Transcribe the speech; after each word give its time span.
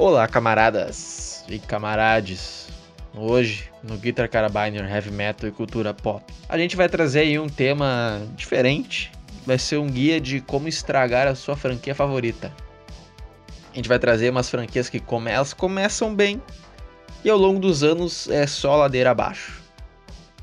Olá, 0.00 0.28
camaradas 0.28 1.44
e 1.48 1.58
camarades. 1.58 2.68
Hoje, 3.16 3.68
no 3.82 3.96
Guitar 3.96 4.28
Carabiner 4.28 4.88
Heavy 4.88 5.10
Metal 5.10 5.48
e 5.48 5.52
Cultura 5.52 5.92
Pop, 5.92 6.24
a 6.48 6.56
gente 6.56 6.76
vai 6.76 6.88
trazer 6.88 7.18
aí 7.18 7.36
um 7.36 7.48
tema 7.48 8.22
diferente. 8.36 9.10
Vai 9.44 9.58
ser 9.58 9.76
um 9.76 9.88
guia 9.88 10.20
de 10.20 10.40
como 10.40 10.68
estragar 10.68 11.26
a 11.26 11.34
sua 11.34 11.56
franquia 11.56 11.96
favorita. 11.96 12.54
A 13.72 13.74
gente 13.74 13.88
vai 13.88 13.98
trazer 13.98 14.30
umas 14.30 14.48
franquias 14.48 14.88
que 14.88 15.00
come... 15.00 15.32
elas 15.32 15.52
começam 15.52 16.14
bem 16.14 16.40
e 17.24 17.28
ao 17.28 17.36
longo 17.36 17.58
dos 17.58 17.82
anos 17.82 18.28
é 18.28 18.46
só 18.46 18.76
ladeira 18.76 19.10
abaixo. 19.10 19.60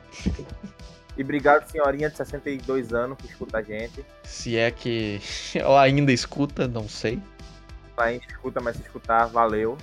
E 1.17 1.23
obrigado, 1.23 1.67
senhorinha 1.67 2.07
de 2.07 2.17
62 2.17 2.93
anos, 2.93 3.17
que 3.17 3.25
escuta 3.25 3.57
a 3.57 3.63
gente. 3.63 4.05
Se 4.23 4.57
é 4.57 4.69
que 4.69 5.19
ela 5.57 5.81
ainda 5.81 6.11
escuta, 6.11 6.67
não 6.67 6.87
sei. 6.87 7.19
A 7.97 8.11
gente 8.11 8.27
escuta, 8.27 8.61
mas 8.61 8.75
se 8.75 8.83
escutar, 8.83 9.25
valeu. 9.25 9.75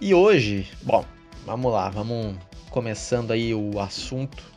E 0.00 0.14
hoje, 0.14 0.70
bom, 0.82 1.04
vamos 1.44 1.72
lá, 1.72 1.88
vamos 1.88 2.36
começando 2.70 3.32
aí 3.32 3.52
o 3.52 3.80
assunto. 3.80 4.52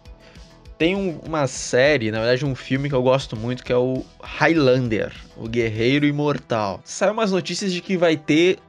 Tem 0.78 0.94
um- 0.95 1.20
uma 1.26 1.48
série, 1.48 2.12
na 2.12 2.20
verdade 2.20 2.45
um 2.45 2.54
filme 2.56 2.90
que 2.90 2.95
eu 2.95 3.02
gosto 3.04 3.36
muito, 3.38 3.64
que 3.64 3.72
é 3.72 3.78
o 3.78 4.04
Highlander, 4.22 5.14
o 5.38 5.48
Guerreiro 5.48 6.06
Imortal. 6.06 6.81
Saiu 6.84 7.14
umas 7.14 7.31
notícias 7.31 7.72
de 7.72 7.81
que 7.81 7.95
vai 7.95 8.18
ter 8.18 8.59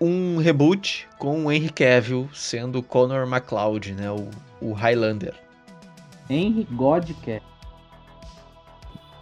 um 0.00 0.38
reboot 0.38 1.06
com 1.18 1.44
o 1.44 1.52
Henry 1.52 1.68
Cavill 1.70 2.28
sendo 2.32 2.78
o 2.78 2.82
Connor 2.82 3.26
MacLeod, 3.26 3.92
né, 3.92 4.10
o, 4.10 4.28
o 4.60 4.72
Highlander. 4.72 5.34
Henry 6.30 6.64
Godcast. 6.72 7.42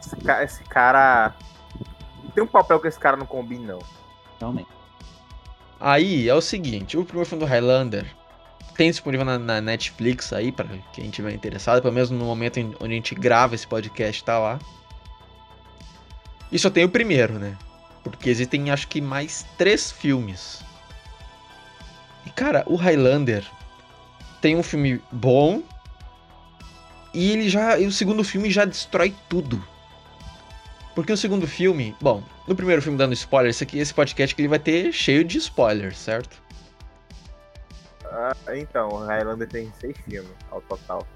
Esse, 0.01 0.17
ca- 0.17 0.43
esse 0.45 0.63
cara. 0.65 1.35
Tem 2.35 2.45
um 2.45 2.47
papel 2.47 2.79
que 2.79 2.87
esse 2.87 2.99
cara 2.99 3.17
não 3.17 3.27
combina, 3.27 3.73
não. 3.75 3.81
Realmente. 4.39 4.69
Aí 5.81 6.29
é 6.29 6.35
o 6.35 6.41
seguinte, 6.41 6.97
o 6.97 7.05
primeiro 7.05 7.29
filme 7.29 7.45
do 7.45 7.49
Highlander 7.51 8.07
tem 8.81 8.91
disponível 8.91 9.27
na, 9.27 9.39
na 9.39 9.61
Netflix 9.61 10.33
aí, 10.33 10.51
para 10.51 10.67
quem 10.95 11.11
tiver 11.11 11.35
interessado, 11.35 11.83
pelo 11.83 11.93
menos 11.93 12.09
no 12.09 12.25
momento 12.25 12.57
em, 12.57 12.75
onde 12.81 12.95
a 12.95 12.97
gente 12.97 13.15
grava 13.15 13.55
esse 13.55 13.67
podcast, 13.67 14.25
tá 14.25 14.39
lá. 14.39 14.59
E 16.51 16.59
só 16.59 16.71
tem 16.71 16.83
o 16.83 16.89
primeiro, 16.89 17.35
né? 17.35 17.59
Porque 18.03 18.31
existem 18.31 18.71
acho 18.71 18.89
que 18.89 18.99
mais 18.99 19.45
três 19.59 19.93
filmes. 19.93 20.63
E 22.25 22.31
cara, 22.31 22.65
o 22.67 22.75
Highlander 22.75 23.45
tem 24.41 24.57
um 24.57 24.63
filme 24.63 24.99
bom 25.13 25.63
e 27.13 27.33
ele 27.33 27.51
já. 27.51 27.79
E 27.79 27.87
o 27.87 27.93
segundo 27.93 28.25
filme 28.25 28.51
já 28.51 28.65
destrói 28.65 29.15
tudo. 29.29 29.63
Porque 30.95 31.13
o 31.13 31.19
segundo 31.19 31.47
filme, 31.47 31.95
bom, 32.01 32.23
no 32.49 32.57
primeiro 32.57 32.81
filme 32.81 32.97
dando 32.97 33.13
spoiler, 33.13 33.51
esse 33.51 33.63
aqui, 33.63 33.79
esse 33.79 33.93
podcast 33.93 34.35
que 34.35 34.41
ele 34.41 34.49
vai 34.49 34.59
ter 34.59 34.91
cheio 34.91 35.23
de 35.23 35.37
spoilers, 35.37 35.99
certo? 35.99 36.43
Ah, 38.11 38.35
então, 38.55 38.89
Highlander 39.07 39.49
tem 39.49 39.73
seis 39.81 39.97
filmes 39.99 40.31
ao 40.51 40.61
total. 40.63 41.07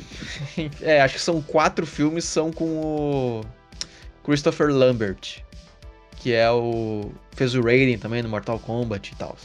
é, 0.80 1.00
acho 1.02 1.14
que 1.14 1.20
são 1.20 1.40
quatro 1.42 1.86
filmes 1.86 2.24
são 2.24 2.50
com 2.50 2.64
o 2.64 3.44
Christopher 4.24 4.68
Lambert, 4.68 5.44
que 6.16 6.32
é 6.32 6.50
o 6.50 7.12
fez 7.32 7.54
o 7.54 7.62
Raiden 7.62 7.98
também 7.98 8.22
no 8.22 8.28
Mortal 8.28 8.58
Kombat 8.58 9.12
e 9.12 9.16
tal. 9.16 9.36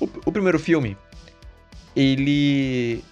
O, 0.00 0.08
o 0.26 0.32
primeiro 0.32 0.58
filme, 0.58 0.96
ele 1.94 3.04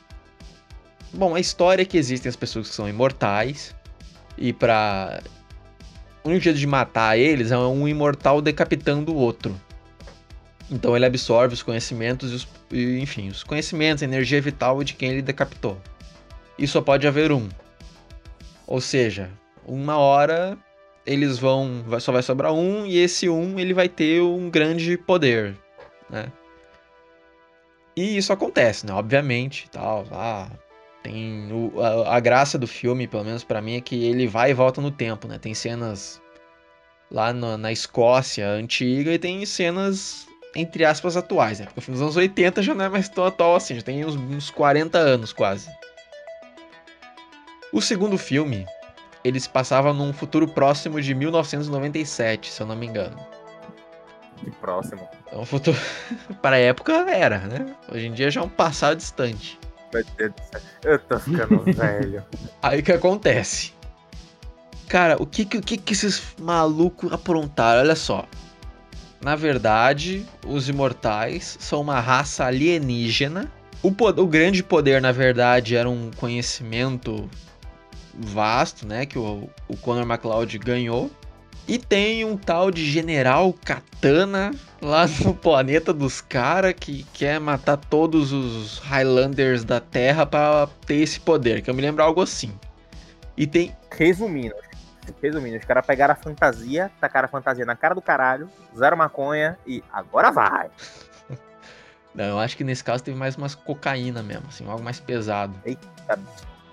bom, 1.13 1.35
a 1.35 1.41
história 1.41 1.83
é 1.83 1.85
que 1.85 1.99
existem 1.99 2.29
as 2.29 2.37
pessoas 2.37 2.69
que 2.69 2.75
são 2.75 2.89
imortais 2.89 3.75
e 4.39 4.53
pra 4.53 5.23
único 6.25 6.45
jeito 6.45 6.59
de 6.59 6.67
matar 6.67 7.19
eles 7.19 7.51
é 7.51 7.59
um 7.59 7.87
imortal 7.89 8.41
decapitando 8.41 9.13
o 9.13 9.17
outro. 9.17 9.59
Então 10.71 10.95
ele 10.95 11.05
absorve 11.05 11.55
os 11.55 11.63
conhecimentos 11.63 12.31
e, 12.31 12.35
os, 12.35 12.49
e, 12.71 12.99
enfim, 13.01 13.29
os 13.29 13.43
conhecimentos, 13.43 14.03
a 14.03 14.07
energia 14.07 14.41
vital 14.41 14.83
de 14.85 14.95
quem 14.95 15.11
ele 15.11 15.23
decapitou. 15.23 15.77
E 16.57 16.67
só 16.67 16.81
pode 16.81 17.07
haver 17.07 17.33
um. 17.33 17.49
Ou 18.67 18.81
seja, 18.81 19.31
uma 19.67 19.99
hora 19.99 20.57
eles 21.05 21.39
vão, 21.39 21.85
só 21.99 22.13
vai 22.13 22.23
sobrar 22.23 22.53
um 22.53 22.87
e 22.87 22.99
esse 22.99 23.29
um 23.29 23.59
ele 23.59 23.75
vai 23.75 23.89
ter 23.89 24.21
um 24.23 24.49
grande 24.49 24.97
poder, 24.97 25.57
né? 26.09 26.31
E 27.97 28.17
isso 28.17 28.33
acontece, 28.33 28.87
né? 28.87 28.93
Obviamente, 28.93 29.69
tal. 29.71 30.07
Ah, 30.13 30.49
tem 31.03 31.49
o- 31.53 31.81
a, 31.81 32.17
a 32.17 32.21
graça 32.21 32.57
do 32.57 32.67
filme, 32.67 33.09
pelo 33.09 33.25
menos 33.25 33.43
pra 33.43 33.61
mim, 33.61 33.77
é 33.77 33.81
que 33.81 34.05
ele 34.05 34.27
vai 34.29 34.51
e 34.51 34.55
volta 34.55 34.81
no 34.81 34.91
tempo, 34.91 35.27
né? 35.27 35.39
Tem 35.39 35.53
cenas 35.55 36.23
lá 37.11 37.33
na 37.33 37.73
Escócia 37.73 38.49
antiga 38.49 39.13
e 39.13 39.19
tem 39.19 39.45
cenas 39.45 40.29
entre 40.55 40.85
aspas 40.85 41.17
atuais, 41.17 41.61
né? 41.61 41.67
Porque 41.67 41.79
o 41.79 41.83
filme 41.83 41.97
dos 41.99 42.03
anos 42.03 42.17
80 42.17 42.63
já 42.63 42.75
não 42.75 42.85
é 42.85 42.89
mais 42.89 43.09
tão 43.09 43.25
atual 43.25 43.57
assim, 43.57 43.77
já 43.77 43.83
tem 43.83 44.05
uns, 44.05 44.17
uns 44.17 44.51
40 44.51 44.99
anos 44.99 45.33
quase. 45.33 45.71
O 47.73 47.81
segundo 47.81 48.19
filme, 48.19 48.67
ele 49.23 49.39
se 49.39 49.49
passava 49.49 49.93
num 49.93 50.13
futuro 50.13 50.49
próximo 50.49 51.01
de 51.01 51.15
1997, 51.15 52.51
se 52.51 52.61
eu 52.61 52.67
não 52.67 52.75
me 52.75 52.87
engano. 52.87 53.17
Que 54.39 54.51
próximo. 54.51 55.09
Então, 55.27 55.43
um 55.43 55.47
futuro 55.47 55.79
para 56.43 56.57
a 56.57 56.59
época 56.59 56.93
era, 57.09 57.39
né? 57.41 57.75
Hoje 57.93 58.07
em 58.07 58.13
dia 58.13 58.31
já 58.31 58.41
é 58.41 58.45
um 58.45 58.49
passado 58.49 58.97
distante. 58.97 59.59
Meu 59.93 60.05
Deus 60.17 60.33
do 60.33 60.43
céu. 60.51 60.61
Eu 60.85 60.99
tô 60.99 61.19
ficando 61.19 61.63
velho. 61.73 62.25
Aí 62.63 62.81
o 62.81 62.83
que 62.83 62.93
acontece? 62.93 63.73
Cara, 64.89 65.17
o 65.23 65.27
que 65.27 65.45
que, 65.45 65.59
o 65.59 65.63
que, 65.63 65.77
que 65.77 65.93
esses 65.93 66.35
malucos 66.41 67.13
aprontaram? 67.13 67.81
Olha 67.81 67.95
só. 67.95 68.27
Na 69.21 69.37
verdade, 69.37 70.27
os 70.47 70.69
imortais 70.69 71.59
são 71.61 71.83
uma 71.83 72.01
raça 72.01 72.45
alienígena. 72.45 73.53
O, 73.83 73.89
o 73.89 74.27
grande 74.27 74.63
poder, 74.63 75.01
na 75.01 75.13
verdade, 75.13 75.77
era 75.77 75.89
um 75.89 76.11
conhecimento 76.17 77.29
vasto, 78.15 78.87
né? 78.87 79.05
Que 79.05 79.19
o, 79.19 79.49
o 79.69 79.77
Conor 79.77 80.11
McLeod 80.11 80.59
ganhou. 80.59 81.11
E 81.69 81.79
tem 81.79 82.25
um 82.25 82.37
tal 82.37 82.71
de 82.71 82.85
General 82.91 83.53
Katana 83.65 84.53
lá 84.81 85.07
no 85.07 85.35
planeta 85.37 85.93
dos 85.93 86.21
caras 86.21 86.75
que 86.79 87.05
quer 87.13 87.39
matar 87.39 87.77
todos 87.77 88.33
os 88.33 88.79
Highlanders 88.79 89.65
da 89.65 89.81
Terra 89.81 90.27
pra 90.27 90.69
ter 90.87 90.97
esse 90.97 91.21
poder, 91.21 91.63
que 91.63 91.71
eu 91.71 91.75
me 91.75 91.83
lembro 91.83 92.03
algo 92.03 92.23
assim. 92.23 92.53
E 93.37 93.47
tem. 93.47 93.75
Resumindo. 93.91 94.55
Resumindo, 95.23 95.57
os 95.57 95.65
caras 95.65 95.85
pegaram 95.85 96.13
a 96.13 96.17
fantasia, 96.17 96.91
tacaram 97.01 97.27
a 97.27 97.29
fantasia 97.29 97.65
na 97.65 97.77
cara 97.77 97.95
do 97.95 98.03
caralho, 98.03 98.49
usaram 98.75 98.97
maconha 98.97 99.59
e 99.67 99.83
agora 99.93 100.31
vai. 100.31 100.71
Não, 102.15 102.25
eu 102.25 102.39
acho 102.39 102.57
que 102.57 102.65
nesse 102.65 102.83
caso 102.83 103.03
teve 103.05 103.17
mais 103.17 103.37
umas 103.37 103.55
cocaína 103.55 104.23
mesmo, 104.23 104.47
assim, 104.49 104.69
algo 104.69 104.83
mais 104.83 104.99
pesado. 104.99 105.55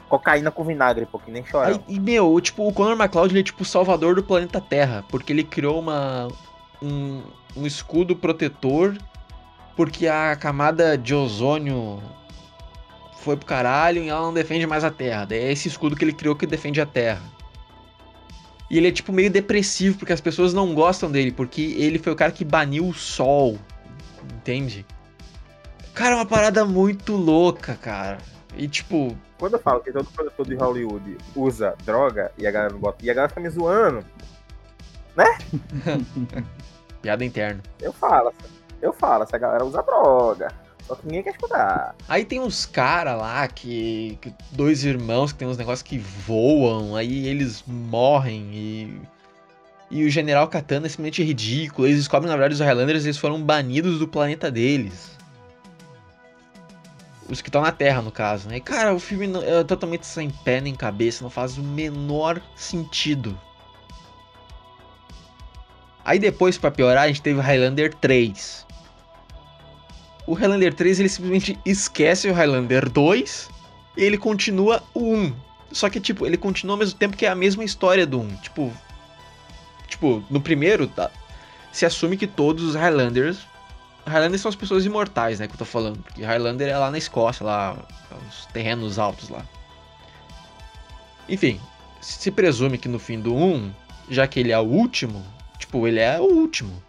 Cocaína 0.09 0.49
com 0.49 0.63
vinagre, 0.63 1.05
pô, 1.05 1.19
que 1.19 1.29
nem 1.29 1.43
Aí, 1.43 1.49
chorão. 1.49 1.83
e, 1.87 1.99
meu, 1.99 2.39
tipo, 2.41 2.67
o 2.67 2.73
Conor 2.73 2.99
McLeod 2.99 3.33
ele 3.33 3.41
é 3.41 3.43
tipo 3.43 3.61
o 3.61 3.65
salvador 3.65 4.15
do 4.15 4.23
planeta 4.23 4.59
Terra, 4.61 5.03
porque 5.09 5.33
ele 5.33 5.43
criou 5.43 5.79
uma, 5.79 6.29
um, 6.81 7.21
um 7.55 7.67
escudo 7.67 8.15
protetor, 8.15 8.97
porque 9.75 10.07
a 10.07 10.35
camada 10.35 10.97
de 10.97 11.13
ozônio 11.13 12.01
foi 13.27 13.35
pro 13.35 13.45
caralho 13.45 14.01
e 14.01 14.09
ela 14.09 14.21
não 14.21 14.33
defende 14.33 14.65
mais 14.65 14.83
a 14.83 14.89
Terra. 14.89 15.25
Daí 15.25 15.39
é 15.39 15.51
esse 15.51 15.67
escudo 15.67 15.95
que 15.95 16.05
ele 16.05 16.13
criou 16.13 16.35
que 16.35 16.47
defende 16.47 16.79
a 16.79 16.85
Terra. 16.85 17.21
E 18.69 18.77
ele 18.77 18.87
é 18.87 18.91
tipo 18.91 19.13
meio 19.13 19.29
depressivo, 19.29 19.97
porque 19.97 20.13
as 20.13 20.21
pessoas 20.21 20.53
não 20.53 20.73
gostam 20.73 21.09
dele, 21.09 21.31
porque 21.31 21.61
ele 21.77 21.99
foi 21.99 22.11
o 22.11 22.15
cara 22.15 22.31
que 22.31 22.43
baniu 22.43 22.87
o 22.87 22.93
sol. 22.93 23.57
Entende? 24.35 24.85
Cara, 25.93 26.15
é 26.15 26.15
uma 26.15 26.25
parada 26.25 26.65
muito 26.65 27.15
louca, 27.15 27.75
cara. 27.75 28.17
E 28.55 28.67
tipo, 28.67 29.17
Quando 29.37 29.53
eu 29.53 29.59
falo 29.59 29.79
que 29.81 29.91
todo 29.91 30.09
produtor 30.11 30.45
de 30.47 30.55
Hollywood 30.55 31.17
usa 31.35 31.75
droga 31.85 32.31
e 32.37 32.45
a 32.45 32.51
galera 32.51 32.73
não 32.73 32.79
bota, 32.79 33.05
e 33.05 33.09
a 33.09 33.13
galera 33.13 33.29
fica 33.29 33.41
me 33.41 33.49
zoando, 33.49 34.03
piada 37.01 37.25
interna. 37.25 37.61
eu 37.81 37.91
falo, 37.93 38.33
eu 38.81 38.93
falo, 38.93 39.23
essa 39.23 39.37
galera 39.37 39.65
usa 39.65 39.81
droga. 39.81 40.49
Só 40.87 40.95
que 40.95 41.05
ninguém 41.05 41.23
quer 41.23 41.31
escutar. 41.31 41.95
Aí 42.07 42.23
tem 42.23 42.39
uns 42.39 42.65
cara 42.65 43.13
lá 43.15 43.45
que, 43.47 44.17
que- 44.21 44.33
Dois 44.51 44.83
irmãos 44.85 45.33
que 45.33 45.39
tem 45.39 45.47
uns 45.47 45.57
negócios 45.57 45.81
que 45.83 45.97
voam, 45.97 46.95
aí 46.95 47.27
eles 47.27 47.63
morrem 47.67 48.49
e. 48.53 49.01
E 49.89 50.03
o 50.05 50.09
General 50.09 50.47
Katana 50.49 50.85
é 50.85 50.89
simplesmente 50.89 51.23
ridículo. 51.23 51.87
Eles 51.87 51.99
descobrem, 51.99 52.29
na 52.29 52.35
verdade, 52.35 52.55
os 52.55 52.59
Highlanders 52.59 53.05
eles 53.05 53.17
foram 53.17 53.41
banidos 53.41 53.99
do 53.99 54.07
planeta 54.07 54.51
deles. 54.51 55.11
Os 57.29 57.41
que 57.41 57.47
estão 57.47 57.61
na 57.61 57.71
Terra, 57.71 58.01
no 58.01 58.11
caso, 58.11 58.49
né? 58.49 58.57
E, 58.57 58.61
cara, 58.61 58.93
o 58.93 58.99
filme 58.99 59.29
é 59.45 59.63
totalmente 59.63 60.05
sem 60.05 60.29
pé 60.29 60.59
nem 60.59 60.75
cabeça, 60.75 61.23
não 61.23 61.29
faz 61.29 61.57
o 61.57 61.63
menor 61.63 62.41
sentido. 62.55 63.39
Aí 66.03 66.19
depois, 66.19 66.57
pra 66.57 66.69
piorar, 66.71 67.03
a 67.03 67.07
gente 67.07 67.21
teve 67.21 67.39
Highlander 67.39 67.93
3. 67.93 68.66
O 70.27 70.33
Highlander 70.33 70.73
3 70.73 70.99
ele 70.99 71.09
simplesmente 71.09 71.57
esquece 71.65 72.29
o 72.29 72.33
Highlander 72.33 72.89
2 72.89 73.49
e 73.95 74.03
ele 74.03 74.17
continua 74.17 74.83
o 74.93 75.13
1. 75.13 75.33
Só 75.71 75.89
que, 75.89 76.01
tipo, 76.01 76.25
ele 76.25 76.37
continua 76.37 76.73
ao 76.73 76.77
mesmo 76.77 76.99
tempo 76.99 77.15
que 77.15 77.25
é 77.25 77.29
a 77.29 77.35
mesma 77.35 77.63
história 77.63 78.05
do 78.05 78.19
1. 78.19 78.35
Tipo, 78.37 78.73
tipo 79.87 80.23
no 80.29 80.41
primeiro, 80.41 80.85
tá, 80.85 81.09
se 81.71 81.85
assume 81.85 82.17
que 82.17 82.27
todos 82.27 82.63
os 82.63 82.75
Highlanders. 82.75 83.39
Highlanders 84.05 84.41
são 84.41 84.49
as 84.49 84.55
pessoas 84.55 84.85
imortais, 84.85 85.39
né? 85.39 85.47
Que 85.47 85.53
eu 85.53 85.59
tô 85.59 85.65
falando. 85.65 86.01
Porque 86.03 86.23
Highlander 86.23 86.67
é 86.67 86.77
lá 86.77 86.91
na 86.91 86.97
Escócia, 86.97 87.45
lá, 87.45 87.77
os 88.27 88.45
terrenos 88.47 88.99
altos 88.99 89.29
lá. 89.29 89.45
Enfim, 91.29 91.59
se 92.01 92.31
presume 92.31 92.77
que 92.77 92.87
no 92.87 92.99
fim 92.99 93.19
do 93.19 93.33
1, 93.33 93.71
já 94.09 94.27
que 94.27 94.39
ele 94.39 94.51
é 94.51 94.59
o 94.59 94.63
último, 94.63 95.25
tipo, 95.57 95.87
ele 95.87 95.99
é 95.99 96.19
o 96.19 96.23
último. 96.23 96.81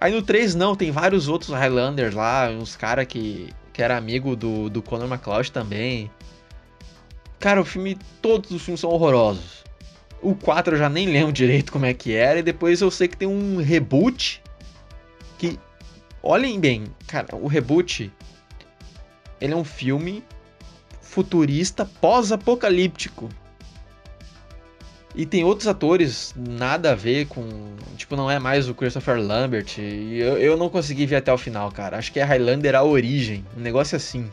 Aí 0.00 0.12
no 0.12 0.22
3 0.22 0.54
não, 0.54 0.76
tem 0.76 0.90
vários 0.90 1.28
outros 1.28 1.50
Highlanders 1.50 2.14
lá, 2.14 2.48
uns 2.50 2.76
cara 2.76 3.04
que, 3.04 3.48
que 3.72 3.82
era 3.82 3.96
amigo 3.96 4.36
do, 4.36 4.70
do 4.70 4.80
Conor 4.80 5.08
McLeod 5.08 5.50
também. 5.50 6.10
Cara, 7.40 7.60
o 7.60 7.64
filme, 7.64 7.98
todos 8.22 8.50
os 8.50 8.62
filmes 8.62 8.80
são 8.80 8.90
horrorosos. 8.90 9.64
O 10.22 10.34
4 10.34 10.74
eu 10.74 10.78
já 10.78 10.88
nem 10.88 11.06
lembro 11.06 11.32
direito 11.32 11.72
como 11.72 11.86
é 11.86 11.94
que 11.94 12.14
era, 12.14 12.38
e 12.38 12.42
depois 12.42 12.80
eu 12.80 12.90
sei 12.90 13.08
que 13.08 13.16
tem 13.16 13.28
um 13.28 13.56
reboot 13.58 14.42
que, 15.36 15.58
olhem 16.22 16.58
bem, 16.58 16.84
cara, 17.06 17.36
o 17.36 17.46
reboot, 17.46 18.12
ele 19.40 19.52
é 19.52 19.56
um 19.56 19.64
filme 19.64 20.22
futurista 21.00 21.84
pós-apocalíptico. 21.84 23.28
E 25.18 25.26
tem 25.26 25.42
outros 25.42 25.66
atores 25.66 26.32
nada 26.36 26.92
a 26.92 26.94
ver 26.94 27.26
com. 27.26 27.74
Tipo, 27.96 28.14
não 28.14 28.30
é 28.30 28.38
mais 28.38 28.68
o 28.68 28.74
Christopher 28.74 29.18
Lambert. 29.20 29.76
E 29.78 30.20
eu, 30.20 30.38
eu 30.38 30.56
não 30.56 30.68
consegui 30.68 31.06
ver 31.06 31.16
até 31.16 31.32
o 31.32 31.36
final, 31.36 31.72
cara. 31.72 31.98
Acho 31.98 32.12
que 32.12 32.20
é 32.20 32.22
Highlander 32.22 32.76
a 32.76 32.84
origem. 32.84 33.44
Um 33.56 33.60
negócio 33.60 33.96
assim. 33.96 34.32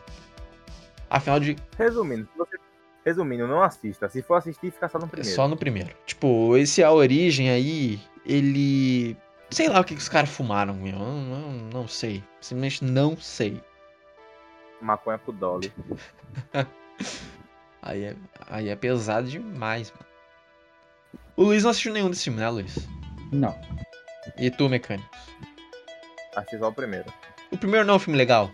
Afinal 1.10 1.40
de. 1.40 1.56
Resumindo, 1.76 2.30
você- 2.38 2.58
resumindo, 3.04 3.48
não 3.48 3.64
assista. 3.64 4.08
Se 4.10 4.22
for 4.22 4.36
assistir, 4.36 4.70
fica 4.72 4.88
só 4.88 5.00
no 5.00 5.06
É 5.06 5.10
primeiro. 5.10 5.36
só 5.36 5.48
no 5.48 5.58
primeiro. 5.58 5.90
Tipo, 6.06 6.56
esse 6.56 6.84
a 6.84 6.92
origem 6.92 7.50
aí, 7.50 8.00
ele. 8.24 9.18
Sei 9.50 9.68
lá 9.68 9.80
o 9.80 9.84
que, 9.84 9.96
que 9.96 10.02
os 10.02 10.10
caras 10.10 10.30
fumaram, 10.30 10.76
meu. 10.76 10.94
Eu 10.94 11.00
não, 11.00 11.22
não, 11.24 11.52
não 11.82 11.88
sei. 11.88 12.24
Simplesmente 12.40 12.84
não 12.86 13.18
sei. 13.18 13.60
Maconha 14.80 15.18
pro 15.18 15.34
Dolly. 15.34 15.74
Aí 17.82 18.04
é, 18.04 18.16
aí 18.50 18.70
é 18.70 18.76
pesado 18.76 19.28
demais, 19.28 19.92
mano. 19.92 20.06
O 21.38 21.44
Luiz 21.44 21.64
não 21.64 21.72
assistiu 21.72 21.94
nenhum 21.94 22.10
desse 22.10 22.24
filme, 22.26 22.40
né, 22.40 22.50
Luiz? 22.50 22.76
Não. 23.32 23.58
E 24.38 24.50
tu, 24.50 24.70
mecânico? 24.70 25.10
Assisti 26.36 26.58
só 26.60 26.70
o 26.70 26.74
primeiro. 26.74 27.12
O 27.52 27.58
primeiro 27.58 27.86
não 27.86 27.94
é 27.94 27.98
um 27.98 28.00
filme 28.00 28.18
legal. 28.18 28.50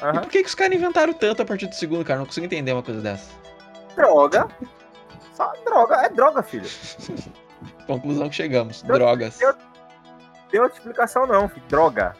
E 0.00 0.04
Aham. 0.04 0.20
por 0.20 0.30
que, 0.30 0.42
que 0.42 0.48
os 0.48 0.54
caras 0.54 0.74
inventaram 0.76 1.12
tanto 1.12 1.42
a 1.42 1.44
partir 1.44 1.66
do 1.66 1.74
segundo, 1.74 2.04
cara? 2.04 2.18
Não 2.18 2.26
consigo 2.26 2.46
entender 2.46 2.72
uma 2.72 2.82
coisa 2.82 3.00
dessa. 3.00 3.30
Droga. 3.94 4.48
Só 5.34 5.52
droga. 5.64 5.96
É 6.04 6.08
droga, 6.08 6.42
filho. 6.42 6.68
Conclusão 7.86 8.28
que 8.28 8.34
chegamos. 8.34 8.82
Eu- 8.84 8.94
Drogas. 8.94 9.40
eu- 9.40 9.54
Tem 10.50 10.60
outra 10.60 10.76
explicação 10.78 11.26
não, 11.26 11.48
filho. 11.48 11.64
Droga. 11.68 12.16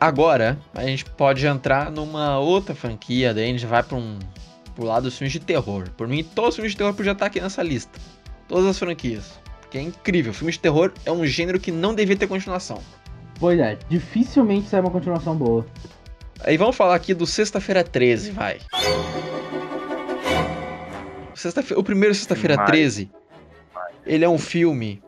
Agora, 0.00 0.58
a 0.74 0.82
gente 0.84 1.04
pode 1.04 1.46
entrar 1.46 1.90
numa 1.90 2.38
outra 2.38 2.74
franquia, 2.74 3.34
daí 3.34 3.44
a 3.44 3.46
gente 3.48 3.66
vai 3.66 3.82
pra 3.82 3.96
um 3.96 4.18
pro 4.78 4.86
lado 4.86 5.02
dos 5.04 5.18
filmes 5.18 5.32
de 5.32 5.40
terror. 5.40 5.90
Por 5.96 6.06
mim, 6.06 6.22
todos 6.22 6.50
os 6.50 6.54
filmes 6.54 6.70
de 6.72 6.78
terror 6.78 6.94
podiam 6.94 7.12
estar 7.12 7.26
aqui 7.26 7.40
nessa 7.40 7.64
lista. 7.64 7.98
Todas 8.46 8.64
as 8.66 8.78
franquias. 8.78 9.38
Porque 9.60 9.76
é 9.76 9.82
incrível. 9.82 10.32
Filme 10.32 10.52
de 10.52 10.60
terror 10.60 10.92
é 11.04 11.10
um 11.10 11.26
gênero 11.26 11.58
que 11.58 11.72
não 11.72 11.92
devia 11.94 12.16
ter 12.16 12.28
continuação. 12.28 12.80
Pois 13.40 13.58
é, 13.58 13.76
dificilmente 13.88 14.68
sai 14.68 14.80
uma 14.80 14.90
continuação 14.90 15.34
boa. 15.36 15.66
Aí 16.44 16.56
vamos 16.56 16.76
falar 16.76 16.94
aqui 16.94 17.12
do 17.12 17.26
Sexta-feira 17.26 17.82
13, 17.82 18.30
vai. 18.30 18.58
Sexta-feira- 21.34 21.80
o 21.80 21.84
primeiro 21.84 22.14
Sexta-feira 22.14 22.54
Demais. 22.54 22.70
13, 22.70 23.10
ele 24.06 24.24
é 24.24 24.28
um 24.28 24.38
filme. 24.38 25.02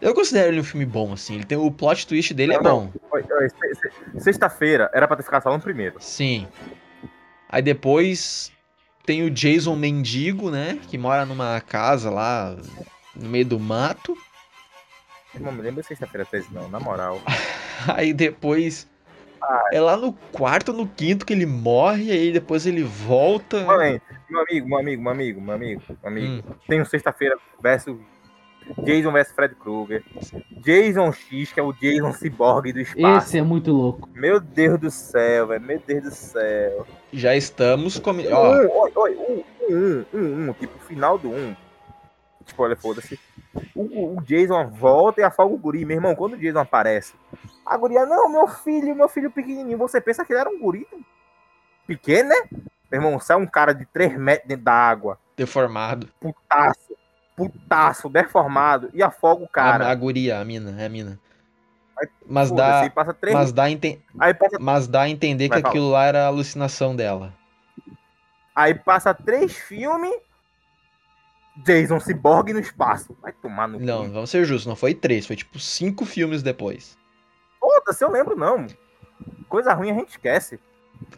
Eu 0.00 0.14
considero 0.14 0.48
ele 0.48 0.60
um 0.60 0.64
filme 0.64 0.86
bom, 0.86 1.12
assim. 1.12 1.34
Ele 1.36 1.44
tem 1.44 1.58
o 1.58 1.70
plot 1.70 2.06
twist 2.06 2.32
dele 2.34 2.54
é 2.54 2.60
Não, 2.60 2.62
não. 2.62 2.86
bom. 2.86 4.20
Sexta-feira 4.20 4.88
era 4.94 5.06
pra 5.08 5.16
ter 5.16 5.22
ficado 5.24 5.42
só 5.42 5.52
no 5.52 5.60
primeiro. 5.60 5.96
Sim. 6.00 6.46
Aí 7.48 7.62
depois 7.62 8.51
tem 9.04 9.22
o 9.22 9.30
Jason 9.30 9.76
Mendigo, 9.76 10.50
né? 10.50 10.78
Que 10.88 10.96
mora 10.96 11.26
numa 11.26 11.60
casa 11.60 12.10
lá 12.10 12.56
no 13.14 13.28
meio 13.28 13.44
do 13.44 13.58
mato. 13.58 14.16
Irmão, 15.34 15.52
me 15.52 15.62
lembra 15.62 15.82
sexta-feira 15.82 16.26
13, 16.26 16.48
não, 16.52 16.68
na 16.68 16.78
moral. 16.78 17.20
Aí 17.88 18.12
depois. 18.12 18.90
É 19.72 19.80
lá 19.80 19.96
no 19.96 20.12
quarto 20.30 20.72
no 20.72 20.86
quinto 20.86 21.26
que 21.26 21.32
ele 21.32 21.46
morre, 21.46 22.12
aí 22.12 22.30
depois 22.32 22.64
ele 22.64 22.84
volta. 22.84 23.64
Mãe, 23.64 24.00
meu 24.30 24.40
amigo, 24.40 24.68
meu 24.68 24.78
amigo, 24.78 25.02
meu 25.02 25.12
amigo, 25.12 25.40
meu 25.40 25.54
amigo, 25.54 25.82
meu 25.88 25.96
amigo. 26.04 26.48
Hum, 26.48 26.54
Tem 26.68 26.80
o 26.80 26.86
sexta-feira 26.86 27.36
versus 27.60 27.98
Jason 28.84 29.12
versus 29.12 29.34
Fred 29.34 29.54
Krueger. 29.56 30.02
Jason 30.58 31.12
X, 31.12 31.52
que 31.52 31.60
é 31.60 31.62
o 31.62 31.72
Jason 31.72 32.12
Cyborg 32.12 32.72
do 32.72 32.80
espaço. 32.80 33.26
Esse 33.28 33.38
é 33.38 33.42
muito 33.42 33.70
louco. 33.72 34.08
Meu 34.14 34.40
Deus 34.40 34.78
do 34.80 34.90
céu, 34.90 35.48
velho. 35.48 35.60
Meu 35.64 35.80
Deus 35.86 36.02
do 36.04 36.10
céu. 36.10 36.86
já 37.12 37.34
estamos 37.36 37.98
com. 37.98 38.10
Ó, 38.10 38.14
Um, 38.14 38.70
oi, 38.80 38.92
oi, 38.94 39.16
um, 39.16 39.74
um, 39.74 40.04
um, 40.14 40.48
um, 40.48 40.52
tipo, 40.54 40.76
o 40.76 40.80
final 40.86 41.18
do 41.18 41.30
um. 41.30 41.54
Tipo, 42.44 42.62
olha, 42.64 42.76
foda-se. 42.76 43.18
O, 43.74 43.82
o- 43.82 44.16
o 44.18 44.22
Jason 44.22 44.66
volta 44.68 45.20
e 45.20 45.24
afoga 45.24 45.54
o 45.54 45.58
guri. 45.58 45.84
Meu 45.84 45.96
irmão, 45.96 46.14
quando 46.14 46.32
o 46.32 46.38
Jason 46.38 46.58
aparece, 46.60 47.14
a 47.64 47.76
guria, 47.76 48.04
não, 48.04 48.28
meu 48.28 48.48
filho, 48.48 48.94
meu 48.96 49.08
filho 49.08 49.30
pequenininho. 49.30 49.78
Você 49.78 50.00
pensa 50.00 50.24
que 50.24 50.32
ele 50.32 50.40
era 50.40 50.50
um 50.50 50.58
guri 50.58 50.86
pequeno, 51.86 52.28
né? 52.30 52.36
Meu 52.90 53.00
irmão, 53.00 53.20
sai 53.20 53.36
um 53.36 53.46
cara 53.46 53.72
de 53.72 53.86
3 53.86 54.18
metros 54.18 54.48
dentro 54.48 54.64
da 54.64 54.72
água. 54.72 55.18
deformado. 55.36 56.08
Putaço. 56.20 56.91
Putaço, 57.36 58.08
deformado. 58.08 58.90
E 58.92 59.02
afoga 59.02 59.42
o 59.42 59.46
A, 59.46 59.48
cara. 59.48 59.88
a 59.90 59.94
guria, 59.94 60.38
a 60.38 60.44
mina, 60.44 60.80
é 60.80 60.86
a 60.86 60.88
mina. 60.88 61.18
Mas 61.96 62.08
Mas 62.26 62.48
Foda-se, 62.48 62.68
dá, 62.70 62.80
aí 62.82 62.90
passa 62.90 63.14
três. 63.14 63.34
mas, 63.36 63.52
dá 63.52 63.62
a 63.64 63.70
enten- 63.70 64.02
Aí, 64.18 64.34
passa, 64.34 64.58
mas 64.60 64.88
dá 64.88 65.02
a 65.02 65.08
entender 65.08 65.44
que 65.44 65.50
Vai, 65.54 65.60
fala. 65.62 65.70
aquilo 65.72 65.90
lá 65.90 66.04
era 66.04 66.24
a 66.24 66.26
alucinação 66.26 66.94
dela. 66.96 67.32
aí 68.54 68.74
passa 68.74 69.12
três 69.14 69.56
filmes. 69.56 70.14
Jason 71.64 72.00
Cyborg 72.00 72.52
no 72.52 72.60
espaço. 72.60 73.16
Vai 73.20 73.32
tomar 73.32 73.68
no. 73.68 73.78
Não, 73.78 74.10
vamos 74.10 74.30
ser 74.30 74.44
justos, 74.44 74.66
não 74.66 74.74
foi 74.76 74.94
três, 74.94 75.26
foi 75.26 75.36
tipo 75.36 75.58
cinco 75.58 76.04
filmes 76.06 76.42
depois. 76.42 76.96
Foda-se, 77.60 78.02
eu 78.02 78.10
lembro 78.10 78.34
não. 78.36 78.66
Coisa 79.48 79.74
ruim 79.74 79.90
a 79.90 79.94
gente 79.94 80.08
esquece. 80.10 80.58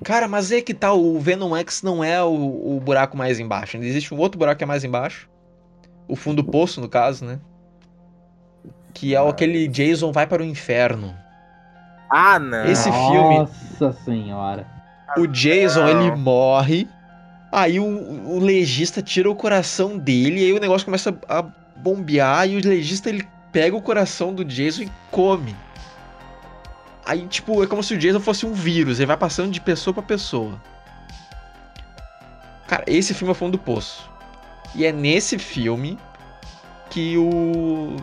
Cara, 0.02 0.26
mas 0.26 0.50
é 0.50 0.60
que 0.60 0.74
tá, 0.74 0.92
o 0.92 1.20
Venom 1.20 1.54
X 1.56 1.82
não 1.82 2.02
é 2.02 2.22
o, 2.22 2.76
o 2.76 2.80
buraco 2.80 3.16
mais 3.16 3.38
embaixo. 3.38 3.76
Existe 3.76 4.12
um 4.12 4.18
outro 4.18 4.38
buraco 4.38 4.58
que 4.58 4.64
é 4.64 4.66
mais 4.66 4.82
embaixo. 4.82 5.28
O 6.06 6.14
fundo 6.16 6.42
do 6.42 6.50
poço, 6.50 6.80
no 6.80 6.88
caso, 6.88 7.24
né? 7.24 7.38
Que 8.92 9.14
é 9.14 9.20
o- 9.22 9.28
aquele 9.28 9.66
Jason 9.68 10.12
vai 10.12 10.26
para 10.26 10.42
o 10.42 10.46
inferno. 10.46 11.14
Ah, 12.10 12.38
não. 12.38 12.64
Esse 12.66 12.90
filme- 12.92 13.38
Nossa 13.38 13.92
senhora. 14.04 14.66
O 15.16 15.26
Jason, 15.26 15.80
Não. 15.80 15.88
ele 15.88 16.10
morre. 16.16 16.88
Aí 17.50 17.78
o, 17.80 17.84
o 17.84 18.38
legista 18.38 19.00
tira 19.02 19.30
o 19.30 19.34
coração 19.34 19.96
dele. 19.98 20.40
E 20.40 20.44
aí 20.46 20.52
o 20.52 20.60
negócio 20.60 20.84
começa 20.84 21.16
a 21.28 21.42
bombear. 21.76 22.48
E 22.48 22.56
o 22.56 22.68
legista, 22.68 23.08
ele 23.08 23.26
pega 23.52 23.76
o 23.76 23.82
coração 23.82 24.34
do 24.34 24.44
Jason 24.44 24.82
e 24.82 24.90
come. 25.10 25.54
Aí, 27.06 27.26
tipo, 27.26 27.62
é 27.62 27.66
como 27.66 27.82
se 27.82 27.94
o 27.94 27.98
Jason 27.98 28.20
fosse 28.20 28.44
um 28.46 28.52
vírus. 28.52 28.98
Ele 28.98 29.06
vai 29.06 29.16
passando 29.16 29.50
de 29.50 29.60
pessoa 29.60 29.92
pra 29.94 30.02
pessoa. 30.02 30.60
Cara, 32.66 32.84
esse 32.86 33.12
filme 33.14 33.30
é 33.30 33.32
o 33.32 33.34
fundo 33.34 33.52
do 33.52 33.58
poço. 33.58 34.10
E 34.74 34.84
é 34.84 34.92
nesse 34.92 35.38
filme 35.38 35.98
que 36.90 37.16
o. 37.16 37.96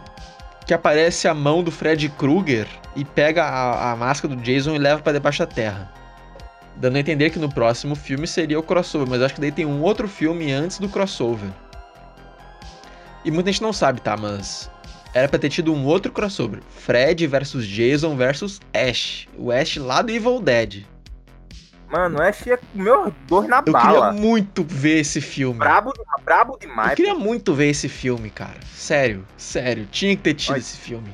que 0.65 0.73
aparece 0.73 1.27
a 1.27 1.33
mão 1.33 1.63
do 1.63 1.71
Fred 1.71 2.07
Krueger 2.09 2.67
e 2.95 3.03
pega 3.03 3.43
a, 3.43 3.91
a 3.91 3.95
máscara 3.95 4.35
do 4.35 4.41
Jason 4.41 4.75
e 4.75 4.79
leva 4.79 5.01
pra 5.01 5.13
debaixo 5.13 5.39
da 5.39 5.47
terra. 5.47 5.91
Dando 6.75 6.95
a 6.95 6.99
entender 6.99 7.29
que 7.29 7.39
no 7.39 7.49
próximo 7.49 7.95
filme 7.95 8.25
seria 8.25 8.57
o 8.57 8.63
crossover, 8.63 9.07
mas 9.07 9.21
acho 9.21 9.35
que 9.35 9.41
daí 9.41 9.51
tem 9.51 9.65
um 9.65 9.81
outro 9.81 10.07
filme 10.07 10.51
antes 10.51 10.79
do 10.79 10.89
crossover. 10.89 11.49
E 13.23 13.29
muita 13.29 13.51
gente 13.51 13.61
não 13.61 13.73
sabe, 13.73 14.01
tá? 14.01 14.17
Mas 14.17 14.69
era 15.13 15.27
pra 15.27 15.37
ter 15.37 15.49
tido 15.49 15.73
um 15.73 15.85
outro 15.85 16.11
crossover. 16.11 16.61
Fred 16.69 17.27
versus 17.27 17.67
Jason 17.67 18.15
versus 18.15 18.59
Ash. 18.73 19.27
O 19.37 19.51
Ash 19.51 19.77
lá 19.77 20.01
do 20.01 20.11
Evil 20.11 20.41
Dead. 20.41 20.85
Mano, 21.91 22.19
o 22.19 22.21
Ash 22.21 22.47
é 22.47 22.57
meu 22.73 23.13
dor 23.27 23.47
na 23.47 23.61
Eu 23.65 23.73
bala. 23.73 24.07
queria 24.09 24.21
muito 24.21 24.63
ver 24.63 24.99
esse 24.99 25.19
filme. 25.19 25.59
Brabo, 25.59 25.91
brabo 26.23 26.57
demais. 26.57 26.91
Eu 26.91 26.95
queria 26.95 27.15
muito 27.15 27.53
ver 27.53 27.69
esse 27.69 27.89
filme, 27.89 28.29
cara. 28.29 28.59
Sério, 28.73 29.25
sério. 29.35 29.85
Tinha 29.91 30.15
que 30.15 30.21
ter 30.23 30.33
tido 30.33 30.53
Olha, 30.53 30.59
esse 30.59 30.77
filme. 30.77 31.11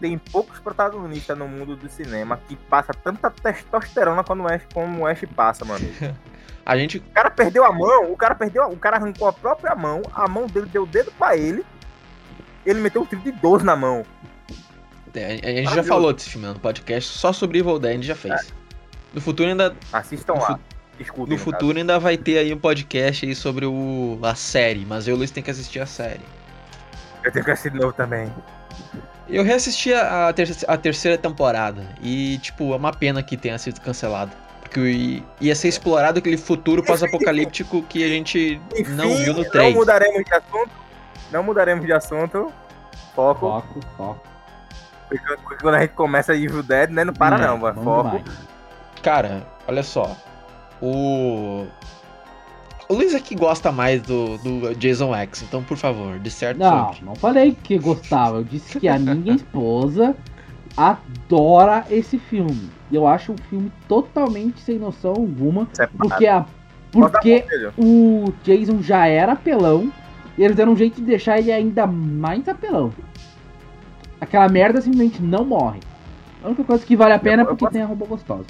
Tem 0.00 0.16
poucos 0.16 0.58
protagonistas 0.60 1.36
no 1.36 1.46
mundo 1.46 1.76
do 1.76 1.86
cinema 1.90 2.40
que 2.48 2.56
passa 2.56 2.94
tanta 2.94 3.30
testosterona 3.30 4.24
quando 4.24 4.42
o 4.44 4.46
Ash, 4.48 4.62
como 4.72 5.00
o 5.02 5.06
Ash 5.06 5.22
passa, 5.36 5.64
mano. 5.64 5.86
A 6.64 6.76
gente. 6.76 6.98
O 6.98 7.02
cara 7.12 7.30
perdeu 7.30 7.64
a 7.64 7.72
mão, 7.72 8.12
o 8.12 8.16
cara 8.16 8.34
perdeu, 8.34 8.64
o 8.68 8.76
cara 8.76 8.96
arrancou 8.96 9.26
a 9.26 9.32
própria 9.32 9.74
mão, 9.74 10.02
a 10.14 10.28
mão 10.28 10.46
dele 10.46 10.66
deu 10.66 10.84
o 10.84 10.86
dedo 10.86 11.10
pra 11.18 11.36
ele, 11.36 11.64
ele 12.64 12.80
meteu 12.80 13.02
um 13.02 13.06
tiro 13.06 13.22
de 13.22 13.32
12 13.32 13.64
na 13.64 13.74
mão. 13.74 14.04
é, 15.14 15.40
A 15.42 15.62
gente 15.62 15.74
já 15.74 15.82
falou 15.82 16.12
desse 16.12 16.30
filme 16.30 16.46
no 16.46 16.60
podcast, 16.60 17.10
só 17.10 17.32
sobre 17.32 17.58
Evil 17.58 17.78
Dead 17.78 17.90
a 17.90 17.94
gente 17.94 18.06
já 18.06 18.14
fez. 18.14 18.52
No 19.12 19.20
futuro 19.20 19.48
ainda. 19.48 19.74
Assistam 19.92 20.34
No 20.34 20.40
lá. 20.40 20.46
fu- 20.54 20.60
Escutem. 21.00 21.34
No 21.34 21.38
futuro 21.42 21.78
ainda 21.78 21.98
vai 21.98 22.16
ter 22.18 22.38
aí 22.38 22.52
um 22.52 22.58
podcast 22.58 23.24
aí 23.24 23.34
sobre 23.34 23.64
o, 23.64 24.18
a 24.22 24.34
série, 24.34 24.84
mas 24.86 25.08
eu 25.08 25.12
e 25.12 25.14
o 25.14 25.18
Luiz 25.18 25.30
tem 25.30 25.42
que 25.42 25.50
assistir 25.50 25.80
a 25.80 25.86
série. 25.86 26.20
caso. 26.20 27.20
Eu 27.24 27.32
tenho 27.32 27.44
que 27.44 27.50
assistir 27.50 27.70
de 27.72 27.78
novo 27.78 27.92
também. 27.94 28.30
Eu 29.28 29.42
reassisti 29.44 29.94
a, 29.94 30.32
ter- 30.34 30.54
a 30.68 30.76
terceira 30.76 31.16
temporada 31.16 31.86
e, 32.02 32.36
tipo, 32.38 32.72
é 32.72 32.76
uma 32.76 32.92
pena 32.92 33.22
que 33.22 33.36
tenha 33.36 33.56
sido 33.58 33.80
cancelada. 33.80 34.32
Porque 34.60 35.22
ia 35.40 35.54
ser 35.54 35.68
explorado 35.68 36.18
aquele 36.18 36.36
futuro 36.36 36.82
pós-apocalíptico 36.84 37.82
que 37.84 38.04
a 38.04 38.08
gente 38.08 38.60
não 38.90 39.16
viu 39.16 39.32
no 39.34 39.42
Não 39.42 39.50
3. 39.50 39.74
mudaremos 39.74 40.24
de 40.24 40.34
assunto. 40.34 40.70
Não 41.32 41.42
mudaremos 41.42 41.86
de 41.86 41.92
assunto. 41.92 42.52
Foco. 43.14 43.40
Foco, 43.40 43.80
foco. 43.96 44.20
Porque 45.08 45.24
quando 45.62 45.74
a 45.76 45.80
gente 45.80 45.94
começa 45.94 46.34
Evil 46.36 46.62
Dead, 46.62 46.90
né? 46.90 47.04
Não 47.04 47.12
para 47.14 47.36
Não, 47.38 47.46
não, 47.48 47.58
mano. 47.58 47.82
Foco. 47.82 48.18
demais. 48.18 48.49
Cara, 49.02 49.46
olha 49.66 49.82
só. 49.82 50.16
O. 50.80 51.66
O 52.88 52.94
Luiz 52.94 53.14
é 53.14 53.20
que 53.20 53.36
gosta 53.36 53.70
mais 53.70 54.02
do, 54.02 54.36
do 54.38 54.74
Jason 54.74 55.14
X, 55.14 55.42
então 55.42 55.62
por 55.62 55.76
favor, 55.76 56.18
disserte 56.18 56.58
Não, 56.58 56.86
sobre. 56.88 57.04
não 57.04 57.14
falei 57.14 57.56
que 57.62 57.78
gostava. 57.78 58.38
Eu 58.38 58.44
disse 58.44 58.80
que 58.80 58.88
a 58.88 58.98
minha 58.98 59.34
esposa 59.36 60.16
adora 60.76 61.84
esse 61.90 62.18
filme. 62.18 62.68
E 62.90 62.96
eu 62.96 63.06
acho 63.06 63.32
um 63.32 63.36
filme 63.48 63.70
totalmente 63.86 64.60
sem 64.60 64.76
noção 64.78 65.12
alguma. 65.12 65.68
Separado. 65.72 65.98
Porque, 66.08 66.26
a, 66.26 66.46
porque 66.90 67.44
o 67.78 68.32
Jason 68.42 68.82
já 68.82 69.06
era 69.06 69.32
apelão. 69.32 69.92
E 70.36 70.42
eles 70.42 70.56
deram 70.56 70.72
um 70.72 70.76
jeito 70.76 70.96
de 70.96 71.02
deixar 71.06 71.38
ele 71.38 71.52
ainda 71.52 71.86
mais 71.86 72.48
apelão. 72.48 72.92
Aquela 74.20 74.48
merda 74.48 74.80
simplesmente 74.80 75.22
não 75.22 75.44
morre. 75.44 75.78
A 76.42 76.46
única 76.48 76.64
coisa 76.64 76.84
que 76.84 76.96
vale 76.96 77.12
a 77.12 77.18
pena 77.18 77.42
é 77.42 77.44
Eu- 77.44 77.44
eu 77.44 77.46
porque 77.50 77.64
posso- 77.66 77.72
tem 77.72 77.82
a 77.82 77.86
roupa 77.86 78.06
gostosa. 78.06 78.44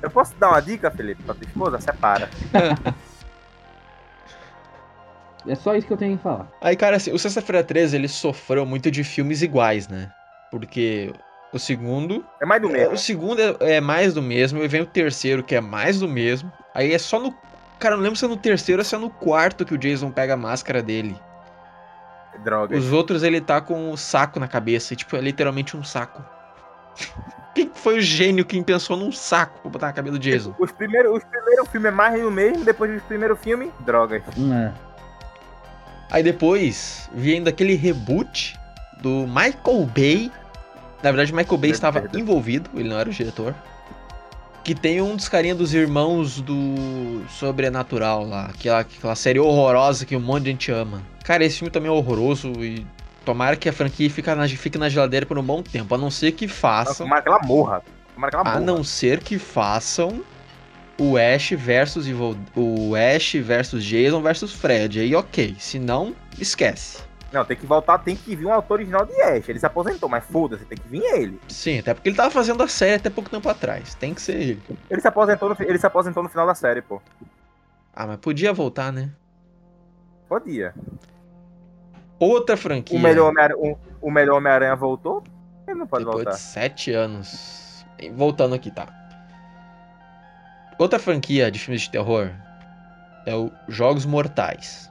Eu 0.00 0.10
posso 0.10 0.34
dar 0.36 0.50
uma 0.50 0.60
dica, 0.60 0.90
Felipe, 0.90 1.22
pra 1.22 1.34
tua 1.34 1.44
esposa? 1.44 1.80
Separa. 1.80 2.30
É 5.46 5.54
só 5.54 5.74
isso 5.74 5.86
que 5.86 5.92
eu 5.92 5.96
tenho 5.96 6.16
que 6.16 6.22
falar. 6.22 6.46
Aí, 6.60 6.76
cara, 6.76 6.96
assim, 6.96 7.10
o 7.10 7.18
Sexta-feira 7.18 7.64
13 7.64 7.96
ele 7.96 8.08
sofreu 8.08 8.66
muito 8.66 8.90
de 8.90 9.02
filmes 9.02 9.40
iguais, 9.40 9.88
né? 9.88 10.12
Porque 10.50 11.10
o 11.52 11.58
segundo. 11.58 12.24
É 12.40 12.44
mais 12.44 12.60
do 12.60 12.68
é, 12.68 12.72
mesmo. 12.72 12.94
o 12.94 12.98
segundo 12.98 13.40
é, 13.40 13.76
é 13.76 13.80
mais 13.80 14.12
do 14.12 14.22
mesmo, 14.22 14.62
e 14.62 14.68
vem 14.68 14.82
o 14.82 14.86
terceiro, 14.86 15.42
que 15.42 15.54
é 15.54 15.60
mais 15.60 16.00
do 16.00 16.08
mesmo. 16.08 16.52
Aí 16.74 16.92
é 16.92 16.98
só 16.98 17.18
no. 17.18 17.34
Cara, 17.78 17.96
não 17.96 18.02
lembro 18.02 18.18
se 18.18 18.24
é 18.24 18.28
no 18.28 18.36
terceiro 18.36 18.80
ou 18.80 18.84
se 18.84 18.94
é 18.94 18.98
no 18.98 19.08
quarto 19.08 19.64
que 19.64 19.74
o 19.74 19.78
Jason 19.78 20.10
pega 20.10 20.34
a 20.34 20.36
máscara 20.36 20.82
dele. 20.82 21.16
Droga. 22.44 22.76
Os 22.76 22.92
outros 22.92 23.22
ele 23.22 23.40
tá 23.40 23.60
com 23.60 23.90
o 23.90 23.96
saco 23.96 24.38
na 24.38 24.46
cabeça, 24.46 24.92
e, 24.92 24.96
tipo, 24.96 25.16
é 25.16 25.20
literalmente 25.20 25.76
um 25.76 25.82
saco. 25.82 26.22
Quem 27.58 27.68
foi 27.74 27.98
o 27.98 28.00
gênio 28.00 28.44
que 28.44 28.62
pensou 28.62 28.96
num 28.96 29.10
saco 29.10 29.60
pra 29.62 29.70
botar 29.72 29.86
na 29.88 29.92
cabeça 29.92 30.16
do 30.16 30.18
Jason? 30.20 30.54
Os 30.60 30.70
primeiros 30.70 31.16
os 31.16 31.24
primeiro 31.24 31.64
filmes 31.66 31.88
é 31.88 31.90
mais 31.90 32.22
do 32.22 32.30
mesmo, 32.30 32.64
depois 32.64 32.94
do 32.94 33.00
primeiro 33.00 33.34
filme, 33.34 33.72
drogas. 33.80 34.22
É. 34.38 34.72
Aí 36.08 36.22
depois, 36.22 37.10
vindo 37.12 37.48
aquele 37.48 37.74
reboot 37.74 38.56
do 39.02 39.26
Michael 39.26 39.90
Bay. 39.92 40.30
Na 41.02 41.10
verdade, 41.10 41.34
Michael 41.34 41.58
Bay 41.58 41.70
estava 41.72 42.08
envolvido, 42.14 42.70
ele 42.76 42.88
não 42.88 42.96
era 42.96 43.10
o 43.10 43.12
diretor. 43.12 43.52
Que 44.62 44.72
tem 44.72 45.02
um 45.02 45.16
dos 45.16 45.28
carinha 45.28 45.56
dos 45.56 45.74
irmãos 45.74 46.40
do 46.40 47.24
Sobrenatural 47.28 48.24
lá, 48.24 48.46
aquela, 48.54 48.80
aquela 48.80 49.16
série 49.16 49.40
horrorosa 49.40 50.06
que 50.06 50.14
um 50.14 50.20
monte 50.20 50.44
de 50.44 50.50
gente 50.50 50.70
ama. 50.70 51.02
Cara, 51.24 51.44
esse 51.44 51.58
filme 51.58 51.72
também 51.72 51.90
é 51.90 51.92
horroroso 51.92 52.52
e 52.62 52.86
tomara 53.28 53.56
que 53.56 53.68
a 53.68 53.72
franquia 53.74 54.08
fique 54.08 54.34
na, 54.34 54.48
fique 54.48 54.78
na 54.78 54.88
geladeira 54.88 55.26
por 55.26 55.36
um 55.36 55.42
bom 55.42 55.62
tempo, 55.62 55.94
a 55.94 55.98
não 55.98 56.10
ser 56.10 56.32
que 56.32 56.48
façam. 56.48 57.04
Tomara 57.04 57.20
que 57.20 57.28
ela 57.28 57.40
morra. 57.44 57.82
Tomara 58.14 58.30
que 58.30 58.36
ela 58.36 58.48
A 58.48 58.52
morra. 58.54 58.64
não 58.64 58.82
ser 58.82 59.20
que 59.20 59.38
façam 59.38 60.24
o 60.98 61.18
Ash 61.18 61.50
versus 61.50 62.08
Evil, 62.08 62.38
o 62.56 62.94
Ash 62.96 63.34
versus 63.34 63.84
Jason 63.84 64.22
versus 64.22 64.54
Fred. 64.54 64.98
Aí 64.98 65.14
ok, 65.14 65.54
se 65.58 65.78
não, 65.78 66.16
esquece. 66.38 67.02
Não, 67.30 67.44
tem 67.44 67.54
que 67.54 67.66
voltar, 67.66 67.98
tem 67.98 68.16
que 68.16 68.34
vir 68.34 68.46
um 68.46 68.52
autor 68.54 68.78
original 68.78 69.04
de 69.04 69.12
Ash. 69.20 69.46
Ele 69.46 69.58
se 69.58 69.66
aposentou, 69.66 70.08
mas 70.08 70.24
foda-se, 70.24 70.64
tem 70.64 70.78
que 70.78 70.88
vir 70.88 71.02
ele. 71.12 71.38
Sim, 71.48 71.80
até 71.80 71.92
porque 71.92 72.08
ele 72.08 72.16
tava 72.16 72.30
fazendo 72.30 72.62
a 72.62 72.68
série 72.68 72.94
até 72.94 73.10
pouco 73.10 73.28
tempo 73.28 73.46
atrás. 73.46 73.94
Tem 73.94 74.14
que 74.14 74.22
ser 74.22 74.36
ele. 74.36 74.62
Ele 74.88 75.00
se 75.02 75.06
aposentou 75.06 75.50
no, 75.50 75.56
ele 75.60 75.78
se 75.78 75.86
aposentou 75.86 76.22
no 76.22 76.30
final 76.30 76.46
da 76.46 76.54
série, 76.54 76.80
pô. 76.80 77.02
Ah, 77.94 78.06
mas 78.06 78.16
podia 78.20 78.54
voltar, 78.54 78.90
né? 78.90 79.10
Podia. 80.26 80.74
Outra 82.18 82.56
franquia. 82.56 82.98
O 82.98 83.02
melhor 83.02 83.30
Homem-Aranha 83.30 83.58
o, 83.58 83.78
o 84.08 84.10
melhor 84.10 84.36
Homem-Aranha 84.38 84.76
voltou? 84.76 85.22
Ele 85.66 85.78
não 85.78 85.86
pode 85.86 86.04
depois 86.04 86.24
voltar. 86.24 86.36
de 86.36 86.42
sete 86.42 86.92
anos. 86.92 87.84
Voltando 88.14 88.54
aqui, 88.54 88.70
tá? 88.70 88.86
Outra 90.78 90.98
franquia 90.98 91.50
de 91.50 91.58
filmes 91.58 91.82
de 91.82 91.90
terror 91.90 92.30
é 93.26 93.34
o 93.34 93.50
Jogos 93.68 94.06
Mortais. 94.06 94.88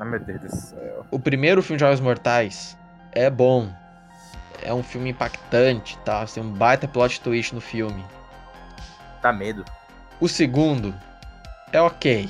Ah, 0.00 0.04
meu 0.04 0.18
Deus 0.18 0.40
do 0.40 0.56
céu. 0.56 1.06
O 1.10 1.18
primeiro 1.18 1.62
filme 1.62 1.78
de 1.78 1.84
Jogos 1.84 2.00
Mortais 2.00 2.76
é 3.12 3.28
bom. 3.28 3.68
É 4.62 4.72
um 4.72 4.82
filme 4.82 5.10
impactante, 5.10 5.98
tá? 5.98 6.24
Tem 6.26 6.42
um 6.42 6.52
baita 6.52 6.88
plot 6.88 7.20
twist 7.20 7.54
no 7.54 7.60
filme. 7.60 8.04
Dá 9.22 9.32
medo. 9.32 9.64
O 10.20 10.28
segundo 10.28 10.94
é 11.72 11.80
ok. 11.80 12.28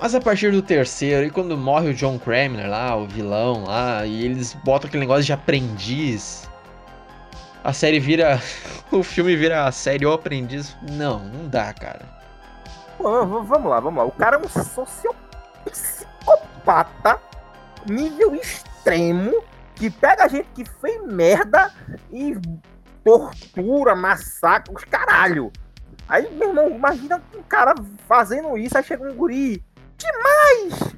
Mas 0.00 0.14
a 0.14 0.20
partir 0.20 0.52
do 0.52 0.62
terceiro, 0.62 1.26
e 1.26 1.30
quando 1.30 1.56
morre 1.56 1.90
o 1.90 1.94
John 1.94 2.18
Kramer 2.18 2.68
lá, 2.68 2.96
o 2.96 3.06
vilão 3.06 3.64
lá, 3.64 4.06
e 4.06 4.24
eles 4.24 4.54
botam 4.64 4.88
aquele 4.88 5.00
negócio 5.00 5.24
de 5.24 5.32
aprendiz, 5.32 6.48
a 7.68 7.72
série 7.72 8.00
vira. 8.00 8.40
o 8.90 9.02
filme 9.02 9.36
vira 9.36 9.66
a 9.66 9.72
série 9.72 10.06
O 10.06 10.12
Aprendiz. 10.12 10.76
Não, 10.92 11.18
não 11.20 11.48
dá, 11.48 11.72
cara. 11.72 12.00
Vamos 12.98 13.64
lá, 13.64 13.80
vamos 13.80 13.98
lá. 13.98 14.04
O 14.04 14.12
cara 14.12 14.36
é 14.36 14.40
um 14.40 14.48
socio... 14.48 15.14
psicopata 15.64 17.20
nível 17.86 18.34
extremo 18.34 19.42
que 19.74 19.90
pega 19.90 20.24
a 20.24 20.28
gente 20.28 20.48
que 20.54 20.64
fez 20.64 21.04
merda 21.06 21.72
e 22.12 22.36
tortura, 23.04 23.94
massacra 23.94 24.74
os 24.74 24.84
caralho. 24.84 25.52
Aí, 26.08 26.28
meu 26.34 26.48
irmão, 26.48 26.70
imagina 26.70 27.22
um 27.36 27.42
cara 27.42 27.74
fazendo 28.08 28.56
isso, 28.56 28.76
aí 28.76 28.82
chega 28.82 29.08
um 29.08 29.14
guri. 29.14 29.62
Demais! 29.98 30.94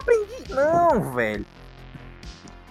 Aprendi. 0.00 0.50
Não, 0.54 1.12
velho. 1.12 1.46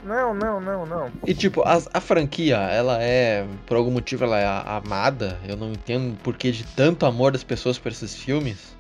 Não, 0.03 0.33
não, 0.33 0.59
não, 0.59 0.85
não. 0.85 1.11
E 1.27 1.33
tipo, 1.33 1.61
a, 1.61 1.79
a 1.93 2.01
franquia, 2.01 2.57
ela 2.57 2.97
é. 3.01 3.45
Por 3.67 3.77
algum 3.77 3.91
motivo 3.91 4.23
ela 4.23 4.39
é 4.39 4.45
a- 4.45 4.77
amada. 4.83 5.39
Eu 5.47 5.55
não 5.55 5.71
entendo 5.71 6.17
por 6.23 6.35
que 6.35 6.51
de 6.51 6.63
tanto 6.63 7.05
amor 7.05 7.31
das 7.31 7.43
pessoas 7.43 7.77
por 7.77 7.91
esses 7.91 8.15
filmes. 8.15 8.75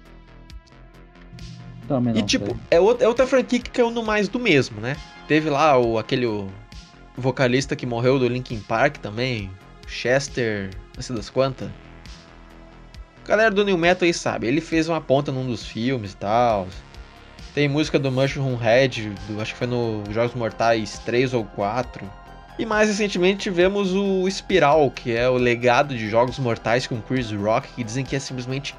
Também 1.87 2.15
E 2.15 2.19
não 2.19 2.25
tipo, 2.25 2.45
sei. 2.47 2.55
é 2.71 2.79
outra, 2.79 3.05
é 3.05 3.07
outra 3.07 3.27
franquia 3.27 3.59
que 3.59 3.69
caiu 3.69 3.91
no 3.91 4.03
mais 4.03 4.27
do 4.27 4.39
mesmo, 4.39 4.79
né? 4.81 4.95
Teve 5.27 5.49
lá 5.49 5.77
o, 5.77 5.99
aquele 5.99 6.25
o 6.25 6.49
vocalista 7.15 7.75
que 7.75 7.85
morreu 7.85 8.17
do 8.17 8.27
Linkin 8.27 8.59
Park 8.59 8.97
também, 8.97 9.51
Chester, 9.87 10.71
não 10.95 11.03
sei 11.03 11.15
das 11.15 11.29
quantas. 11.29 11.69
Galera 13.31 13.49
do 13.49 13.63
New 13.63 13.77
Metal 13.77 14.05
aí 14.05 14.13
sabe, 14.13 14.45
ele 14.45 14.59
fez 14.59 14.89
uma 14.89 14.99
ponta 14.99 15.31
num 15.31 15.47
dos 15.47 15.65
filmes 15.65 16.11
e 16.11 16.17
tal. 16.17 16.67
Tem 17.55 17.65
música 17.69 17.97
do 17.97 18.11
Mushroom 18.11 18.57
Head, 18.57 19.09
do, 19.29 19.41
acho 19.41 19.53
que 19.53 19.57
foi 19.57 19.67
no 19.67 20.03
Jogos 20.11 20.35
Mortais 20.35 20.99
3 21.05 21.33
ou 21.33 21.45
4. 21.45 22.11
E 22.59 22.65
mais 22.65 22.89
recentemente 22.89 23.39
tivemos 23.39 23.93
o 23.93 24.27
Espiral, 24.27 24.91
que 24.91 25.15
é 25.15 25.29
o 25.29 25.35
legado 25.35 25.95
de 25.95 26.09
Jogos 26.09 26.37
Mortais 26.39 26.85
com 26.85 27.01
Chris 27.01 27.31
Rock, 27.31 27.69
que 27.69 27.85
dizem 27.85 28.03
que 28.03 28.17
é 28.17 28.19
simplesmente 28.19 28.75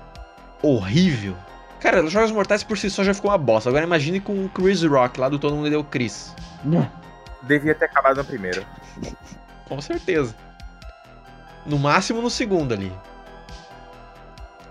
horrível. 0.62 1.34
Cara, 1.80 2.04
os 2.04 2.12
Jogos 2.12 2.30
Mortais 2.30 2.62
por 2.62 2.76
si 2.76 2.90
só 2.90 3.02
já 3.02 3.14
ficou 3.14 3.30
uma 3.30 3.38
bosta. 3.38 3.70
Agora 3.70 3.86
imagine 3.86 4.20
com 4.20 4.44
o 4.44 4.50
Chris 4.50 4.82
Rock 4.82 5.18
lá 5.18 5.30
do 5.30 5.38
Todo 5.38 5.56
Mundo 5.56 5.70
Deu 5.70 5.82
Chris. 5.82 6.34
Devia 7.44 7.74
ter 7.74 7.86
acabado 7.86 8.18
no 8.18 8.24
primeiro. 8.26 8.66
Com 9.64 9.80
certeza. 9.80 10.36
No 11.64 11.78
máximo 11.78 12.20
no 12.20 12.28
segundo 12.28 12.74
ali. 12.74 12.92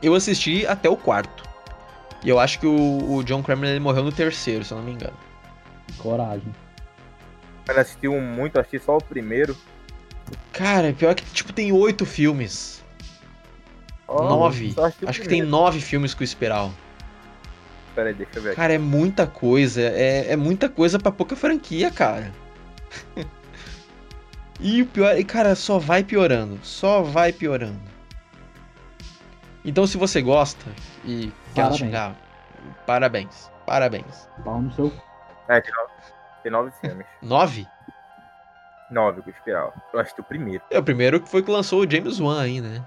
Eu 0.02 0.16
assisti 0.16 0.66
até 0.66 0.90
o 0.90 0.98
quarto. 0.98 1.44
E 2.24 2.30
eu 2.30 2.40
acho 2.40 2.60
que 2.60 2.68
o, 2.68 3.16
o 3.16 3.24
John 3.24 3.42
Kramer 3.42 3.72
ele 3.72 3.80
morreu 3.80 4.04
no 4.04 4.12
terceiro, 4.12 4.64
se 4.64 4.72
eu 4.72 4.78
não 4.78 4.86
me 4.86 4.92
engano. 4.92 5.18
Coragem. 5.98 6.54
Ele 7.68 7.80
assistiu 7.80 8.20
muito, 8.20 8.60
assisti 8.60 8.80
só 8.80 8.98
o 8.98 9.04
primeiro. 9.04 9.56
Cara, 10.52 10.94
pior 10.94 11.16
que, 11.16 11.24
tipo, 11.26 11.52
tem 11.52 11.72
oito 11.72 12.06
filmes. 12.06 12.84
Ó, 14.08 14.28
nove. 14.28 14.76
Acho 15.08 15.22
que 15.22 15.28
tem 15.28 15.42
nove 15.42 15.80
filmes 15.80 16.14
com 16.14 16.22
o 16.22 16.24
Espiral. 16.24 16.72
Pera 17.96 18.10
aí, 18.10 18.14
deixa 18.14 18.38
eu 18.38 18.42
ver 18.42 18.50
aqui. 18.50 18.56
Cara, 18.56 18.74
é 18.74 18.78
muita 18.78 19.26
coisa. 19.26 19.82
É, 19.82 20.32
é 20.32 20.36
muita 20.36 20.70
coisa 20.70 21.00
pra 21.00 21.12
pouca 21.12 21.36
franquia, 21.36 21.90
cara. 21.92 22.32
e 24.60 24.82
o 24.82 24.86
pior, 24.86 25.18
e 25.18 25.24
cara, 25.24 25.56
só 25.56 25.80
vai 25.80 26.04
piorando. 26.04 26.60
Só 26.64 27.02
vai 27.02 27.32
piorando. 27.32 27.91
Então, 29.64 29.86
se 29.86 29.98
você 29.98 30.22
gosta 30.22 30.66
e 31.06 31.32
quer 31.54 31.62
Parabéns. 31.64 31.78
xingar, 31.78 32.16
parabéns. 32.86 33.52
Parabéns. 33.66 34.30
Pau 34.44 34.62
no 34.62 34.72
seu. 34.74 34.92
É, 35.48 35.62
tem 35.62 35.72
nove, 35.74 35.92
tem 36.44 36.52
nove 36.52 36.72
filmes. 36.82 37.06
Nove? 37.22 37.68
Nove 38.90 39.22
com 39.22 39.30
espiral. 39.30 39.74
Eu 39.94 40.00
assisti 40.00 40.20
o 40.20 40.24
primeiro. 40.24 40.64
É 40.70 40.80
o 40.80 40.84
primeiro 40.84 41.22
que 41.22 41.30
foi 41.30 41.42
que 41.42 41.52
lançou 41.52 41.82
o 41.82 41.90
James 41.90 42.20
Wan 42.20 42.42
aí, 42.42 42.60
né? 42.60 42.84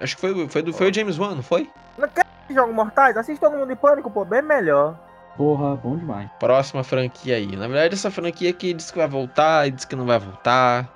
Acho 0.00 0.14
que 0.14 0.20
foi, 0.20 0.48
foi, 0.48 0.62
do, 0.62 0.72
foi 0.72 0.90
o 0.90 0.94
James 0.94 1.18
Wan, 1.18 1.34
não 1.34 1.42
foi? 1.42 1.68
Jogos 2.50 2.74
Mortais, 2.74 3.16
assiste 3.16 3.40
todo 3.40 3.56
mundo 3.56 3.72
em 3.72 3.76
pânico, 3.76 4.10
pô, 4.10 4.24
bem 4.24 4.40
melhor. 4.42 4.96
Porra, 5.36 5.76
bom 5.76 5.96
demais. 5.96 6.28
Próxima 6.40 6.82
franquia 6.82 7.36
aí. 7.36 7.56
Na 7.56 7.68
verdade, 7.68 7.94
essa 7.94 8.10
franquia 8.10 8.50
aqui 8.50 8.72
diz 8.72 8.90
que 8.90 8.98
vai 8.98 9.06
voltar 9.06 9.66
e 9.68 9.70
diz 9.70 9.84
que 9.84 9.94
não 9.94 10.06
vai 10.06 10.18
voltar. 10.18 10.88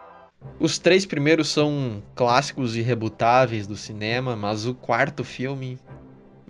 Os 0.59 0.79
três 0.79 1.05
primeiros 1.05 1.49
são 1.49 2.03
clássicos 2.15 2.77
irrebutáveis 2.77 3.67
do 3.67 3.77
cinema, 3.77 4.37
mas 4.37 4.67
o 4.67 4.75
quarto 4.75 5.25
filme, 5.25 5.79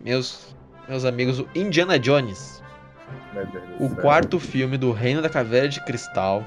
meus, 0.03 0.55
meus 0.89 1.05
amigos, 1.05 1.39
o 1.39 1.49
Indiana 1.55 1.99
Jones, 1.99 2.63
o 3.81 3.89
quarto 3.89 4.39
filme 4.39 4.77
do 4.77 4.93
Reino 4.93 5.23
da 5.23 5.29
Caveira 5.29 5.69
de 5.69 5.81
Cristal, 5.85 6.45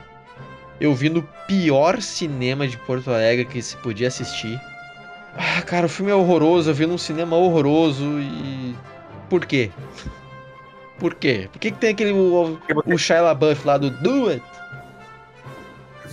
eu 0.80 0.94
vi 0.94 1.10
no 1.10 1.24
pior 1.48 2.02
cinema 2.02 2.68
de 2.68 2.78
Porto 2.78 3.10
Alegre 3.10 3.46
que 3.46 3.62
se 3.62 3.78
podia 3.78 4.08
assistir. 4.08 4.60
Ah, 5.36 5.62
cara, 5.62 5.86
o 5.86 5.90
filme 5.90 6.12
é 6.12 6.16
horroroso, 6.16 6.70
eu 6.70 6.74
vi 6.74 6.86
num 6.86 6.98
cinema 6.98 7.36
horroroso 7.36 8.20
e. 8.20 8.76
Por 9.30 9.46
quê? 9.46 9.72
Por 11.00 11.14
quê? 11.14 11.50
Por 11.52 11.60
que, 11.60 11.72
que 11.72 11.78
tem 11.78 11.90
aquele. 11.90 12.12
O, 12.12 12.58
o 12.86 12.98
Shia 12.98 13.22
LaBeouf 13.22 13.66
lá 13.68 13.78
do 13.78 13.90
Do 13.90 14.30
It? 14.30 14.44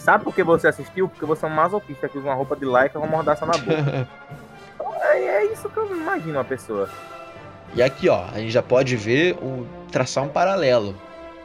Sabe 0.02 0.24
por 0.24 0.34
que 0.34 0.42
você 0.42 0.66
assistiu? 0.66 1.08
Porque 1.08 1.24
você 1.24 1.44
é 1.44 1.48
um 1.48 1.52
masoquista 1.52 2.08
que 2.08 2.18
usa 2.18 2.26
uma 2.26 2.34
roupa 2.34 2.56
de 2.56 2.64
lycra 2.64 2.90
com 2.90 2.98
uma 2.98 3.06
mordaça 3.06 3.46
na 3.46 3.52
boca. 3.52 4.08
é, 5.12 5.16
é 5.16 5.52
isso 5.52 5.68
que 5.68 5.76
eu 5.76 5.96
imagino 5.96 6.32
uma 6.32 6.44
pessoa. 6.44 6.90
E 7.72 7.80
aqui, 7.80 8.08
ó, 8.08 8.24
a 8.32 8.40
gente 8.40 8.50
já 8.50 8.64
pode 8.64 8.96
ver, 8.96 9.34
o, 9.34 9.64
traçar 9.92 10.24
um 10.24 10.28
paralelo 10.28 10.96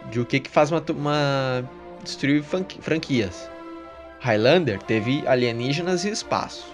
de 0.09 0.19
o 0.19 0.25
que 0.25 0.39
que 0.39 0.49
faz 0.49 0.71
uma, 0.71 0.83
uma 0.89 1.63
destruir 2.03 2.41
franqui- 2.41 2.81
franquias. 2.81 3.47
Highlander 4.21 4.81
teve 4.81 5.23
alienígenas 5.27 6.03
e 6.03 6.09
espaço. 6.09 6.73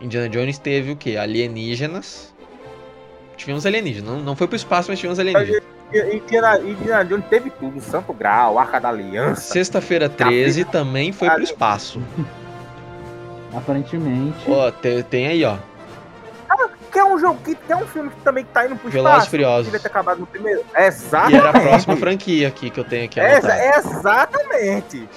Indiana 0.00 0.26
Jones 0.30 0.56
teve 0.56 0.92
o 0.92 0.96
quê? 0.96 1.18
Alienígenas. 1.18 2.32
Tivemos 3.36 3.66
alienígenas. 3.66 4.08
Não, 4.10 4.20
não 4.20 4.34
foi 4.34 4.46
pro 4.46 4.56
espaço, 4.56 4.90
mas 4.90 4.98
tivemos 4.98 5.18
alienígenas. 5.18 5.61
E 5.92 6.16
Indiana, 6.16 7.04
Jones 7.04 7.24
teve 7.28 7.50
tudo: 7.50 7.80
Santo 7.80 8.12
Grau, 8.12 8.58
Arca 8.58 8.80
da 8.80 8.88
Aliança. 8.88 9.40
Sexta-feira 9.42 10.08
13 10.08 10.64
também 10.64 11.12
foi 11.12 11.28
pro 11.30 11.42
espaço. 11.42 12.00
Aparentemente. 13.54 14.50
Ó, 14.50 14.70
te- 14.70 15.02
tem 15.04 15.26
aí, 15.26 15.44
ó. 15.44 15.56
Que 16.90 16.98
é 16.98 17.04
um 17.04 17.18
jogo 17.18 17.38
que, 17.42 17.54
que 17.54 17.72
é 17.72 17.76
um 17.76 17.86
filme 17.86 18.10
que 18.10 18.16
também 18.20 18.44
tá 18.44 18.66
indo 18.66 18.76
pro 18.76 18.90
Velozes 18.90 19.12
e 19.12 19.16
espaço. 19.16 19.30
Furiosos. 19.30 19.64
Devia 19.64 19.80
ter 19.80 19.88
acabado 19.88 20.18
no 20.20 20.26
primeiro. 20.26 20.60
E 20.60 20.64
era 20.76 20.84
a 20.84 20.88
Exatamente. 20.88 21.60
próxima 21.62 21.96
franquia 21.96 22.48
aqui 22.48 22.68
que 22.68 22.78
eu 22.80 22.84
tenho 22.84 23.04
aqui 23.06 23.18
Exa- 23.18 23.52
anotado. 23.54 23.88
exatamente. 23.88 25.08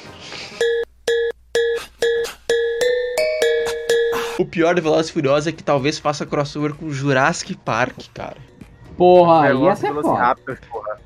O 4.39 4.45
pior 4.45 4.75
de 4.75 4.81
Velozes 4.81 5.09
e 5.09 5.13
Furiosos 5.13 5.47
é 5.47 5.51
que 5.51 5.63
talvez 5.63 5.97
faça 5.99 6.25
crossover 6.25 6.73
com 6.73 6.89
Jurassic 6.89 7.55
Park, 7.57 7.97
cara. 8.13 8.37
Porra, 8.97 9.47
e 9.47 9.51
é 9.67 9.75
foda. 9.75 9.75
Velociraptors, 9.75 10.59
porra. 10.69 10.97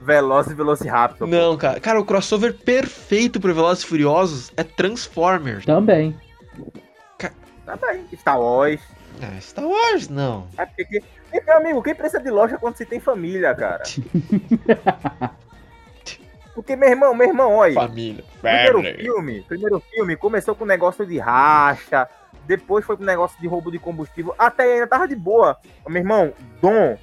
Velozes 0.00 0.52
e 0.52 0.54
Velociraptor. 0.54 1.28
Não, 1.28 1.56
cara. 1.56 1.78
Cara, 1.80 2.00
o 2.00 2.04
crossover 2.04 2.54
perfeito 2.54 3.38
pro 3.40 3.54
Velozes 3.54 3.84
e 3.84 3.86
Furiosos 3.86 4.52
é 4.56 4.62
Transformers. 4.64 5.64
Também. 5.66 6.18
Tá 7.18 7.76
bem. 7.76 8.04
Star 8.16 8.40
Wars. 8.40 8.80
Ah, 9.22 9.40
Star 9.40 9.64
Wars, 9.66 10.08
não. 10.08 10.46
É 10.58 10.64
porque, 10.66 10.84
que- 10.86 11.02
e, 11.32 11.40
meu 11.44 11.56
amigo, 11.58 11.82
quem 11.82 11.94
precisa 11.94 12.20
de 12.22 12.30
loja 12.30 12.58
quando 12.58 12.76
se 12.76 12.84
tem 12.86 12.98
família, 12.98 13.54
cara? 13.54 13.82
Porque, 16.54 16.74
meu 16.76 16.88
irmão, 16.88 17.14
meu 17.14 17.28
irmão, 17.28 17.54
olha. 17.54 17.74
Família. 17.74 18.24
Primeiro 18.40 18.82
filme, 18.82 19.42
primeiro 19.42 19.80
filme 19.80 20.16
começou 20.16 20.54
com 20.54 20.64
negócio 20.64 21.06
de 21.06 21.18
racha, 21.18 22.08
depois 22.44 22.84
foi 22.84 22.96
com 22.96 23.04
negócio 23.04 23.40
de 23.40 23.46
roubo 23.46 23.70
de 23.70 23.78
combustível, 23.78 24.34
até 24.38 24.64
ainda 24.64 24.86
tava 24.86 25.06
de 25.06 25.14
boa. 25.14 25.56
Meu 25.88 26.02
irmão, 26.02 26.32
Dom, 26.60 26.98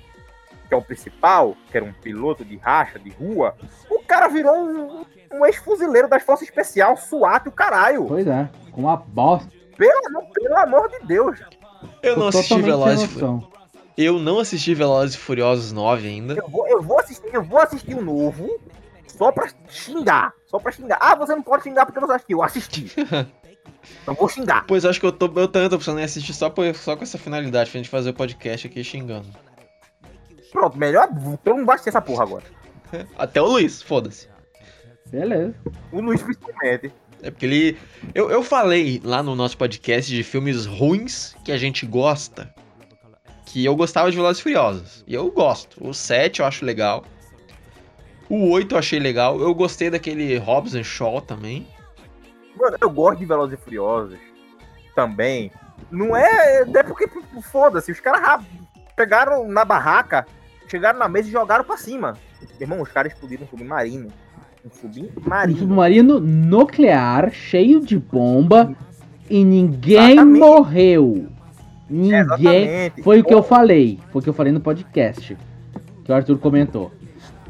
que 0.67 0.73
é 0.73 0.77
o 0.77 0.81
principal, 0.81 1.55
que 1.71 1.77
era 1.77 1.85
um 1.85 1.93
piloto 1.93 2.43
de 2.43 2.57
racha, 2.57 2.99
de 2.99 3.09
rua, 3.11 3.55
o 3.89 3.99
cara 3.99 4.27
virou 4.27 4.53
um, 4.55 5.05
um 5.33 5.45
ex-fuzileiro 5.45 6.07
das 6.07 6.23
forças 6.23 6.47
especiais, 6.47 6.99
SWAT 7.07 7.45
e 7.45 7.49
o 7.49 7.51
caralho. 7.51 8.05
Pois 8.05 8.27
é. 8.27 8.49
Com 8.71 8.81
uma 8.81 8.97
bosta. 8.97 9.49
Pelo, 9.77 10.07
amor- 10.07 10.29
pelo 10.33 10.57
amor 10.57 10.89
de 10.89 11.07
Deus. 11.07 11.39
Eu 12.01 12.17
não 12.17 12.27
assisti 12.27 12.61
Velozes 12.61 13.09
e. 13.97 14.03
Eu 14.05 14.19
não 14.19 14.39
assisti 14.39 14.73
Velozes 14.75 15.15
e 15.15 15.17
Furiosos 15.17 15.71
9 15.71 16.07
ainda. 16.07 16.33
Eu 16.35 16.47
vou, 16.49 16.67
eu 16.67 16.81
vou 16.81 16.99
assistir, 16.99 17.29
eu 17.33 17.43
vou 17.43 17.59
assistir 17.59 17.95
o 17.95 18.01
novo 18.01 18.59
só 19.07 19.31
pra 19.31 19.47
xingar. 19.67 20.33
Só 20.45 20.59
pra 20.59 20.71
xingar. 20.71 20.97
Ah, 21.01 21.15
você 21.15 21.33
não 21.35 21.41
pode 21.41 21.63
xingar 21.63 21.85
porque 21.85 21.99
você 21.99 22.13
assistiu. 22.13 22.43
Assisti. 22.43 22.91
Então 24.01 24.15
vou 24.15 24.27
xingar. 24.29 24.65
Pois 24.65 24.85
acho 24.85 24.99
que 24.99 25.05
eu 25.05 25.11
tô, 25.11 25.25
eu 25.35 25.47
tô 25.47 25.77
pensando 25.77 25.99
em 25.99 26.03
assistir 26.03 26.33
só, 26.33 26.49
por- 26.49 26.73
só 26.75 26.95
com 26.95 27.03
essa 27.03 27.17
finalidade, 27.17 27.69
pra 27.69 27.77
gente 27.77 27.89
fazer 27.89 28.09
o 28.09 28.13
podcast 28.13 28.65
aqui 28.67 28.83
xingando. 28.83 29.27
Pronto, 30.57 30.77
melhor. 30.77 31.07
Todo 31.43 31.55
mundo 31.55 31.65
vai 31.65 31.75
assistir 31.75 31.89
essa 31.89 32.01
porra 32.01 32.23
agora. 32.23 32.43
Até 33.17 33.41
o 33.41 33.45
Luiz, 33.45 33.81
foda-se. 33.81 34.27
Beleza. 35.07 35.53
O 35.91 36.01
Luiz 36.01 36.21
principalmente. 36.21 36.91
É 37.21 37.31
porque 37.31 37.45
ele. 37.45 37.77
Eu, 38.13 38.29
eu 38.31 38.43
falei 38.43 39.01
lá 39.03 39.21
no 39.23 39.35
nosso 39.35 39.57
podcast 39.57 40.11
de 40.13 40.23
filmes 40.23 40.65
ruins 40.65 41.35
que 41.43 41.51
a 41.51 41.57
gente 41.57 41.85
gosta. 41.85 42.53
Que 43.45 43.63
eu 43.63 43.75
gostava 43.75 44.09
de 44.11 44.17
Velozes 44.17 44.39
e 44.39 44.43
Furiosos. 44.43 45.03
E 45.07 45.13
eu 45.13 45.31
gosto. 45.31 45.77
O 45.87 45.93
7 45.93 46.41
eu 46.41 46.45
acho 46.45 46.65
legal. 46.65 47.05
O 48.29 48.49
8 48.51 48.73
eu 48.75 48.79
achei 48.79 48.99
legal. 48.99 49.39
Eu 49.39 49.53
gostei 49.55 49.89
daquele 49.89 50.37
Hobbs 50.37 50.75
and 50.75 50.83
Shaw 50.83 51.21
também. 51.21 51.65
Mano, 52.55 52.77
eu 52.81 52.89
gosto 52.89 53.19
de 53.19 53.25
Velozes 53.25 53.57
e 53.57 53.63
Furiosos 53.63 54.19
também. 54.95 55.51
Não 55.91 56.15
é. 56.15 56.61
É 56.61 56.83
porque, 56.83 57.07
foda-se, 57.51 57.91
os 57.91 57.99
caras 57.99 58.21
ra- 58.21 58.43
pegaram 58.95 59.47
na 59.47 59.63
barraca, 59.63 60.25
chegaram 60.67 60.99
na 60.99 61.07
mesa 61.07 61.27
e 61.27 61.31
jogaram 61.31 61.63
pra 61.63 61.77
cima. 61.77 62.15
Irmão, 62.59 62.81
os 62.81 62.89
caras 62.91 63.13
explodiram 63.13 63.43
um 63.45 63.47
submarino. 63.47 64.07
Um 64.65 64.67
Um 64.67 64.71
submarino. 64.71 65.57
submarino 65.59 66.19
nuclear 66.19 67.31
cheio 67.31 67.79
de 67.81 67.97
bomba 67.97 68.75
e 69.29 69.43
ninguém 69.43 70.11
Exatamente. 70.13 70.39
morreu. 70.39 71.27
Ninguém. 71.89 72.19
Exatamente. 72.19 73.01
Foi 73.03 73.19
o 73.19 73.23
que 73.23 73.33
eu 73.33 73.41
falei. 73.43 73.99
Foi 74.11 74.19
o 74.19 74.23
que 74.23 74.29
eu 74.29 74.33
falei 74.33 74.51
no 74.51 74.59
podcast. 74.59 75.37
Que 76.03 76.11
o 76.11 76.15
Arthur 76.15 76.37
comentou. 76.37 76.91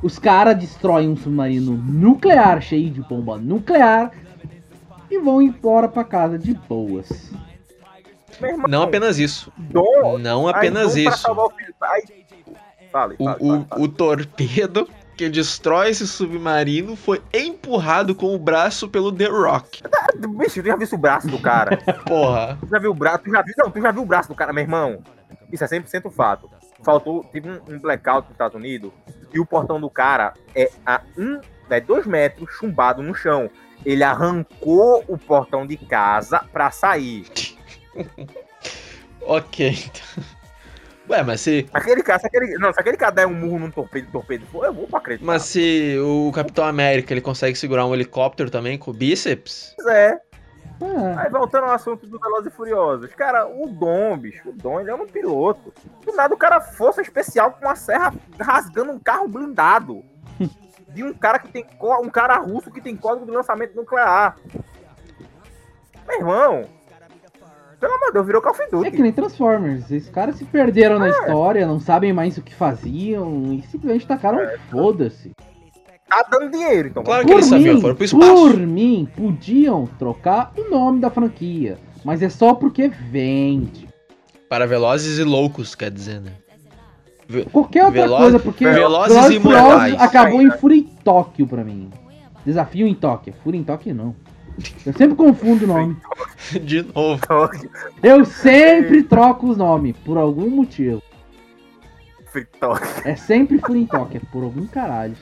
Os 0.03 0.19
caras 0.19 0.58
destroem 0.58 1.10
um 1.10 1.15
submarino 1.15 1.75
nuclear 1.75 2.62
cheio 2.62 2.91
de 2.91 3.01
bomba 3.01 3.38
nuclear 3.38 4.12
e 5.10 5.17
vão 5.19 5.41
embora 5.41 5.88
pra 5.88 6.03
casa 6.03 6.38
de 6.38 6.53
boas. 6.53 7.32
irmão, 8.41 8.67
Não 8.67 8.84
apenas 8.84 9.17
isso. 9.17 9.51
Dom, 9.58 10.19
Não 10.19 10.47
aí 10.47 10.53
apenas 10.53 10.91
pra 10.93 11.01
isso. 11.01 11.17
salvar 11.17 11.45
o 11.45 11.49
filho. 11.49 11.73
Aí... 11.82 12.16
Fale, 12.97 13.15
O, 13.19 13.25
fale, 13.25 13.38
o, 13.39 13.65
fale, 13.65 13.83
o 13.83 13.88
torpedo 13.88 14.89
que 15.15 15.29
destrói 15.29 15.89
esse 15.89 16.07
submarino 16.07 16.95
foi 16.95 17.21
empurrado 17.31 18.15
com 18.15 18.33
o 18.33 18.39
braço 18.39 18.89
pelo 18.89 19.12
The 19.12 19.25
Rock. 19.25 19.83
Bicho, 20.36 20.62
tu 20.63 20.67
já 20.67 20.75
viu 20.75 20.88
o 20.91 20.97
braço 20.97 21.27
do 21.27 21.39
cara? 21.39 21.77
Porra. 22.07 22.57
Tu 22.60 22.67
já 22.67 22.79
viu 22.79 22.91
o 22.91 22.95
braço? 22.95 23.19
Tu 23.19 23.31
já 23.31 23.41
viu, 23.43 23.53
não, 23.57 23.69
tu 23.69 23.79
já 23.79 23.91
viu 23.91 24.01
o 24.01 24.05
braço 24.05 24.29
do 24.29 24.36
cara, 24.36 24.51
meu 24.51 24.63
irmão? 24.63 25.03
Isso 25.51 25.63
é 25.63 25.67
100% 25.67 26.12
fato. 26.12 26.49
Faltou, 26.83 27.23
teve 27.25 27.49
um, 27.49 27.62
um 27.69 27.79
blackout 27.79 28.23
nos 28.23 28.31
Estados 28.31 28.55
Unidos 28.55 28.91
e 29.31 29.39
o 29.39 29.45
portão 29.45 29.79
do 29.79 29.89
cara 29.91 30.33
é 30.55 30.71
a 30.83 31.01
um, 31.15 31.39
é 31.69 31.79
dois 31.79 32.07
metros 32.07 32.51
chumbado 32.53 33.03
no 33.03 33.13
chão. 33.13 33.47
Ele 33.86 34.03
arrancou 34.03 35.03
o 35.07 35.19
portão 35.19 35.67
de 35.67 35.77
casa 35.77 36.43
pra 36.51 36.71
sair. 36.71 37.27
Ok. 39.29 39.67
então. 39.67 40.37
Ué, 41.10 41.24
mas 41.24 41.41
se, 41.41 41.65
Aquele 41.74 42.04
cara, 42.04 42.20
se 42.20 42.28
aquele, 42.28 42.58
não, 42.58 42.74
se 42.74 42.80
aquele 42.80 42.98
cara 42.98 43.12
der 43.12 43.28
um 43.28 43.34
murro 43.34 43.60
num 43.60 43.72
torpedo, 43.72 44.12
torpedo, 44.12 44.46
for, 44.48 44.65
eu 44.65 44.74
vou 44.74 44.88
pra 44.88 45.00
acreditar. 45.00 45.26
mas 45.26 45.43
se 45.43 45.98
o 46.00 46.32
Capitão 46.34 46.65
América 46.65 47.13
ele 47.13 47.22
consegue 47.22 47.58
segurar 47.58 47.86
um 47.86 47.93
helicóptero 47.93 48.50
também 48.50 48.78
com 48.78 48.91
o 48.91 48.93
bíceps, 48.93 49.74
Pois 49.78 49.88
é. 49.88 50.20
É. 50.80 51.20
Aí 51.20 51.30
voltando 51.32 51.63
ao 51.63 51.72
assunto 51.72 52.06
do 52.06 52.20
Velozes 52.20 52.54
e 52.54 52.56
Furiosos. 52.56 53.12
Cara, 53.15 53.48
o 53.48 53.67
Dom, 53.67 54.15
bicho, 54.15 54.50
o 54.50 54.52
Dom, 54.52 54.80
ele 54.80 54.91
é 54.91 54.96
um 54.96 55.08
piloto. 55.08 55.74
Do 56.06 56.13
nada 56.15 56.36
o 56.36 56.38
cara 56.38 56.62
força 56.62 57.02
especial 57.02 57.52
com 57.52 57.65
uma 57.65 57.76
serra 57.76 58.13
rasgando 58.39 58.91
um 58.91 59.00
carro 59.00 59.28
blindado. 59.28 60.04
De 60.89 61.04
um 61.04 61.13
cara 61.13 61.39
que 61.39 61.48
tem 61.50 61.65
um 61.82 62.10
cara 62.10 62.38
russo 62.38 62.72
que 62.72 62.82
tem 62.82 62.96
código 62.96 63.26
de 63.26 63.32
lançamento 63.32 63.76
nuclear. 63.76 64.38
Meu 66.08 66.17
irmão. 66.17 66.76
Pelo 67.79 67.93
amor 67.93 68.07
de 68.07 68.13
Deus, 68.13 68.25
virou 68.25 68.41
Call 68.41 68.53
of 68.53 68.61
É 68.63 68.67
Duty. 68.69 68.91
que 68.91 69.01
nem 69.01 69.11
Transformers. 69.11 69.91
Esses 69.91 70.09
caras 70.09 70.35
se 70.35 70.45
perderam 70.45 70.97
na 70.97 71.09
história, 71.09 71.65
não 71.67 71.79
sabem 71.79 72.11
mais 72.11 72.37
o 72.37 72.41
que 72.41 72.53
faziam 72.53 73.53
e 73.53 73.61
simplesmente 73.67 74.07
tacaram 74.07 74.39
foda-se. 74.71 75.31
Tá 76.09 76.25
dando 76.31 76.49
dinheiro, 76.51 76.87
então. 76.87 77.03
Claro 77.03 77.25
que 77.25 77.33
eles 77.33 77.45
sabiam, 77.45 77.79
foram 77.81 77.95
pro 77.95 78.05
espaço. 78.05 78.31
por 78.33 78.57
mim, 78.57 79.07
podiam 79.15 79.87
trocar 79.99 80.53
o 80.57 80.69
nome 80.71 80.99
da 81.01 81.09
franquia. 81.09 81.77
Mas 82.03 82.21
é 82.21 82.29
só 82.29 82.53
porque 82.53 82.87
vende. 82.87 83.87
Para 84.49 84.65
velozes 84.65 85.19
e 85.19 85.23
loucos, 85.23 85.75
quer 85.75 85.91
dizer, 85.91 86.21
né? 86.21 86.31
Qualquer 87.51 87.83
outra 87.83 88.01
Velo- 88.03 88.17
coisa, 88.17 88.39
porque 88.39 88.65
Velozes 88.65 89.13
Velozes 89.13 89.35
e 89.35 89.39
Mortais. 89.39 90.01
acabou 90.01 90.41
em 90.41 90.49
Fúria 90.51 90.77
em 90.77 90.83
Tóquio 90.83 91.45
pra 91.45 91.61
mim. 91.63 91.91
Desafio 92.45 92.87
em 92.87 92.95
Tóquio. 92.95 93.33
Fúria 93.43 93.59
em 93.59 93.63
Tóquio 93.63 93.93
não. 93.93 94.15
Eu 94.86 94.93
sempre 94.93 95.15
confundo 95.15 95.65
o 95.65 95.67
nome. 95.67 95.98
De 96.62 96.82
novo. 96.82 97.22
Eu 98.02 98.26
sempre 98.26 99.04
troco 99.04 99.50
os 99.50 99.58
nomes, 99.58 99.96
por 99.98 100.17
algum 100.17 100.50
motivo. 100.50 101.02
Fritório. 102.26 102.86
É 103.06 103.15
sempre 103.15 103.60
em 103.70 103.86
Tóquio, 103.86 104.22
por 104.32 104.43
algum 104.43 104.65
caralho. 104.67 105.15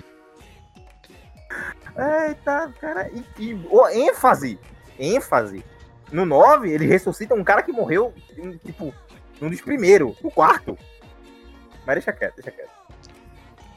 Eita, 1.98 2.74
cara. 2.80 3.10
E, 3.10 3.24
e 3.42 3.68
ô, 3.70 3.88
ênfase. 3.88 4.60
ênfase. 5.00 5.64
No 6.12 6.26
9, 6.26 6.70
ele 6.70 6.86
ressuscita 6.86 7.34
um 7.34 7.44
cara 7.44 7.64
que 7.64 7.72
morreu, 7.72 8.14
tipo, 8.66 8.94
num 9.42 9.50
dos 9.50 9.62
primeiros, 9.62 10.16
no 10.22 10.30
quarto. 10.30 10.78
Mas 11.86 11.96
deixa 11.96 12.14
quieto, 12.14 12.36
deixa 12.36 12.52
quieto. 12.52 12.75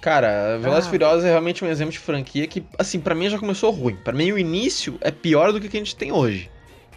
Cara, 0.01 0.59
Velozes 0.59 0.85
Ah. 0.85 0.89
e 0.89 0.91
Furiosos 0.91 1.25
é 1.25 1.29
realmente 1.31 1.65
um 1.65 1.69
exemplo 1.69 1.93
de 1.93 1.99
franquia 1.99 2.47
que, 2.47 2.63
assim, 2.79 3.01
pra 3.01 3.15
mim 3.15 3.29
já 3.29 3.39
começou 3.39 3.71
ruim. 3.71 3.97
Pra 4.05 4.13
mim 4.13 4.31
o 4.33 4.39
início 4.39 4.97
é 5.01 5.11
pior 5.11 5.53
do 5.53 5.61
que 5.61 5.67
o 5.67 5.71
que 5.71 5.77
a 5.77 5.81
gente 5.81 5.97
tem 5.97 6.13
hoje. 6.13 6.51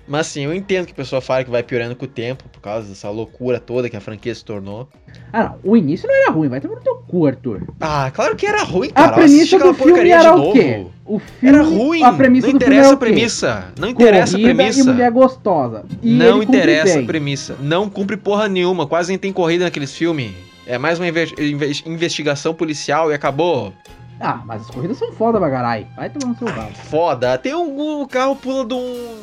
Mas 0.08 0.28
assim, 0.28 0.44
eu 0.44 0.54
entendo 0.54 0.88
que 0.88 0.92
a 0.92 0.96
pessoa 0.96 1.22
fala 1.22 1.44
que 1.44 1.50
vai 1.50 1.62
piorando 1.64 1.96
com 1.96 2.06
o 2.06 2.08
tempo, 2.08 2.44
por 2.52 2.60
causa 2.60 2.90
dessa 2.90 3.10
loucura 3.10 3.60
toda 3.60 3.88
que 3.90 3.96
a 3.96 4.02
franquia 4.02 4.34
se 4.34 4.44
tornou. 4.44 4.90
Ah, 5.32 5.44
não. 5.44 5.60
O 5.64 5.78
início 5.78 6.08
não 6.08 6.16
era 6.16 6.32
ruim, 6.32 6.50
vai 6.50 6.60
tomar 6.60 6.76
no 6.76 6.82
teu 6.82 6.96
cu, 7.08 7.28
Arthur. 7.28 7.62
Ah, 7.80 8.12
claro 8.14 8.36
que 8.36 8.46
era 8.46 8.64
ruim, 8.64 8.90
A 8.96 9.10
cara. 9.10 9.24
Assisti 9.24 9.56
premissa 9.58 9.60
do 9.60 9.74
filme 9.74 10.10
era 10.10 10.36
o 10.36 10.52
quê? 10.54 10.86
O 11.06 11.20
filme, 11.20 11.56
Era 11.56 11.64
ruim. 11.64 12.04
A 12.04 12.12
premissa 12.14 12.48
não 12.48 12.56
interessa 12.56 12.94
a 12.94 12.98
premissa. 12.98 13.74
Não 13.80 13.88
interessa 13.90 14.38
a 14.38 14.40
premissa. 14.42 14.80
e 14.80 14.84
mulher 14.84 15.12
gostosa. 15.12 15.86
E 16.02 16.12
não 16.12 16.44
interessa 16.44 17.00
a 17.00 17.04
premissa. 17.04 17.56
Não 17.62 17.90
cumpre 17.90 18.18
porra 18.18 18.48
nenhuma. 18.50 18.88
Quase 18.88 19.10
nem 19.10 19.18
tem 19.20 19.32
corrida 19.32 19.66
naqueles 19.66 19.96
filmes. 19.96 20.32
É 20.72 20.78
mais 20.78 21.00
uma 21.00 21.08
inve- 21.08 21.36
inve- 21.38 21.84
investigação 21.86 22.54
policial 22.54 23.12
e 23.12 23.14
acabou. 23.14 23.74
Ah, 24.22 24.42
mas 24.46 24.62
as 24.62 24.70
corridas 24.70 24.98
são 24.98 25.12
foda 25.12 25.38
pra 25.38 25.50
caralho. 25.50 25.86
Vai 25.98 26.10
tomar 26.10 26.32
no 26.32 26.38
seu 26.38 26.48
rabo. 26.48 26.72
Foda. 26.90 27.38
Tem 27.38 27.54
um, 27.54 28.02
um 28.02 28.08
carro 28.08 28.36
pula 28.38 28.64
de 28.64 28.74
um. 28.74 29.18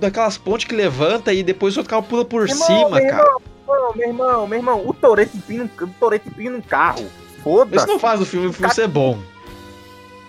Daquelas 0.00 0.38
pontes 0.38 0.66
que 0.66 0.74
levanta 0.74 1.34
e 1.34 1.42
depois 1.42 1.76
o 1.76 1.80
outro 1.80 1.90
carro 1.90 2.02
pula 2.02 2.24
por 2.24 2.44
Meu 2.46 2.54
irmão, 2.54 2.66
cima, 2.66 2.90
meu 3.00 3.10
cara. 3.10 3.36
Não, 3.68 3.94
meu 3.94 4.08
irmão, 4.08 4.46
meu 4.46 4.58
irmão, 4.58 4.82
o 4.88 4.94
Toreto 4.94 5.36
empina, 5.36 5.64
um- 5.64 6.06
o 6.06 6.14
empina 6.14 6.56
um 6.56 6.60
carro. 6.62 7.04
Foda-se. 7.42 7.76
Isso 7.76 7.86
não 7.86 7.98
faz 7.98 8.20
o 8.20 8.24
filme, 8.24 8.46
o 8.46 8.52
filme 8.54 8.72
ser 8.72 8.88
bom. 8.88 9.18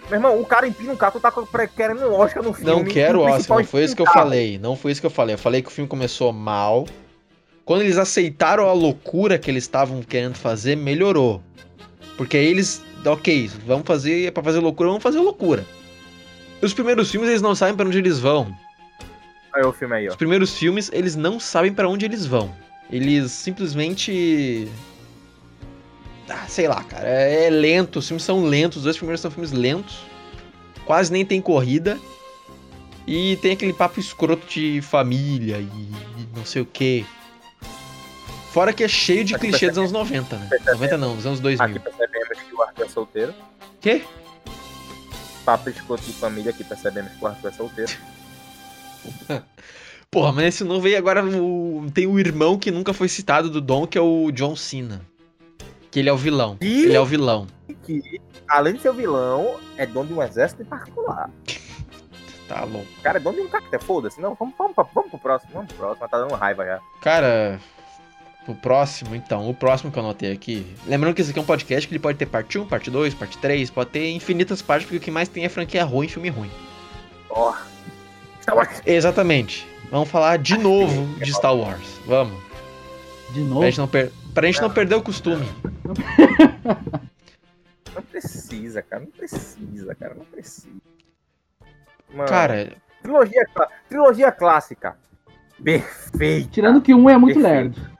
Meu 0.09 0.17
irmão, 0.17 0.39
o 0.41 0.45
cara 0.45 0.67
empina 0.67 0.91
um 0.91 0.97
carro, 0.97 1.13
tu 1.13 1.19
tá 1.21 1.31
com- 1.31 1.45
querendo 1.75 2.01
um 2.07 2.13
Oscar 2.19 2.43
no 2.43 2.51
filme. 2.53 2.71
Não 2.71 2.83
quero 2.83 3.19
o 3.19 3.23
Oscar, 3.23 3.57
não 3.59 3.65
foi 3.65 3.83
isso 3.83 3.95
que 3.95 4.01
eu 4.01 4.05
carro. 4.05 4.19
falei. 4.19 4.57
Não 4.57 4.75
foi 4.75 4.91
isso 4.91 4.99
que 5.01 5.07
eu 5.07 5.11
falei. 5.11 5.35
Eu 5.35 5.39
falei 5.39 5.61
que 5.61 5.69
o 5.69 5.71
filme 5.71 5.87
começou 5.87 6.33
mal. 6.33 6.85
Quando 7.67 7.81
eles 7.81 7.97
aceitaram 7.97 8.69
a 8.69 8.71
loucura 8.71 9.37
que 9.37 9.51
eles 9.51 9.65
estavam 9.65 10.01
querendo 10.01 10.35
fazer, 10.35 10.77
melhorou. 10.77 11.43
Porque 12.15 12.37
aí 12.37 12.45
eles, 12.45 12.81
ok, 13.05 13.51
vamos 13.65 13.85
fazer, 13.85 14.27
é 14.27 14.31
pra 14.31 14.41
fazer 14.41 14.59
loucura, 14.59 14.87
vamos 14.87 15.03
fazer 15.03 15.19
loucura. 15.19 15.65
Os 16.61 16.73
primeiros 16.73 17.11
filmes, 17.11 17.29
eles 17.29 17.41
não 17.41 17.53
sabem 17.53 17.75
pra 17.75 17.85
onde 17.85 17.97
eles 17.97 18.19
vão. 18.19 18.55
Aí 19.53 19.65
o 19.65 19.73
filme 19.73 19.95
aí, 19.95 20.07
ó. 20.07 20.11
Os 20.11 20.15
primeiros 20.15 20.57
filmes, 20.57 20.89
eles 20.93 21.17
não 21.17 21.41
sabem 21.41 21.73
pra 21.73 21.89
onde 21.89 22.05
eles 22.05 22.25
vão. 22.25 22.55
Eles 22.89 23.33
simplesmente. 23.33 24.69
Ah, 26.29 26.45
sei 26.47 26.69
lá, 26.69 26.81
cara. 26.85 27.05
É, 27.05 27.49
lento. 27.49 27.99
Os 27.99 28.07
filmes 28.07 28.23
são 28.23 28.45
lentos. 28.45 28.77
Os 28.77 28.83
dois 28.83 28.95
primeiros 28.95 29.19
são 29.19 29.29
filmes 29.29 29.51
lentos. 29.51 30.05
Quase 30.85 31.11
nem 31.11 31.25
tem 31.25 31.41
corrida. 31.41 31.99
E 33.05 33.35
tem 33.41 33.51
aquele 33.51 33.73
papo 33.73 33.99
escroto 33.99 34.47
de 34.47 34.81
família 34.81 35.57
e, 35.57 35.65
e 35.65 36.27
não 36.33 36.45
sei 36.45 36.61
o 36.61 36.65
que. 36.65 37.05
Fora 38.51 38.73
que 38.73 38.83
é 38.83 38.87
cheio 38.87 39.23
de 39.23 39.35
Aqui 39.35 39.47
clichê 39.49 39.67
dos 39.69 39.77
anos 39.77 39.91
90, 39.91 40.35
né? 40.37 40.49
90 40.65 40.97
não, 40.97 41.15
dos 41.15 41.25
anos 41.25 41.39
2000. 41.39 41.65
Aqui 41.65 41.79
percebemos 41.79 42.39
que 42.41 42.55
o 42.55 42.61
Arthur 42.61 42.85
é 42.85 42.89
solteiro. 42.89 43.33
Quê? 43.81 44.03
Papo 45.45 45.69
escoto 45.69 46.03
de 46.03 46.13
família, 46.13 46.51
aqui 46.51 46.63
percebemos 46.63 47.11
que 47.13 47.23
o 47.23 47.27
Arthur 47.27 47.47
é 47.49 47.51
solteiro. 47.51 47.91
Porra, 50.09 50.31
mas 50.31 50.45
esse 50.45 50.63
novo 50.63 50.87
aí 50.87 50.95
agora 50.95 51.23
o- 51.23 51.85
tem 51.93 52.07
o 52.07 52.17
irmão 52.19 52.57
que 52.57 52.71
nunca 52.71 52.93
foi 52.93 53.07
citado 53.07 53.49
do 53.49 53.61
Dom, 53.61 53.85
que 53.85 53.97
é 53.97 54.01
o 54.01 54.31
John 54.31 54.55
Cena. 54.55 55.01
Que 55.91 55.99
ele 55.99 56.09
é 56.09 56.13
o 56.13 56.17
vilão. 56.17 56.57
E 56.61 56.83
Ele 56.85 56.93
é 56.95 56.99
o 56.99 57.05
vilão. 57.05 57.47
que, 57.85 58.19
além 58.47 58.73
de 58.75 58.81
ser 58.81 58.89
o 58.89 58.93
vilão, 58.93 59.57
é 59.77 59.85
dono 59.85 60.07
de 60.07 60.13
um 60.13 60.23
exército 60.23 60.61
em 60.61 60.65
particular. 60.65 61.29
Tá 62.47 62.63
louco. 62.63 62.87
Cara 63.03 63.17
é 63.17 63.19
dono 63.19 63.35
de 63.35 63.41
um 63.43 63.49
cartel, 63.49 63.77
foda-se. 63.81 64.21
Não, 64.21 64.33
vamos, 64.33 64.55
vamos, 64.57 64.73
vamos 64.95 65.09
pro 65.09 65.19
próximo, 65.19 65.51
vamos 65.53 65.67
pro 65.67 65.79
próximo, 65.79 66.07
tá 66.07 66.17
dando 66.17 66.33
raiva 66.33 66.65
já. 66.65 66.79
Cara, 67.01 67.59
o 68.47 68.55
próximo, 68.55 69.15
então, 69.15 69.49
o 69.49 69.53
próximo 69.53 69.91
que 69.91 69.97
eu 69.99 70.03
anotei 70.03 70.31
aqui. 70.31 70.65
Lembrando 70.85 71.13
que 71.15 71.21
esse 71.21 71.31
aqui 71.31 71.39
é 71.39 71.41
um 71.41 71.45
podcast 71.45 71.87
que 71.87 71.93
ele 71.93 71.99
pode 71.99 72.17
ter 72.17 72.25
parte 72.25 72.57
1, 72.57 72.65
parte 72.67 72.89
2, 72.89 73.13
parte 73.13 73.37
3, 73.37 73.69
pode 73.69 73.89
ter 73.89 74.09
infinitas 74.11 74.61
partes, 74.61 74.85
porque 74.85 74.97
o 74.97 75.01
que 75.01 75.11
mais 75.11 75.27
tem 75.29 75.45
é 75.45 75.49
franquia 75.49 75.83
ruim, 75.83 76.07
filme 76.07 76.29
ruim. 76.29 76.49
Ó. 77.29 77.53
Star 78.41 78.55
Wars. 78.55 78.81
Exatamente. 78.85 79.67
Vamos 79.91 80.09
falar 80.09 80.37
de 80.37 80.57
novo 80.57 81.05
de 81.19 81.33
Star 81.33 81.55
Wars. 81.55 81.99
Vamos. 82.05 82.41
De 83.33 83.41
Pra 83.41 83.49
novo. 83.49 83.63
gente 83.65 83.77
não, 83.77 83.87
per... 83.87 84.11
pra 84.33 84.47
gente 84.47 84.61
não 84.61 84.69
perder 84.69 84.95
o 84.95 85.01
costume. 85.01 85.45
Não 87.95 88.03
precisa, 88.03 88.81
cara, 88.83 89.01
não 89.03 89.09
precisa, 89.11 89.95
cara, 89.95 90.13
não 90.13 90.25
precisa. 90.25 90.67
Mano, 92.13 92.29
Cara, 92.29 92.73
trilogia, 93.01 93.43
trilogia 93.89 94.31
clássica. 94.31 94.95
Perfeita. 95.63 96.47
Tirando 96.51 96.79
que 96.79 96.93
um 96.93 97.09
é 97.09 97.17
muito 97.17 97.41
Perfeito. 97.41 97.79
lerdo. 97.79 97.96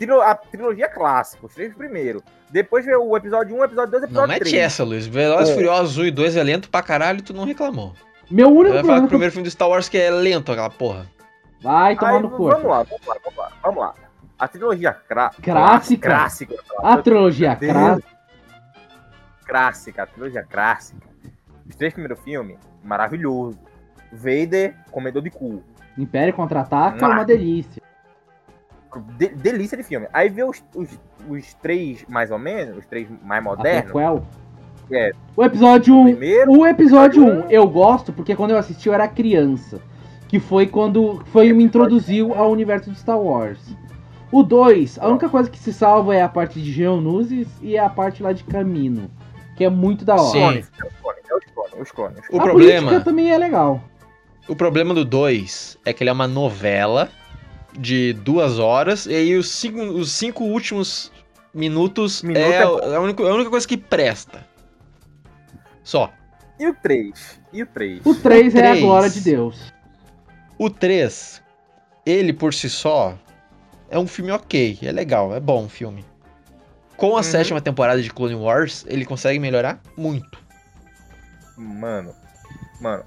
Trilo- 0.00 0.22
a 0.22 0.34
trilogia 0.34 0.88
clássica, 0.88 1.44
os 1.46 1.54
três 1.54 1.74
primeiros. 1.74 2.22
Depois 2.50 2.84
veio 2.84 3.04
o 3.04 3.16
episódio 3.16 3.54
1, 3.54 3.58
o 3.60 3.64
episódio 3.64 3.90
2 3.92 4.02
e 4.02 4.06
o 4.06 4.08
não 4.08 4.24
episódio 4.24 4.28
mete 4.28 4.40
3. 4.50 4.54
essa, 4.54 4.82
Luiz. 4.82 5.06
Velozes 5.06 5.50
É. 5.50 5.54
Furiosos 5.54 5.98
1 5.98 6.04
e 6.06 6.10
2 6.10 6.36
é 6.36 6.42
lento 6.42 6.70
pra 6.70 6.82
caralho 6.82 7.18
e 7.18 7.22
tu 7.22 7.32
não 7.34 7.44
reclamou. 7.44 7.92
Meu 8.30 8.48
único 8.48 8.72
Vai 8.74 8.82
falar 8.82 8.82
que 8.82 8.82
o 8.82 8.84
problema. 8.84 9.08
primeiro 9.08 9.32
filme 9.32 9.44
do 9.46 9.50
Star 9.50 9.68
Wars 9.68 9.88
que 9.88 9.98
é 9.98 10.10
lento, 10.10 10.50
aquela 10.50 10.70
porra. 10.70 11.06
Vai 11.62 11.94
tomar 11.94 12.12
Aí, 12.16 12.22
no 12.22 12.30
vamos 12.30 12.48
lá, 12.64 12.82
vamos 12.82 13.06
lá, 13.06 13.16
vamos 13.22 13.36
lá, 13.38 13.52
vamos 13.62 13.80
lá. 13.80 13.94
A 14.38 14.48
trilogia 14.48 14.92
cra... 14.94 15.30
Clássica. 15.42 16.08
clássica. 16.08 16.54
A 16.82 16.96
trilogia 16.96 17.54
clássica. 17.56 18.08
Clássica, 19.46 20.02
a 20.02 20.06
trilogia 20.06 20.42
clássica. 20.48 21.06
Os 21.68 21.74
três 21.76 21.92
primeiros 21.92 22.18
filmes, 22.24 22.56
maravilhoso. 22.82 23.58
Vader, 24.12 24.74
comedor 24.90 25.22
de 25.22 25.30
cu. 25.30 25.62
Império 25.98 26.32
contra-ataca 26.32 27.04
é 27.04 27.08
uma 27.08 27.24
delícia. 27.24 27.82
De- 29.16 29.28
delícia 29.28 29.76
de 29.76 29.82
filme. 29.84 30.06
Aí 30.12 30.28
vê 30.28 30.42
os, 30.44 30.62
os, 30.74 30.88
os 31.28 31.54
três, 31.54 32.04
mais 32.08 32.30
ou 32.30 32.38
menos, 32.38 32.78
os 32.78 32.86
três 32.86 33.06
mais 33.22 33.42
modernos. 33.42 33.90
É. 34.92 35.12
O 35.36 35.44
episódio 35.44 35.96
1. 35.96 36.04
Primeiro, 36.10 36.50
O 36.52 36.66
episódio 36.66 37.24
1 37.24 37.50
eu 37.50 37.68
gosto 37.68 38.12
porque 38.12 38.34
quando 38.34 38.50
eu 38.50 38.58
assisti 38.58 38.88
eu 38.88 38.94
era 38.94 39.06
criança. 39.06 39.80
Que 40.26 40.38
foi 40.40 40.66
quando 40.66 41.22
foi 41.26 41.52
me 41.52 41.62
introduziu 41.64 42.34
ao 42.34 42.50
universo 42.50 42.90
de 42.90 42.98
Star 42.98 43.18
Wars. 43.20 43.58
O 44.32 44.42
2, 44.44 44.98
a 45.00 45.08
única 45.08 45.28
coisa 45.28 45.50
que 45.50 45.58
se 45.58 45.72
salva 45.72 46.14
é 46.14 46.22
a 46.22 46.28
parte 46.28 46.60
de 46.60 46.70
Geonusis 46.72 47.48
e 47.60 47.76
a 47.76 47.88
parte 47.88 48.22
lá 48.22 48.32
de 48.32 48.44
Camino. 48.44 49.10
Que 49.56 49.64
é 49.64 49.68
muito 49.70 50.04
da 50.04 50.14
hora. 50.14 50.30
Sim. 50.30 50.68
é 50.82 50.86
os 50.86 51.90
clones, 51.92 52.16
é 52.18 52.20
os 52.20 52.28
O 52.30 52.40
a 52.40 52.42
problema- 52.42 53.00
também 53.00 53.30
é 53.32 53.38
legal. 53.38 53.80
O 54.48 54.56
problema 54.56 54.92
do 54.94 55.04
2 55.04 55.78
é 55.84 55.92
que 55.92 56.02
ele 56.02 56.10
é 56.10 56.12
uma 56.12 56.26
novela 56.28 57.08
de 57.78 58.12
duas 58.12 58.58
horas, 58.58 59.06
e 59.06 59.14
aí 59.14 59.36
os 59.36 59.48
cinco, 59.50 59.80
os 59.80 60.12
cinco 60.12 60.44
últimos 60.44 61.10
minutos 61.54 62.22
Minuto 62.22 62.40
é, 62.40 62.54
é 62.62 62.64
bom. 62.66 62.78
a, 62.78 63.00
única, 63.00 63.22
a 63.22 63.34
única 63.34 63.50
coisa 63.50 63.66
que 63.66 63.76
presta. 63.76 64.46
Só. 65.82 66.12
E 66.58 66.66
o 66.68 66.74
3? 66.74 67.40
E 67.52 67.62
o 67.62 67.66
3? 67.66 68.04
O 68.04 68.14
3 68.14 68.54
é 68.54 68.70
a 68.72 68.76
glória 68.76 69.08
de 69.10 69.20
Deus. 69.20 69.72
O 70.58 70.68
3, 70.68 71.42
ele 72.04 72.32
por 72.32 72.52
si 72.52 72.68
só, 72.68 73.16
é 73.88 73.98
um 73.98 74.06
filme 74.06 74.30
ok, 74.30 74.78
é 74.82 74.92
legal, 74.92 75.34
é 75.34 75.40
bom 75.40 75.64
o 75.64 75.68
filme. 75.68 76.04
Com 76.96 77.14
a 77.14 77.16
Uhum. 77.16 77.22
sétima 77.22 77.60
temporada 77.62 78.02
de 78.02 78.10
Clone 78.10 78.34
Wars, 78.34 78.84
ele 78.86 79.06
consegue 79.06 79.38
melhorar 79.38 79.80
muito. 79.96 80.38
Mano, 81.56 82.14
mano. 82.78 83.04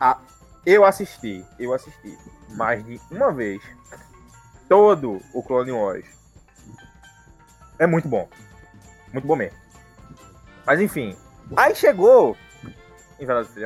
A, 0.00 0.18
Eu 0.66 0.84
assisti, 0.84 1.44
eu 1.58 1.72
assisti 1.72 2.18
mais 2.50 2.84
de 2.84 3.00
uma 3.10 3.32
vez 3.32 3.62
todo 4.68 5.20
o 5.32 5.42
Clone 5.42 5.72
Wars. 5.72 6.04
É 7.78 7.86
muito 7.86 8.08
bom. 8.08 8.28
Muito 9.12 9.26
bom 9.26 9.36
mesmo. 9.36 9.56
Mas 10.66 10.80
enfim. 10.80 11.16
Aí 11.56 11.74
chegou. 11.74 12.36
Em 13.18 13.26
Velozes 13.26 13.56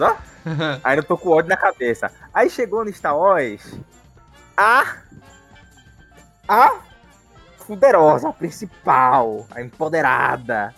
ó. 0.00 0.16
Aí 0.84 0.96
eu 0.98 1.04
tô 1.04 1.16
com 1.16 1.30
ódio 1.30 1.48
na 1.48 1.56
cabeça. 1.56 2.10
Aí 2.34 2.50
chegou 2.50 2.84
no 2.84 2.92
Star 2.92 3.16
Wars 3.16 3.78
a. 4.56 4.96
A 6.48 6.80
poderosa, 7.66 8.28
a 8.28 8.32
principal, 8.32 9.46
a 9.52 9.62
empoderada. 9.62 10.74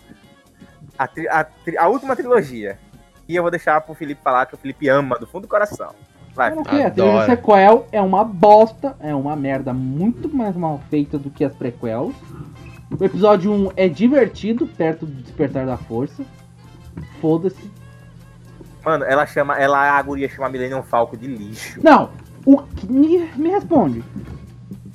A, 0.97 1.07
tri- 1.07 1.27
a 1.27 1.43
tri- 1.43 1.77
a 1.77 1.87
última 1.87 2.15
trilogia. 2.15 2.79
E 3.27 3.35
eu 3.35 3.41
vou 3.41 3.49
deixar 3.51 3.81
pro 3.81 3.95
Felipe 3.95 4.21
falar 4.23 4.45
que 4.45 4.55
o 4.55 4.57
Felipe 4.57 4.87
ama 4.87 5.17
do 5.17 5.25
fundo 5.25 5.43
do 5.43 5.47
coração. 5.47 5.91
Vai, 6.35 6.51
Cara, 6.53 6.63
quê? 6.63 6.83
A 6.83 6.91
trilogia 6.91 7.25
sequel 7.25 7.87
é 7.91 8.01
uma 8.01 8.23
bosta, 8.23 8.95
é 8.99 9.15
uma 9.15 9.35
merda 9.35 9.73
muito 9.73 10.27
mais 10.33 10.55
mal 10.55 10.81
feita 10.89 11.17
do 11.17 11.29
que 11.29 11.43
as 11.45 11.53
prequels. 11.55 12.13
O 12.99 13.03
episódio 13.03 13.51
1 13.51 13.71
é 13.75 13.87
divertido, 13.87 14.67
perto 14.67 15.05
do 15.05 15.21
despertar 15.21 15.65
da 15.65 15.77
força. 15.77 16.23
Foda-se. 17.19 17.71
Mano, 18.83 19.03
ela 19.05 19.25
chama. 19.25 19.57
Ela, 19.57 19.97
a 19.97 20.01
guria 20.01 20.29
chama 20.29 20.47
a 20.47 20.49
Millennium 20.49 20.83
Falco 20.83 21.17
de 21.17 21.25
lixo. 21.25 21.79
Não, 21.81 22.09
o 22.45 22.57
que 22.61 22.85
me, 22.85 23.27
me 23.35 23.49
responde. 23.49 24.03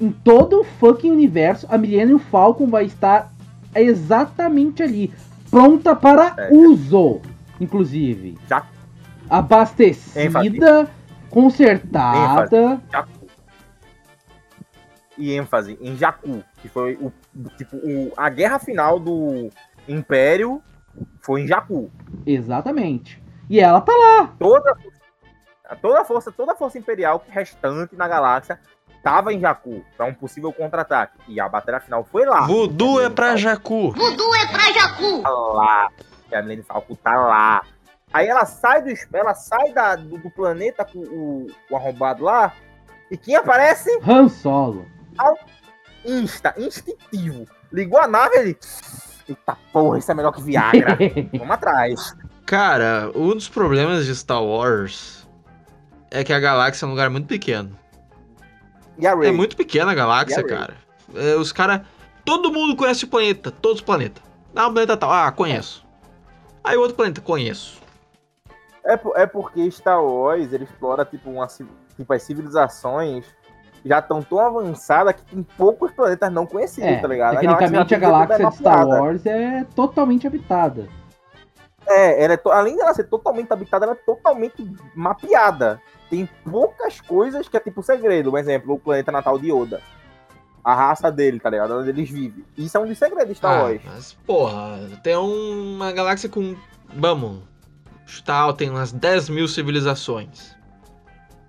Em 0.01 0.11
todo 0.13 0.61
o 0.61 0.65
fucking 0.65 1.11
universo, 1.11 1.67
a 1.69 1.77
Millennium 1.77 2.19
Falcon 2.19 2.69
vai 2.69 2.85
estar 2.85 3.31
exatamente 3.75 4.83
ali, 4.83 5.13
pronta 5.51 5.95
para 5.97 6.35
É. 6.39 6.51
uso, 6.53 7.21
inclusive. 7.61 8.39
Já- 8.49 8.67
Abastecida, 9.29 10.91
consertada. 11.29 12.81
Jakku. 12.91 13.27
E 15.19 15.33
ênfase 15.35 15.79
em 15.81 15.97
Jakku, 15.97 16.43
que 16.63 16.69
foi 16.69 16.95
o. 16.95 17.13
Tipo, 17.57 17.77
o, 17.77 18.13
a 18.17 18.29
guerra 18.31 18.59
final 18.59 18.99
do 18.99 19.51
Império 19.87 20.63
foi 21.21 21.43
em 21.43 21.47
Jakku. 21.47 21.91
Exatamente. 22.27 23.23
E 23.49 23.61
ela 23.61 23.81
tá 23.81 23.93
lá. 23.93 24.33
Toda, 24.39 24.75
toda 25.83 26.01
a 26.01 26.05
força, 26.05 26.33
toda 26.33 26.53
a 26.53 26.57
força 26.57 26.79
imperial 26.79 27.23
restante 27.29 27.95
na 27.95 28.09
galáxia 28.09 28.59
tava 29.03 29.33
em 29.33 29.41
Jakku 29.41 29.85
para 29.97 30.07
um 30.07 30.15
possível 30.15 30.53
contra-ataque. 30.53 31.19
E 31.29 31.39
a 31.41 31.49
batalha 31.49 31.81
final 31.81 32.03
foi 32.05 32.25
lá. 32.25 32.47
Voodoo 32.47 33.01
é 33.01 33.11
pra 33.11 33.37
Jacu. 33.37 33.93
Voodoo 33.93 34.35
é 34.37 34.47
pra 34.47 34.73
Jacu. 34.73 35.23
tá 35.23 35.31
lá. 35.31 35.89
E 36.31 36.35
a 36.35 36.43
Millennium 36.43 36.65
Falcon 36.65 36.95
tá 36.95 37.17
lá. 37.17 37.63
Aí 38.13 38.27
ela 38.27 38.45
sai 38.45 38.83
do, 38.83 38.93
ela 39.13 39.35
sai 39.35 39.73
da, 39.73 39.97
do, 39.97 40.19
do 40.19 40.31
planeta 40.31 40.85
com 40.85 40.99
o, 40.99 41.47
o 41.71 41.77
arrombado 41.77 42.25
lá. 42.25 42.53
E 43.11 43.17
quem 43.17 43.37
aparece? 43.37 43.91
Han 44.07 44.29
Solo. 44.29 44.87
Insta, 46.05 46.55
instintivo. 46.57 47.47
Ligou 47.73 48.01
a 48.01 48.07
nave 48.07 48.37
ele. 48.37 48.59
Eita 49.29 49.57
porra, 49.73 49.99
isso 49.99 50.11
é 50.11 50.15
melhor 50.15 50.33
que 50.33 50.43
Viagra. 50.43 50.97
Vamos 51.39 51.51
atrás. 51.51 52.17
Cara, 52.47 53.11
um 53.15 53.35
dos 53.35 53.49
problemas 53.49 54.07
de 54.07 54.15
Star 54.15 54.43
Wars 54.43 55.29
é 56.11 56.25
que 56.25 56.33
a 56.33 56.41
galáxia 56.41 56.85
é 56.85 56.89
um 56.89 56.91
lugar 56.91 57.11
muito 57.11 57.27
pequeno. 57.27 57.79
E? 58.99 59.07
É 59.07 59.33
muito 59.33 59.57
pequena 59.57 59.93
a 59.93 59.95
galáxia, 59.95 60.45
cara. 60.45 60.75
É, 61.15 61.37
os 61.37 61.53
caras. 61.53 61.83
Todo 62.25 62.53
mundo 62.53 62.77
conhece 62.77 63.05
o 63.05 63.09
planeta, 63.09 63.51
todos 63.51 63.79
os 63.79 63.85
planetas. 63.85 64.23
Ah, 64.55 64.67
o 64.67 64.73
planeta 64.73 64.97
tal. 64.97 65.11
Ah, 65.11 65.31
conheço. 65.33 65.87
Aí 66.63 66.77
o 66.77 66.81
outro 66.81 66.97
planeta, 66.97 67.21
conheço. 67.21 67.81
É, 68.85 68.99
é 69.23 69.27
porque 69.27 69.71
Star 69.71 70.03
Wars 70.03 70.53
ele 70.53 70.65
explora 70.65 71.05
tipo, 71.05 71.31
uma, 71.31 71.47
tipo 71.47 72.13
as 72.13 72.23
civilizações 72.23 73.25
já 73.85 73.99
estão 73.99 74.23
tão 74.23 74.39
avançadas 74.39 75.15
que 75.15 75.23
tem 75.25 75.43
poucos 75.57 75.91
planetas 75.93 76.31
não 76.33 76.47
conhecidos, 76.47 76.89
É, 76.91 76.97
tá 77.01 77.09
ligado? 77.09 77.33
tecnicamente 77.41 77.95
a 77.95 77.99
tem 77.99 77.99
tudo 77.99 78.11
galáxia 78.11 78.47
de 78.51 78.57
Star. 78.57 78.87
Wars 78.87 79.27
é 79.27 79.65
totalmente 79.75 80.27
habitada. 80.27 80.89
É, 81.87 82.23
ela 82.25 82.35
é 82.35 82.37
to- 82.37 82.51
além 82.53 82.77
dela 82.77 82.93
ser 82.95 83.05
totalmente 83.05 83.51
habitada, 83.53 83.85
ela 83.87 83.95
é 83.95 83.97
totalmente 84.05 84.71
mapeada. 84.95 85.81
Tem 86.11 86.29
poucas 86.51 87.01
coisas 87.01 87.49
que 87.49 87.57
é 87.57 87.61
tipo 87.61 87.83
segredo. 87.83 88.31
Por 88.31 88.39
exemplo, 88.39 88.75
o 88.75 88.79
planeta 88.79 89.11
natal 89.11 89.39
de 89.39 89.51
Yoda. 89.53 89.81
A 90.63 90.75
raça 90.75 91.11
dele, 91.11 91.41
tá 91.41 91.49
ligado? 91.51 91.75
Onde 91.79 91.89
eles 91.89 92.11
vivem. 92.11 92.45
Isso 92.57 92.77
é 92.77 92.81
um 92.81 92.87
dos 92.87 92.99
segredos 92.99 93.29
de 93.29 93.35
Star 93.37 93.59
Ah, 93.61 93.63
Wars. 93.65 93.81
mas 93.85 94.13
porra, 94.27 94.79
tem 95.03 95.17
uma 95.17 95.91
galáxia 95.93 96.29
com. 96.29 96.55
Vamos. 96.95 97.41
Chutar, 98.07 98.53
tem 98.55 98.69
umas 98.69 98.93
10 98.93 99.29
mil 99.31 99.47
civilizações. 99.47 100.55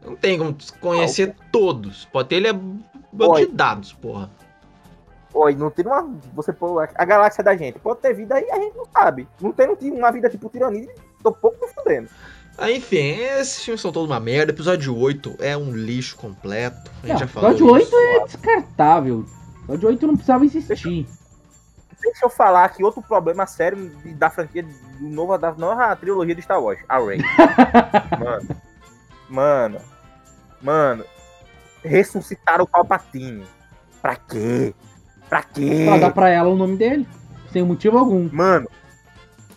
Não 0.06 0.16
tem 0.16 0.38
como 0.38 0.56
conhecer 0.80 1.36
todos. 1.52 2.06
Pode 2.06 2.30
ter 2.30 2.36
ele 2.36 2.48
é 2.48 2.54
banco 2.54 3.34
Oi. 3.36 3.48
de 3.48 3.52
dados, 3.52 3.94
porra. 3.94 4.30
Oi, 5.34 5.56
não 5.56 5.70
tem 5.70 5.86
uma. 5.86 6.10
Você 6.34 6.52
pô, 6.54 6.80
a 6.80 7.06
galáxia 7.06 7.44
da 7.44 7.56
gente. 7.56 7.80
Pode 7.80 8.00
ter 8.00 8.14
vida 8.14 8.36
aí, 8.36 8.50
a 8.52 8.56
gente 8.60 8.76
não 8.76 8.86
sabe. 8.86 9.28
Não 9.40 9.52
tem, 9.52 9.68
não 9.68 9.76
tem 9.76 9.92
uma 9.92 10.12
vida 10.12 10.30
tipo 10.30 10.50
tiranide, 10.50 10.90
tô 11.24 11.32
pouco 11.32 11.66
me 11.66 11.72
fudendo. 11.74 12.10
Ah, 12.58 12.70
enfim, 12.72 13.16
esses 13.20 13.64
filmes 13.64 13.82
são 13.82 13.92
todos 13.92 14.10
uma 14.10 14.20
merda. 14.20 14.52
Episódio 14.52 14.96
8 14.96 15.36
é 15.40 15.58
um 15.58 15.72
lixo 15.76 16.16
completo. 16.18 16.92
A 17.04 17.08
gente 17.08 17.14
Não, 17.14 17.20
já 17.20 17.28
falou. 17.28 17.50
episódio 17.52 17.74
8 17.74 17.86
isso. 17.88 17.96
é 17.96 18.26
descartável. 18.26 19.26
Episódio 19.64 19.90
8 19.90 20.08
não 20.08 20.14
precisava 20.16 20.46
existir. 20.46 21.08
Deixa 22.04 22.26
eu 22.26 22.30
falar 22.30 22.70
que 22.70 22.84
outro 22.84 23.02
problema 23.02 23.46
sério 23.46 23.92
da 24.18 24.30
franquia 24.30 24.64
do 24.64 25.08
novo, 25.08 25.38
da 25.38 25.52
nova 25.54 25.96
trilogia 25.96 26.34
de 26.36 26.42
Star 26.42 26.60
Wars, 26.62 26.80
a 26.90 26.98
Rey. 27.00 27.20
mano, 28.20 28.48
mano, 29.30 29.78
mano, 30.62 31.06
ressuscitaram 31.84 32.64
o 32.64 32.68
Palpatine. 32.68 33.44
Pra 34.02 34.16
quê? 34.16 34.74
Pra 35.30 35.44
quê? 35.44 35.86
Pra 35.88 35.98
dar 36.00 36.12
pra 36.12 36.30
ela 36.30 36.50
o 36.50 36.56
nome 36.58 36.76
dele. 36.76 37.08
Sem 37.54 37.64
motivo 37.64 38.00
algum. 38.00 38.28
Mano, 38.32 38.68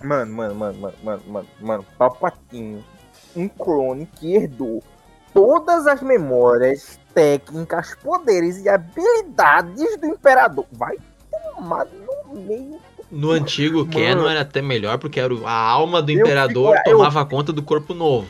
mano, 0.05 0.35
mano, 0.35 0.55
mano, 0.55 0.79
mano, 0.81 0.95
mano, 1.03 1.23
mano, 1.27 1.47
mano, 1.61 1.87
Palpatine, 1.99 2.85
um 3.35 3.49
clone 3.49 4.07
que 4.17 4.35
herdou 4.35 4.83
todas 5.33 5.87
as 5.87 6.01
memórias, 6.03 6.99
técnicas, 7.13 7.95
poderes 8.03 8.59
e 8.65 8.69
habilidades 8.69 9.97
do 9.99 10.07
Imperador. 10.07 10.67
Vai 10.73 10.97
tomar 11.57 11.87
no 12.33 12.41
meio 12.41 12.79
No 13.11 13.31
antigo 13.31 13.81
Mano. 13.81 13.91
Canon 13.93 14.29
era 14.29 14.41
até 14.41 14.61
melhor, 14.63 14.99
porque 14.99 15.21
era 15.21 15.33
a 15.47 15.53
alma 15.53 16.01
do 16.03 16.11
Eu 16.13 16.21
imperador 16.21 16.77
fico- 16.77 16.91
eu- 16.91 16.97
tomava 16.99 17.25
conta 17.27 17.53
do 17.53 17.63
corpo 17.63 17.95
novo. 17.95 18.27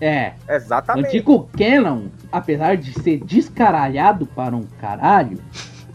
É. 0.00 0.34
Exatamente. 0.48 1.06
antigo 1.06 1.48
Canon, 1.56 2.06
apesar 2.30 2.76
de 2.76 2.92
ser 3.00 3.18
descaralhado 3.24 4.26
para 4.26 4.54
um 4.54 4.64
caralho, 4.80 5.38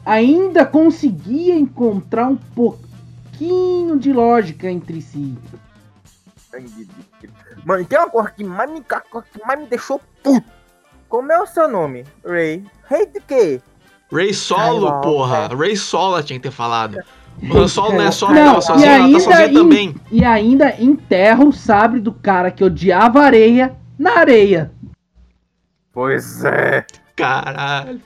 ainda 0.06 0.65
conseguia 0.65 1.54
encontrar 1.56 2.28
um 2.28 2.36
pouquinho 3.49 3.97
de 3.97 4.12
lógica 4.12 4.69
entre 4.69 5.02
si. 5.02 5.38
Mano, 7.63 7.86
tem 7.86 7.97
uma 7.97 8.10
coisa 8.10 8.30
que 8.32 8.43
mais 8.43 8.69
me, 8.69 8.82
que 8.82 9.45
mais 9.45 9.60
me 9.60 9.67
deixou 9.67 10.02
puto. 10.21 10.49
Como 11.08 11.32
é 11.32 11.39
o 11.41 11.45
seu 11.47 11.67
nome? 11.67 12.06
Ray. 12.25 12.63
Rei 12.88 13.06
de 13.08 13.19
quê? 13.21 13.62
Ray 14.12 14.34
Solo, 14.34 14.88
Ai, 14.88 14.93
não, 14.93 15.02
porra. 15.02 15.38
é. 15.52 15.95
Ela 15.95 16.23
tinha 16.23 16.39
que 16.39 16.43
ter 16.43 16.52
falado. 16.52 16.97
O 17.41 17.58
Han 17.58 17.67
Solo 17.67 17.93
não 17.93 18.02
é 18.04 18.12
só, 18.12 18.32
Não, 18.34 18.60
e 18.60 18.62
sozinha, 18.62 18.88
ela 18.91 18.99
tá 18.99 19.06
ainda 19.06 19.19
sozinha 19.19 19.45
em- 19.47 19.54
também. 19.54 19.95
E 20.12 20.25
ainda 20.25 20.75
enterra 20.82 21.43
o 21.45 21.54
sabre 21.54 21.99
do 22.02 22.12
cara 22.12 22.52
que 22.52 22.63
odiava 22.63 23.21
areia 23.21 23.75
na 23.97 24.17
areia. 24.19 24.71
Pois 25.93 26.43
é. 26.43 26.86
Caralho. 27.15 28.02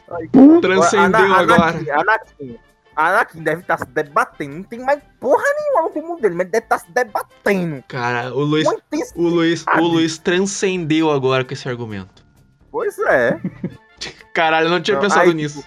Transcendeu 0.61 1.19
Ana- 1.19 1.37
agora. 1.37 1.69
Anakin, 1.77 1.89
Anakin. 1.91 2.55
Anakin 2.95 3.41
deve 3.43 3.61
estar 3.61 3.77
se 3.77 3.85
debatendo. 3.85 4.55
Não 4.57 4.63
tem 4.63 4.79
mais 4.79 4.99
porra 5.19 5.43
nenhuma 5.57 5.89
no 5.95 6.07
mundo 6.07 6.21
dele, 6.21 6.35
mas 6.35 6.47
deve 6.49 6.65
estar 6.65 6.77
se 6.79 6.91
debatendo. 6.91 7.83
Cara, 7.87 8.33
o 8.33 8.41
Luiz, 8.43 8.67
o 9.15 9.21
Luiz, 9.27 9.65
o 9.77 9.81
Luiz 9.81 10.17
transcendeu 10.17 11.11
agora 11.11 11.43
com 11.43 11.53
esse 11.53 11.67
argumento. 11.67 12.23
Pois 12.71 12.97
é. 12.99 13.39
Caralho, 14.33 14.67
eu 14.67 14.71
não 14.71 14.81
tinha 14.81 14.95
Não, 14.95 15.01
pensado 15.01 15.29
aí, 15.29 15.33
nisso. 15.33 15.63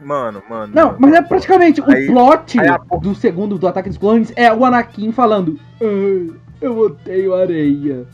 Mano, 0.00 0.42
mano. 0.48 0.72
Não, 0.74 0.86
mano. 0.86 0.98
mas 1.00 1.12
é 1.14 1.22
praticamente 1.22 1.82
Aí- 1.86 2.08
o 2.08 2.12
plot 2.12 2.60
aí 2.60 2.68
do 3.00 3.14
segundo 3.14 3.58
do 3.58 3.66
Ataque 3.66 3.88
dos 3.88 3.98
Clones 3.98 4.32
é 4.36 4.52
o 4.52 4.64
Anakin 4.64 5.10
falando 5.10 5.58
"Ah, 5.80 6.36
eu 6.60 6.78
odeio 6.78 7.34
areia. 7.34 8.06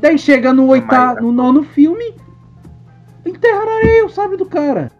Daí 0.00 0.18
chega 0.18 0.52
no 0.52 0.66
oitavo, 0.66 1.20
no 1.22 1.30
nono 1.32 1.62
filme, 1.62 2.16
enterra 3.24 3.64
na 3.64 3.72
areia 3.76 4.04
o 4.06 4.08
sabre 4.08 4.36
do 4.36 4.46
cara. 4.46 4.90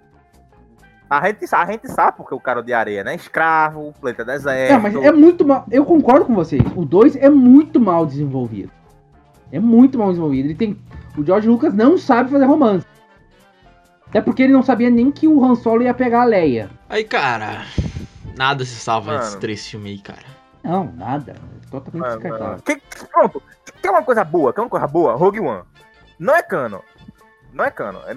A 1.10 1.26
gente, 1.26 1.44
sa- 1.46 1.62
a 1.62 1.66
gente 1.66 1.88
sabe 1.90 2.16
porque 2.16 2.32
o 2.34 2.38
cara 2.40 2.62
de 2.62 2.72
areia, 2.72 3.02
né? 3.02 3.16
Escravo, 3.16 3.92
planeta 4.00 4.24
deserto. 4.24 4.72
É, 4.72 4.78
mas 4.78 4.94
é 4.94 5.10
muito 5.10 5.44
mal. 5.44 5.64
Eu 5.68 5.84
concordo 5.84 6.24
com 6.26 6.34
vocês. 6.34 6.62
O 6.76 6.84
2 6.84 7.16
é 7.16 7.28
muito 7.28 7.80
mal 7.80 8.06
desenvolvido. 8.06 8.70
É 9.50 9.58
muito 9.58 9.98
mal 9.98 10.08
desenvolvido. 10.10 10.46
Ele 10.46 10.54
tem. 10.54 10.78
O 11.18 11.24
George 11.26 11.48
Lucas 11.48 11.74
não 11.74 11.98
sabe 11.98 12.30
fazer 12.30 12.44
romance. 12.44 12.86
Até 14.08 14.20
porque 14.20 14.42
ele 14.44 14.52
não 14.52 14.62
sabia 14.62 14.88
nem 14.90 15.10
que 15.10 15.26
o 15.26 15.44
Han 15.44 15.54
Solo 15.56 15.82
ia 15.82 15.92
pegar 15.94 16.22
a 16.22 16.24
Leia. 16.24 16.70
Aí, 16.88 17.02
cara, 17.04 17.64
nada 18.36 18.64
se 18.64 18.76
salva 18.76 19.06
Mano. 19.12 19.18
nesses 19.24 19.34
três 19.36 19.66
filmes 19.68 19.92
aí, 19.92 19.98
cara. 19.98 20.26
Não, 20.62 20.92
nada. 20.96 21.34
Totalmente 21.70 22.00
Mano, 22.02 22.14
descartável. 22.20 22.46
mano. 22.52 22.62
Que- 22.62 22.76
que- 22.76 23.04
pronto. 23.06 23.42
Quer 23.82 23.90
uma 23.90 24.02
coisa 24.02 24.24
boa? 24.24 24.52
Quer 24.52 24.60
uma 24.60 24.68
coisa 24.70 24.86
boa? 24.86 25.14
Rogue 25.14 25.40
One. 25.40 25.62
Não 26.18 26.34
é 26.36 26.42
cano. 26.42 26.82
Não 27.52 27.64
é 27.64 27.70
cano. 27.70 27.98
É, 28.06 28.16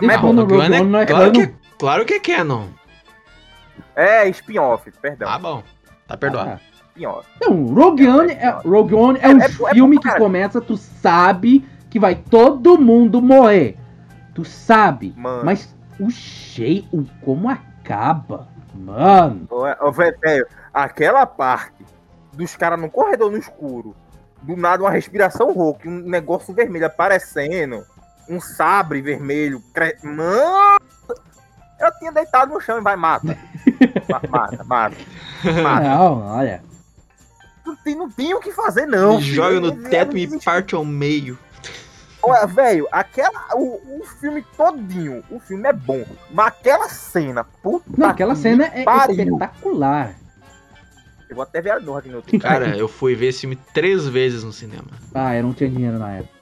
mas 0.00 0.16
é 0.16 0.18
bom. 0.18 0.34
Rogue 0.34 0.54
One 0.54 0.74
é- 0.76 0.82
não 0.82 0.98
é 0.98 1.06
claro, 1.06 1.32
que, 1.32 1.54
claro 1.78 2.04
que 2.04 2.14
é 2.14 2.20
canon. 2.20 2.66
É 3.96 4.28
spin-off, 4.28 4.90
perdão. 5.00 5.28
Tá 5.28 5.38
bom. 5.38 5.62
Tá 6.06 6.16
perdoado. 6.16 6.50
Ah, 6.50 6.60
Spin-off. 6.88 7.28
Não, 7.40 7.66
Rogue 7.66 8.08
One 8.08 8.32
é, 8.32 8.50
Rogue 8.64 8.94
One 8.94 9.18
é, 9.20 9.24
É- 9.24 9.28
um 9.28 9.40
é- 9.40 9.44
é 9.44 9.48
filme 9.74 9.98
que 9.98 10.10
começa, 10.16 10.60
tu 10.60 10.76
sabe 10.76 11.64
que 11.88 11.98
vai 11.98 12.14
todo 12.14 12.78
mundo 12.80 13.20
morrer. 13.20 13.76
Tu 14.34 14.44
sabe. 14.44 15.12
Mano. 15.16 15.44
Mas 15.44 15.74
o 15.98 16.08
jeito, 16.10 17.06
como 17.24 17.48
acaba, 17.48 18.48
mano. 18.74 19.46
Ô, 19.50 19.66
é- 19.66 19.76
velho, 20.22 20.46
aquela 20.72 21.26
parte 21.26 21.84
dos 22.32 22.56
caras 22.56 22.80
no 22.80 22.88
corredor 22.88 23.30
no 23.30 23.36
escuro, 23.38 23.94
do 24.40 24.56
nada 24.56 24.82
uma 24.82 24.90
respiração 24.90 25.52
rouca, 25.52 25.88
um 25.88 26.00
negócio 26.00 26.54
vermelho 26.54 26.86
aparecendo, 26.86 27.84
um 28.30 28.40
sabre 28.40 29.02
vermelho. 29.02 29.62
Cre... 29.74 29.96
Mano! 30.02 30.80
Eu 31.80 31.90
tinha 31.98 32.12
deitado 32.12 32.52
no 32.52 32.60
chão 32.60 32.78
e 32.78 32.82
vai, 32.82 32.94
mata. 32.96 33.36
Ma- 34.08 34.20
mata, 34.28 34.64
mata. 34.64 34.96
mata. 35.62 35.80
Não, 35.88 36.26
olha. 36.26 36.62
Não 37.64 37.76
tem, 37.76 37.94
não 37.96 38.10
tem 38.10 38.34
o 38.34 38.40
que 38.40 38.52
fazer, 38.52 38.86
não. 38.86 39.16
me 39.16 39.22
joga 39.22 39.60
no 39.60 39.72
teto 39.88 40.16
e 40.16 40.22
ele- 40.22 40.32
me 40.36 40.40
parte 40.40 40.74
ao 40.74 40.84
meio. 40.84 41.38
Olha, 42.22 42.46
velho, 42.46 42.86
aquela. 42.92 43.54
O, 43.54 44.00
o 44.00 44.04
filme 44.20 44.44
todinho, 44.56 45.24
o 45.30 45.40
filme 45.40 45.66
é 45.68 45.72
bom. 45.72 46.04
Mas 46.30 46.48
aquela 46.48 46.88
cena, 46.88 47.44
puta. 47.44 47.86
Não, 47.96 48.08
aquela 48.10 48.34
que 48.34 48.40
cena 48.40 48.66
é 48.74 48.82
pariu. 48.84 49.16
espetacular. 49.36 50.14
Eu 51.30 51.36
vou 51.36 51.44
até 51.44 51.62
ver 51.62 51.70
a 51.70 51.80
noite 51.80 51.98
aqui 52.00 52.08
no 52.10 52.16
outro 52.16 52.38
Cara, 52.40 52.76
eu 52.76 52.88
fui 52.88 53.14
ver 53.14 53.28
esse 53.28 53.40
filme 53.42 53.56
três 53.72 54.06
vezes 54.06 54.42
no 54.44 54.52
cinema. 54.52 54.88
Ah, 55.14 55.34
eu 55.34 55.44
não 55.44 55.54
tinha 55.54 55.70
dinheiro 55.70 55.98
na 55.98 56.10
época. 56.16 56.39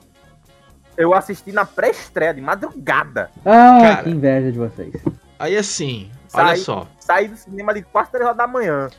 Eu 0.98 1.14
assisti 1.14 1.52
na 1.52 1.64
pré-estreia, 1.64 2.34
de 2.34 2.40
madrugada. 2.40 3.30
Ah, 3.46 3.78
Cara. 3.80 4.02
que 4.02 4.10
inveja 4.10 4.50
de 4.50 4.58
vocês. 4.58 4.92
Aí 5.38 5.56
assim, 5.56 6.10
olha 6.34 6.48
Sai. 6.48 6.56
só. 6.56 6.88
Saí 6.98 7.28
do 7.28 7.36
cinema 7.36 7.70
ali 7.70 7.82
quase 7.82 8.10
3 8.10 8.24
horas 8.24 8.36
da 8.36 8.48
manhã. 8.48 8.90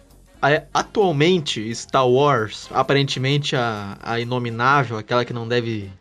Atualmente, 0.74 1.76
Star 1.76 2.08
Wars, 2.08 2.70
aparentemente 2.74 3.58
a, 3.58 3.98
a 4.02 4.18
inominável, 4.18 4.98
aquela 4.98 5.26
que 5.26 5.34
não 5.34 5.46
deve 5.46 5.92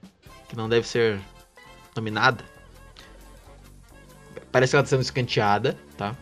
que 0.48 0.56
não 0.56 0.68
deve 0.68 0.86
ser 0.86 1.20
nominada, 1.94 2.42
parece 4.52 4.70
que 4.70 4.76
ela 4.76 4.84
tá 4.84 4.88
sendo 4.88 5.02
escanteada, 5.02 5.76
tá? 5.96 6.14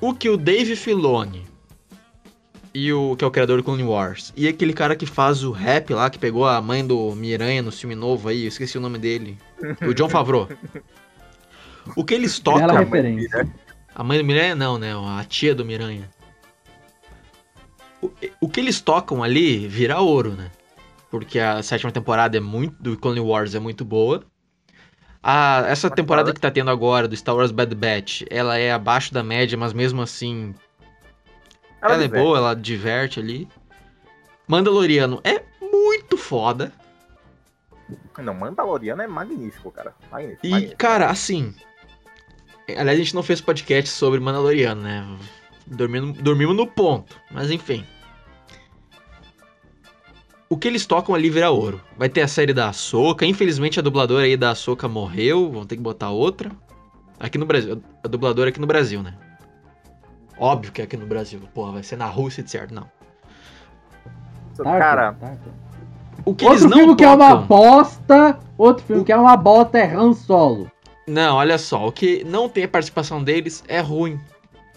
O 0.00 0.14
que 0.14 0.30
o 0.30 0.36
Dave 0.38 0.74
Filoni 0.74 1.46
e 2.72 2.92
o 2.92 3.16
que 3.16 3.24
é 3.24 3.26
o 3.26 3.30
criador 3.30 3.56
do 3.56 3.64
Clone 3.64 3.82
Wars 3.82 4.32
e 4.36 4.46
aquele 4.46 4.72
cara 4.72 4.94
que 4.94 5.06
faz 5.06 5.42
o 5.42 5.50
rap 5.50 5.92
lá 5.92 6.08
que 6.08 6.18
pegou 6.18 6.46
a 6.46 6.60
mãe 6.60 6.86
do 6.86 7.14
Miranha 7.14 7.62
no 7.62 7.72
filme 7.72 7.94
novo 7.94 8.28
aí, 8.28 8.42
eu 8.42 8.48
esqueci 8.48 8.78
o 8.78 8.80
nome 8.80 8.98
dele, 8.98 9.36
o 9.86 9.92
John 9.94 10.08
Favreau. 10.08 10.48
O 11.96 12.04
que 12.04 12.14
eles 12.14 12.38
Bela 12.38 12.60
tocam 12.60 12.76
referência. 12.76 13.48
a 13.94 14.04
mãe 14.04 14.18
do 14.18 14.24
Miranha 14.24 14.54
não, 14.54 14.78
né? 14.78 14.92
A 14.94 15.24
tia 15.24 15.54
do 15.54 15.64
Miranha. 15.64 16.08
O, 18.02 18.10
o 18.40 18.48
que 18.48 18.60
eles 18.60 18.80
tocam 18.80 19.22
ali 19.22 19.66
vira 19.66 20.00
ouro, 20.00 20.32
né? 20.32 20.50
Porque 21.10 21.38
a 21.38 21.62
sétima 21.62 21.90
temporada 21.90 22.36
é 22.36 22.40
muito. 22.40 22.80
do 22.80 22.96
Clone 22.96 23.20
Wars 23.20 23.54
é 23.54 23.58
muito 23.58 23.84
boa. 23.84 24.22
A, 25.22 25.64
essa 25.66 25.90
temporada 25.90 26.32
que 26.32 26.40
tá 26.40 26.50
tendo 26.50 26.70
agora, 26.70 27.06
do 27.06 27.16
Star 27.16 27.34
Wars 27.34 27.50
Bad 27.50 27.74
Batch, 27.74 28.22
ela 28.30 28.56
é 28.56 28.72
abaixo 28.72 29.12
da 29.12 29.22
média, 29.22 29.58
mas 29.58 29.72
mesmo 29.72 30.00
assim. 30.00 30.54
Ela, 31.82 31.94
é 31.94 31.98
diverte. 31.98 32.22
boa, 32.24 32.38
ela 32.38 32.54
diverte 32.54 33.20
ali. 33.20 33.48
Mandaloriano 34.46 35.20
é 35.24 35.42
muito 35.60 36.16
foda. 36.16 36.72
Não, 38.18 38.34
Mandaloriano 38.34 39.02
é 39.02 39.06
magnífico, 39.06 39.70
cara. 39.70 39.94
Magnífico. 40.10 40.46
E, 40.46 40.50
magnífico. 40.50 40.78
cara, 40.78 41.08
assim. 41.08 41.54
Aliás, 42.68 42.98
a 42.98 43.02
gente 43.02 43.14
não 43.14 43.22
fez 43.22 43.40
podcast 43.40 43.90
sobre 43.90 44.20
Mandaloriano, 44.20 44.82
né? 44.82 45.06
Dormimos, 45.66 46.18
dormimos 46.18 46.56
no 46.56 46.66
ponto. 46.66 47.16
Mas 47.30 47.50
enfim. 47.50 47.84
O 50.48 50.56
que 50.56 50.66
eles 50.66 50.84
tocam 50.84 51.14
ali 51.14 51.30
vira 51.30 51.50
ouro. 51.50 51.80
Vai 51.96 52.08
ter 52.08 52.22
a 52.22 52.28
série 52.28 52.52
da 52.52 52.68
Ahsoka. 52.68 53.24
Infelizmente 53.24 53.78
a 53.78 53.82
dubladora 53.82 54.24
aí 54.26 54.36
da 54.36 54.50
Ahsoka 54.50 54.88
morreu. 54.88 55.50
Vão 55.50 55.64
ter 55.64 55.76
que 55.76 55.82
botar 55.82 56.10
outra. 56.10 56.50
Aqui 57.18 57.38
no 57.38 57.46
Brasil. 57.46 57.80
A 58.04 58.08
dubladora 58.08 58.50
aqui 58.50 58.60
no 58.60 58.66
Brasil, 58.66 59.02
né? 59.02 59.16
Óbvio 60.40 60.72
que 60.72 60.80
é 60.80 60.84
aqui 60.84 60.96
no 60.96 61.06
Brasil. 61.06 61.38
Porra, 61.52 61.72
vai 61.72 61.82
ser 61.82 61.96
na 61.96 62.06
Rússia 62.06 62.42
de 62.42 62.50
certo, 62.50 62.74
não. 62.74 62.90
Tá, 64.56 64.78
cara, 64.78 65.12
tá, 65.12 65.28
tá. 65.28 65.50
O 66.24 66.34
que 66.34 66.46
Outro 66.46 66.60
eles 66.60 66.70
não 66.70 66.78
filme 66.78 66.96
que 66.96 67.04
é 67.04 67.08
uma 67.08 67.30
tocam... 67.30 67.46
bosta. 67.46 68.38
Outro 68.56 68.84
filme 68.84 69.04
que 69.04 69.12
é 69.12 69.16
uma 69.16 69.36
bosta 69.36 69.78
é 69.78 69.94
Han 69.94 70.14
Solo. 70.14 70.70
Não, 71.06 71.36
olha 71.36 71.58
só, 71.58 71.86
o 71.86 71.92
que 71.92 72.24
não 72.24 72.48
tem 72.48 72.64
a 72.64 72.68
participação 72.68 73.22
deles 73.22 73.62
é 73.68 73.80
ruim. 73.80 74.18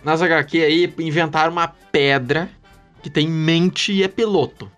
Nas 0.04 0.22
HQ 0.22 0.62
aí 0.62 0.94
inventaram 1.00 1.54
uma 1.54 1.70
pedra 1.92 2.50
que 3.02 3.10
tem 3.10 3.28
mente 3.28 3.94
e 3.94 4.04
é 4.04 4.08
piloto. 4.10 4.70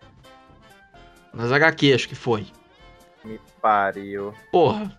Nas 1.34 1.52
HQ 1.52 1.94
acho 1.94 2.08
que 2.08 2.16
foi. 2.16 2.46
me 3.24 3.40
pariu. 3.60 4.34
Porra, 4.52 4.96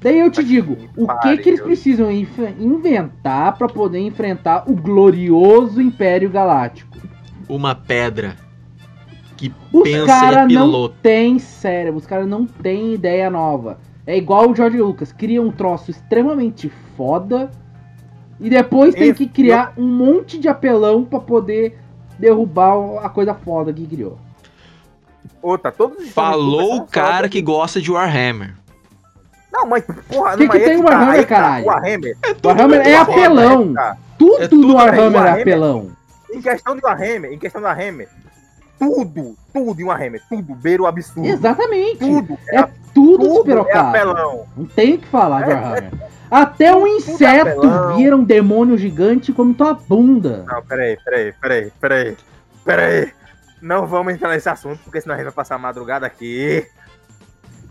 Daí 0.00 0.18
eu 0.18 0.30
te 0.30 0.42
digo, 0.44 0.76
o 0.96 1.06
que 1.20 1.36
que 1.38 1.48
eles 1.50 1.60
precisam 1.60 2.10
inf- 2.10 2.54
inventar 2.58 3.56
pra 3.56 3.68
poder 3.68 3.98
enfrentar 4.00 4.64
o 4.70 4.74
glorioso 4.74 5.80
Império 5.80 6.30
Galáctico? 6.30 6.98
uma 7.48 7.74
pedra 7.74 8.36
que 9.36 9.52
Os 9.72 9.82
pensa 9.82 9.98
e 9.98 10.02
é 10.02 10.06
caras 10.06 10.52
não 10.52 10.66
piloto. 10.70 10.94
têm 11.02 11.38
cérebro, 11.38 11.98
os 11.98 12.06
caras 12.06 12.28
não 12.28 12.46
têm 12.46 12.94
ideia 12.94 13.28
nova. 13.28 13.78
É 14.06 14.16
igual 14.16 14.50
o 14.50 14.54
George 14.54 14.78
Lucas, 14.80 15.12
cria 15.12 15.42
um 15.42 15.50
troço 15.50 15.90
extremamente 15.90 16.70
foda 16.96 17.50
e 18.38 18.48
depois 18.48 18.94
tem 18.94 19.08
Esse- 19.10 19.14
que 19.14 19.26
criar 19.26 19.72
um 19.76 19.86
monte 19.86 20.38
de 20.38 20.48
apelão 20.48 21.04
pra 21.04 21.18
poder 21.20 21.76
derrubar 22.18 23.04
a 23.04 23.08
coisa 23.08 23.34
foda 23.34 23.72
que 23.72 23.86
criou. 23.86 24.16
Outra, 25.42 25.72
todos 25.72 26.04
os 26.04 26.10
Falou 26.10 26.76
o 26.76 26.86
cara 26.86 27.16
foda. 27.18 27.28
que 27.30 27.40
gosta 27.42 27.80
de 27.80 27.90
Warhammer. 27.90 28.54
Não, 29.52 29.66
mas 29.66 29.84
porra, 29.84 30.36
Que 30.36 30.44
não, 30.44 30.50
que 30.50 30.56
aí 30.58 30.64
tem 30.64 30.76
que 30.76 30.82
o 30.82 30.84
Warhammer, 30.84 31.20
tá, 31.22 31.26
caralho? 31.26 31.64
O 31.64 31.68
Warhammer. 31.68 32.16
O 32.42 32.46
Warhammer 32.48 32.80
é 32.86 32.96
apelão. 32.96 33.74
Tá. 33.74 33.96
Tudo, 34.18 34.42
É 34.42 34.48
tudo 34.48 34.66
do 34.68 34.74
Warhammer 34.74 35.14
é 35.14 35.18
Warhammer. 35.18 35.40
apelão. 35.42 35.90
Em 36.32 36.40
questão 36.40 36.76
de 36.76 36.82
Warhammer, 36.84 37.32
em 37.32 37.38
questão 37.38 37.60
de 37.60 37.66
Warhammer, 37.66 38.08
tudo, 38.78 39.36
tudo 39.52 39.80
em 39.80 39.84
Warhammer, 39.84 40.22
tudo 40.28 40.54
beira 40.54 40.82
o 40.82 40.86
absurdo. 40.86 41.28
Exatamente. 41.28 41.98
Tudo, 41.98 42.38
É 42.50 42.62
tudo 42.62 42.78
tudo 42.94 43.24
é 43.24 43.28
despirocado. 43.34 43.88
apelão. 43.88 44.46
Não 44.56 44.66
tem 44.66 44.94
o 44.94 44.98
que 44.98 45.06
falar 45.08 45.42
de 45.44 45.50
É, 45.50 45.54
Warhammer. 45.54 45.92
Até 46.30 46.72
um 46.74 46.84
tudo 46.84 46.86
é 46.86 46.96
inseto 46.96 47.96
vira 47.96 48.16
um 48.16 48.22
demônio 48.24 48.78
gigante 48.78 49.32
como 49.32 49.52
tua 49.52 49.74
bunda. 49.74 50.44
Não, 50.46 50.62
peraí, 50.62 50.96
peraí, 51.04 51.32
peraí, 51.40 51.72
peraí. 51.80 52.16
Peraí. 52.64 53.12
Não 53.60 53.86
vamos 53.86 54.14
entrar 54.14 54.30
nesse 54.30 54.48
assunto, 54.48 54.78
porque 54.84 55.00
senão 55.00 55.14
a 55.14 55.18
gente 55.18 55.24
vai 55.26 55.34
passar 55.34 55.56
a 55.56 55.58
madrugada 55.58 56.06
aqui. 56.06 56.64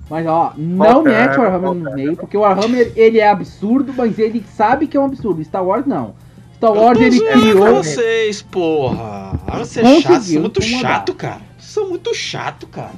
Mas 0.09 0.25
ó, 0.25 0.53
não 0.57 0.85
Voltando, 1.03 1.03
mete 1.13 1.37
o 1.37 1.41
Warhammer 1.41 1.73
no 1.73 1.91
meio, 1.93 2.17
porque 2.17 2.35
o 2.35 2.41
Warhammer 2.41 2.91
ele 2.95 3.19
é 3.19 3.29
absurdo, 3.29 3.93
mas 3.95 4.17
ele 4.17 4.43
sabe 4.55 4.87
que 4.87 4.97
é 4.97 4.99
um 4.99 5.05
absurdo. 5.05 5.43
Star 5.43 5.63
Wars 5.63 5.85
não. 5.85 6.15
Star 6.55 6.73
Wars 6.73 6.99
ele 6.99 7.19
criou. 7.21 7.75
vocês, 7.75 8.41
porra. 8.41 9.39
Olha 9.47 9.63
você 9.65 9.81
é 9.81 9.83
chato, 10.01 10.13
vocês 10.13 10.23
são 10.25 10.41
muito 10.41 10.59
incomodar. 10.63 10.91
chato, 10.91 11.13
cara. 11.13 11.41
Vocês 11.57 11.71
são 11.71 11.89
muito 11.89 12.13
chato, 12.15 12.67
cara. 12.67 12.91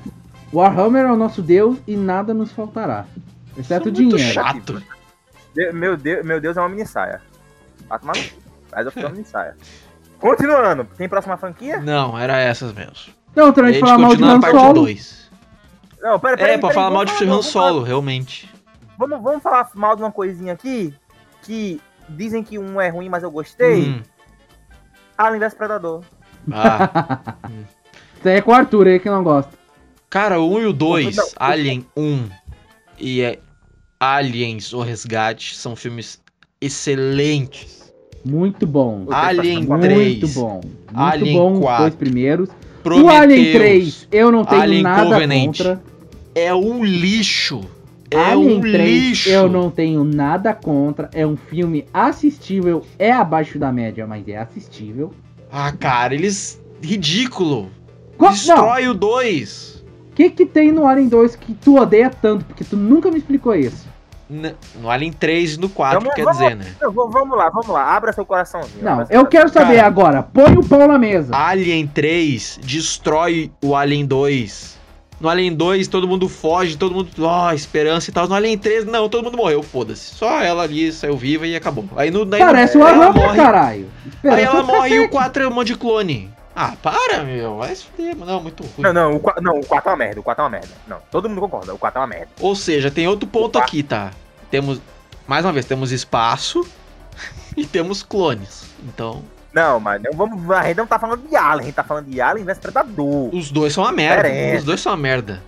Warhammer 0.53 1.05
é 1.05 1.11
o 1.11 1.17
nosso 1.17 1.41
Deus 1.41 1.77
e 1.85 1.95
nada 1.97 2.33
nos 2.33 2.51
faltará. 2.51 3.05
Exceto 3.57 3.83
São 3.85 3.93
o 3.93 3.95
muito 3.95 4.15
dinheiro. 4.17 4.33
chato. 4.33 4.81
De- 5.53 5.71
Meu 5.73 5.97
Deus, 5.97 6.25
meu 6.25 6.39
Deus 6.39 6.55
é 6.55 6.61
uma 6.61 6.69
mini 6.69 6.85
saia. 6.85 7.21
Vai 7.89 7.99
tomar 7.99 8.13
no 8.15 8.23
cu. 8.23 8.29
Mas 8.71 8.85
eu 8.85 8.91
fiz 8.91 9.03
uma 9.03 9.09
mini 9.11 9.25
saia. 9.25 9.55
Continuando, 10.17 10.85
tem 10.97 11.09
próxima 11.09 11.35
franquia? 11.35 11.79
Não, 11.81 12.17
era 12.17 12.37
essas 12.39 12.73
mesmo. 12.73 12.93
Então, 13.31 13.51
pra 13.51 13.63
a 13.63 13.67
gente 13.67 13.75
gente 13.79 13.85
falar 13.89 13.97
mal 13.97 14.15
de 14.15 14.23
Han 14.23 14.39
Solo. 14.41 14.87
2. 16.01 16.11
Não, 16.11 16.19
pera, 16.19 16.37
pera 16.37 16.49
É, 16.49 16.53
aí, 16.55 16.59
pra 16.59 16.69
pera 16.69 16.73
falar 16.73 16.87
aí, 16.87 16.93
mal 16.93 17.05
de 17.05 17.11
Han 17.23 17.27
vamos 17.27 17.51
falar- 17.51 17.69
Solo, 17.69 17.83
realmente. 17.83 18.49
Vamos, 18.97 19.21
vamos 19.21 19.41
falar 19.43 19.69
mal 19.75 19.95
de 19.95 20.01
uma 20.03 20.11
coisinha 20.11 20.53
aqui 20.53 20.93
que 21.43 21.79
dizem 22.09 22.43
que 22.43 22.57
um 22.59 22.79
é 22.79 22.89
ruim, 22.89 23.09
mas 23.09 23.23
eu 23.23 23.31
gostei. 23.31 23.83
Hum. 23.89 24.01
Alien 25.17 25.39
vs 25.39 25.53
Predador. 25.53 26.01
Ah. 26.51 27.35
Isso 28.17 28.27
aí 28.27 28.35
é 28.37 28.41
com 28.41 28.51
o 28.51 28.53
Arthur 28.53 28.87
aí 28.87 28.99
que 28.99 29.09
não 29.09 29.23
gosta. 29.23 29.51
Cara, 30.09 30.39
o 30.39 30.53
1 30.55 30.59
e 30.61 30.65
o 30.67 30.73
2, 30.73 31.15
Não. 31.15 31.25
Alien 31.37 31.85
1 31.95 32.23
e 32.99 33.21
é 33.21 33.39
Aliens, 33.99 34.73
o 34.73 34.81
Resgate, 34.81 35.55
são 35.55 35.75
filmes 35.75 36.21
excelentes. 36.59 37.93
Muito 38.25 38.67
bom. 38.67 39.05
Alien 39.11 39.63
Muito 39.65 39.81
3, 39.81 40.33
bom. 40.35 40.61
Muito 40.63 40.91
Alien 40.93 41.37
bom 41.37 41.53
os 41.53 41.59
4, 41.59 41.83
dois 41.83 41.95
primeiros. 41.95 42.49
O 42.49 42.83
Prometheus, 42.83 43.15
Alien 43.21 43.53
3, 43.53 44.07
eu 44.11 44.31
não 44.31 44.43
tenho 44.43 44.61
Alien 44.61 44.83
nada 44.83 45.03
Covenant. 45.13 45.45
contra. 45.45 45.81
É 46.35 46.53
um 46.53 46.83
lixo. 46.83 47.61
É 48.09 48.17
Alien 48.19 48.57
um 48.57 48.61
3, 48.61 48.75
lixo. 48.77 49.29
eu 49.29 49.47
não 49.49 49.69
tenho 49.71 50.03
nada 50.03 50.53
contra. 50.53 51.09
É 51.13 51.25
um 51.25 51.37
filme 51.37 51.85
assistível. 51.93 52.85
É 52.99 53.11
abaixo 53.11 53.57
da 53.57 53.71
média, 53.71 54.05
mas 54.05 54.27
é 54.27 54.35
assistível. 54.37 55.13
Ah, 55.51 55.71
cara, 55.71 56.13
eles... 56.13 56.61
Ridículo. 56.83 57.69
Co- 58.17 58.29
Destrói 58.29 58.87
o 58.89 58.93
2. 58.93 59.83
O 60.11 60.13
que 60.15 60.29
que 60.29 60.45
tem 60.45 60.71
no 60.71 60.85
Alien 60.87 61.07
2 61.07 61.35
que 61.37 61.53
tu 61.53 61.77
odeia 61.79 62.09
tanto? 62.09 62.43
Porque 62.45 62.63
tu 62.65 62.75
nunca 62.75 63.09
me 63.09 63.17
explicou 63.17 63.55
isso. 63.55 63.87
N- 64.29 64.55
No 64.81 64.89
Alien 64.89 65.11
3 65.13 65.55
e 65.55 65.59
no 65.59 65.69
4, 65.69 65.99
Vamos- 65.99 66.13
quer 66.15 66.23
vamos- 66.25 66.39
dizer, 66.39 66.55
né? 66.55 66.65
Não, 66.81 66.91
vamos 66.91 67.37
lá, 67.37 67.49
vamos 67.49 67.67
lá. 67.67 67.95
Abra 67.95 68.11
seu 68.11 68.25
coraçãozinho. 68.25 68.83
Não, 68.83 69.05
eu 69.09 69.25
quero 69.25 69.47
saber 69.49 69.75
Cara. 69.75 69.87
agora. 69.87 70.23
Põe 70.23 70.53
o 70.57 70.63
pau 70.67 70.87
na 70.87 70.97
mesa. 70.97 71.33
Alien 71.35 71.87
3 71.87 72.59
destrói 72.63 73.51
o 73.63 73.75
Alien 73.75 74.05
2. 74.05 74.77
No 75.21 75.29
Alien 75.29 75.53
2, 75.55 75.87
todo 75.87 76.07
mundo 76.07 76.27
foge, 76.27 76.75
todo 76.75 76.95
mundo. 76.95 77.09
Ó, 77.19 77.51
esperança 77.53 78.09
e 78.09 78.13
tal. 78.13 78.27
No 78.27 78.33
Alien 78.33 78.57
3, 78.57 78.85
não, 78.85 79.07
todo 79.07 79.23
mundo 79.23 79.37
morreu, 79.37 79.61
foda-se. 79.61 80.15
Só 80.15 80.41
ela 80.41 80.63
ali 80.63 80.91
saiu 80.91 81.15
viva 81.15 81.45
e 81.45 81.55
acabou. 81.55 81.85
Aí 81.95 82.09
no. 82.09 82.25
Daí 82.25 82.39
Parece 82.41 82.75
no, 82.77 82.83
uma 82.83 82.89
ela 82.89 83.05
rampa, 83.05 83.19
morre. 83.19 83.37
caralho. 83.37 83.89
Esperança 84.07 84.37
Aí 84.37 84.43
ela 84.43 84.63
morre 84.63 84.89
e 84.89 84.99
o 84.99 85.03
cacete. 85.03 85.11
4 85.11 85.43
é 85.43 85.47
um 85.47 85.51
monte 85.51 85.67
de 85.67 85.75
clone. 85.75 86.29
Ah, 86.55 86.73
para, 86.81 87.23
meu. 87.23 87.57
Vai 87.57 87.75
se 87.75 87.83
fuder, 87.85 88.17
mano. 88.17 88.31
Não, 88.31 88.41
muito 88.41 88.63
ruim. 88.63 88.73
Não, 88.79 88.91
não, 88.93 89.15
o, 89.15 89.19
qua- 89.19 89.35
não, 89.39 89.59
o 89.59 89.65
4 89.65 89.89
é 89.89 89.91
uma 89.93 89.97
merda, 89.97 90.19
o 90.19 90.23
4 90.23 90.41
é 90.41 90.43
uma 90.43 90.49
merda. 90.49 90.69
Não, 90.87 90.97
todo 91.11 91.29
mundo 91.29 91.39
concorda, 91.39 91.73
o 91.73 91.77
4 91.77 91.97
é 91.97 92.01
uma 92.01 92.07
merda. 92.07 92.27
Ou 92.41 92.55
seja, 92.55 92.89
tem 92.91 93.07
outro 93.07 93.27
ponto 93.27 93.57
aqui, 93.59 93.83
tá? 93.83 94.11
Temos. 94.49 94.81
Mais 95.27 95.45
uma 95.45 95.53
vez, 95.53 95.65
temos 95.65 95.91
espaço 95.91 96.65
e 97.55 97.65
temos 97.65 98.01
clones. 98.03 98.63
Então, 98.83 99.21
Não, 99.53 99.79
mas 99.79 100.01
não, 100.01 100.13
vamos, 100.13 100.49
a 100.51 100.63
gente 100.63 100.77
não 100.77 100.87
tá 100.87 100.97
falando 100.97 101.27
de 101.27 101.35
Alien, 101.35 101.59
a 101.61 101.65
gente 101.65 101.75
tá 101.75 101.83
falando 101.83 102.05
de 102.05 102.21
Alien 102.21 102.45
vs 102.45 102.57
Predador. 102.59 103.35
os 103.35 103.51
dois 103.51 103.73
são 103.73 103.83
uma 103.83 103.91
merda. 103.91 104.23
Diferença. 104.29 104.57
Os 104.59 104.63
dois 104.63 104.79
são 104.81 104.91
uma 104.93 104.97
merda. 104.97 105.41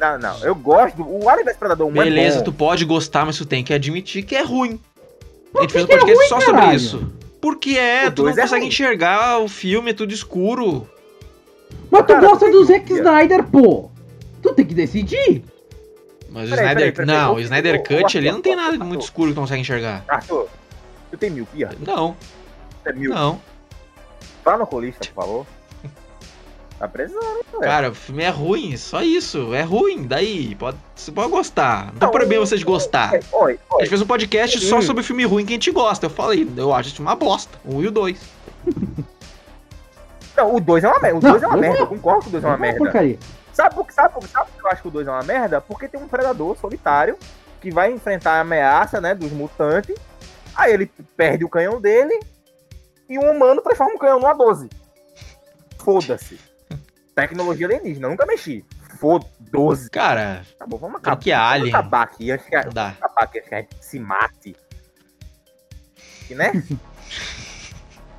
Não, 0.00 0.18
não, 0.18 0.38
eu 0.44 0.54
gosto 0.54 0.96
do. 0.96 1.06
O 1.08 1.28
Alien 1.28 1.44
vs 1.44 1.56
Predador 1.56 1.88
1 1.88 1.92
Beleza, 1.92 2.36
é 2.36 2.38
bom. 2.38 2.44
tu 2.44 2.52
pode 2.52 2.84
gostar, 2.84 3.26
mas 3.26 3.36
tu 3.36 3.44
tem 3.44 3.64
que 3.64 3.74
admitir 3.74 4.22
que 4.22 4.36
é 4.36 4.42
ruim. 4.42 4.78
a 5.56 5.62
gente 5.62 5.72
fez 5.72 5.84
um 5.84 5.88
é 5.88 5.90
podcast 5.98 6.16
ruim, 6.18 6.28
só 6.28 6.40
sobre 6.40 6.60
caralho? 6.60 6.76
isso. 6.76 7.12
Porque 7.40 7.70
é, 7.76 8.06
O 8.08 8.12
tu 8.12 8.22
não 8.22 8.30
é 8.30 8.34
consegue 8.34 8.60
ruim. 8.60 8.68
enxergar 8.68 9.38
o 9.40 9.48
filme, 9.48 9.90
é 9.90 9.94
tudo 9.94 10.12
escuro. 10.12 10.88
Mas 11.90 12.02
tu 12.02 12.06
Cara, 12.14 12.20
gosta 12.20 12.50
do 12.50 12.64
Zack 12.64 12.92
Snyder, 12.92 13.42
pô. 13.44 13.90
Tu 14.42 14.52
tem 14.54 14.64
que 14.64 14.74
decidir. 14.74 15.42
Mas 16.30 16.46
o 16.46 16.54
Peraí, 16.54 16.66
Snyder. 16.68 16.74
peraí, 16.76 16.92
peraí, 16.92 17.06
não, 17.06 17.32
o- 17.32 17.36
o 17.36 17.40
Snyder 17.40 17.74
o- 17.74 17.78
o 17.78 17.82
Cut 17.82 18.16
ali 18.18 18.30
não 18.30 18.40
tem 18.40 18.52
o 18.52 18.56
nada 18.56 18.78
de 18.78 18.84
muito 18.84 19.02
escuro 19.02 19.28
que 19.30 19.34
tu 19.34 19.40
consegue 19.40 19.60
enxergar. 19.62 20.04
Arthur, 20.06 20.48
tu 21.10 21.16
tem 21.18 21.28
miopia? 21.30 21.70
Não, 21.84 22.16
é 22.86 22.92
miopia? 22.92 23.14
não. 23.20 23.40
Fala 24.44 24.58
no 24.58 24.64
oculista, 24.64 25.00
por 25.14 25.22
favor. 25.22 25.46
Tá 26.78 26.88
precisando, 26.88 27.22
hein, 27.36 27.42
velho? 27.52 27.62
Cara, 27.62 27.90
o 27.90 27.94
filme 27.94 28.22
é 28.22 28.30
ruim, 28.30 28.74
só 28.78 29.02
isso. 29.02 29.52
É 29.54 29.60
ruim. 29.60 30.06
Daí, 30.06 30.54
pode, 30.54 30.78
você 30.96 31.12
pode 31.12 31.30
gostar. 31.30 31.86
Não 31.86 31.92
tem 31.92 32.00
Não, 32.00 32.10
problema 32.10 32.46
você 32.46 32.56
de 32.56 32.64
gostar. 32.64 33.12
Oi, 33.12 33.22
oi, 33.32 33.58
A 33.74 33.78
gente 33.80 33.88
fez 33.90 34.00
um 34.00 34.06
podcast 34.06 34.58
só 34.60 34.80
sobre 34.80 35.02
filme 35.02 35.24
ruim 35.26 35.44
que 35.44 35.52
a 35.52 35.56
gente 35.56 35.70
gosta. 35.70 36.06
Eu 36.06 36.10
falei, 36.10 36.50
eu 36.56 36.72
acho 36.74 36.88
isso 36.88 37.02
uma 37.02 37.14
bosta. 37.14 37.58
Um 37.66 37.82
e 37.82 37.86
o 37.86 37.90
dois. 37.90 38.18
Não, 40.36 40.54
o 40.56 40.60
2 40.60 40.84
é 40.84 40.88
uma 40.88 40.98
merda. 41.00 41.18
O 41.18 41.20
Não, 41.22 41.30
2 41.32 41.42
é 41.42 41.46
uma 41.46 41.54
não 41.56 41.60
merda. 41.60 41.78
é. 41.78 41.82
Eu 41.82 41.86
concordo 41.86 42.22
que 42.22 42.28
o 42.28 42.32
2 42.32 42.44
é 42.44 42.46
uma 42.46 42.56
Não 42.56 42.64
é 42.64 42.68
merda. 42.68 42.78
porcaria. 42.84 43.18
Sabe 43.52 43.74
por, 43.74 43.86
sabe, 43.92 44.14
sabe 44.28 44.50
por 44.50 44.60
que 44.60 44.66
eu 44.66 44.70
acho 44.70 44.82
que 44.82 44.88
o 44.88 44.90
2 44.90 45.06
é 45.06 45.10
uma 45.10 45.22
merda? 45.22 45.60
Porque 45.60 45.86
tem 45.88 46.00
um 46.00 46.08
predador 46.08 46.56
solitário 46.56 47.18
que 47.60 47.70
vai 47.70 47.92
enfrentar 47.92 48.34
a 48.34 48.40
ameaça, 48.40 49.00
né, 49.02 49.14
dos 49.14 49.30
mutantes. 49.32 49.94
Aí 50.56 50.72
ele 50.72 50.90
perde 51.16 51.44
o 51.44 51.48
canhão 51.48 51.78
dele 51.80 52.18
e 53.10 53.18
um 53.18 53.30
humano 53.30 53.60
transforma 53.60 53.94
o 53.94 53.98
canhão 53.98 54.18
numa 54.20 54.32
12. 54.32 54.70
Foda-se. 55.78 56.38
Tecnologia 57.14 57.66
alienígena, 57.66 58.08
nunca 58.08 58.24
mexi. 58.24 58.64
Foda-se. 58.98 59.90
Cara, 59.90 60.42
Tá 60.58 60.66
bom, 60.66 60.78
vamos 60.78 60.96
acabar. 60.96 61.16
que 61.18 61.30
Vamos 61.32 61.46
Alien. 61.46 61.74
acabar 61.74 62.02
aqui 62.02 62.30
antes 62.30 62.46
que 62.46 62.56
a, 62.56 62.64
não 62.64 62.72
dá. 62.72 62.88
acabar 62.88 63.22
aqui, 63.24 63.38
antes 63.38 63.48
que 63.48 63.54
a 63.54 63.58
gente 63.60 63.76
se 63.84 63.98
mate. 63.98 64.56
E, 66.30 66.34
né? 66.34 66.52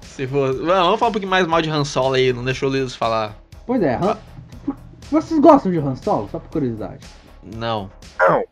Se 0.02 0.28
for... 0.28 0.54
Vamos 0.54 0.68
vamos 0.68 1.00
falar 1.00 1.10
um 1.10 1.14
pouquinho 1.14 1.30
mais 1.32 1.48
mal 1.48 1.62
de 1.62 1.70
Han 1.70 1.86
Solo 1.86 2.16
aí, 2.16 2.34
não 2.34 2.44
deixou 2.44 2.68
o 2.68 2.72
Luiz 2.72 2.94
falar. 2.94 3.34
Pois 3.66 3.82
é, 3.82 3.96
Han... 3.96 4.18
Vocês 5.10 5.40
gostam 5.40 5.72
de 5.72 5.78
Han 5.80 5.96
Solo? 5.96 6.28
Só 6.30 6.38
por 6.40 6.50
curiosidade. 6.50 7.06
Não. 7.42 7.90
Não. 8.20 8.44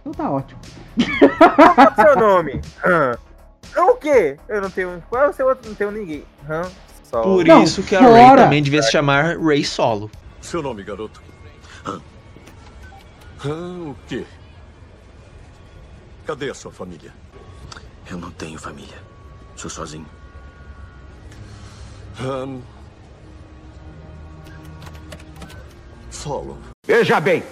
Então 0.00 0.12
tá 0.12 0.30
ótimo. 0.30 0.58
Qual 0.96 1.86
é 1.86 1.90
o 1.90 1.94
seu 1.94 2.16
nome? 2.16 2.60
Han. 2.84 3.14
O 3.76 3.94
quê? 3.94 4.36
Eu 4.48 4.60
não 4.60 4.70
tenho. 4.70 5.02
Qual 5.08 5.24
é 5.24 5.28
o 5.28 5.32
seu 5.32 5.46
outro? 5.46 5.68
Não 5.68 5.74
tenho 5.74 5.90
ninguém. 5.90 6.24
Han 6.48 6.68
Solo. 7.12 7.36
Por 7.36 7.44
Não, 7.44 7.62
isso 7.62 7.82
que 7.82 7.94
a 7.94 8.00
Ray 8.00 8.36
também 8.36 8.62
devia 8.62 8.82
se 8.82 8.90
chamar 8.90 9.38
Ray 9.38 9.62
Solo. 9.62 10.10
Seu 10.40 10.62
nome, 10.62 10.82
garoto? 10.82 11.22
Han. 11.86 12.00
Han 13.44 13.90
o 13.90 13.96
quê? 14.08 14.24
Cadê 16.26 16.48
a 16.50 16.54
sua 16.54 16.72
família? 16.72 17.12
Eu 18.10 18.16
não 18.16 18.30
tenho 18.30 18.58
família. 18.58 18.96
Sou 19.56 19.68
sozinho. 19.68 20.06
Han. 22.18 22.60
Solo. 26.10 26.58
Veja 26.86 27.20
bem, 27.20 27.42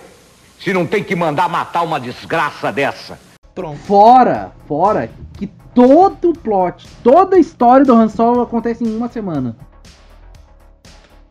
se 0.59 0.73
não 0.73 0.87
tem 0.87 1.05
que 1.05 1.14
mandar 1.14 1.49
matar 1.49 1.83
uma 1.83 2.01
desgraça 2.01 2.73
dessa. 2.73 3.18
Pronto. 3.61 3.79
Fora, 3.81 4.53
fora, 4.67 5.11
que 5.35 5.47
todo 5.75 6.31
o 6.31 6.33
plot, 6.33 6.89
toda 7.03 7.37
a 7.37 7.39
história 7.39 7.85
do 7.85 7.93
Han 7.93 8.09
Solo 8.09 8.41
acontece 8.41 8.83
em 8.83 8.97
uma 8.97 9.09
semana. 9.09 9.55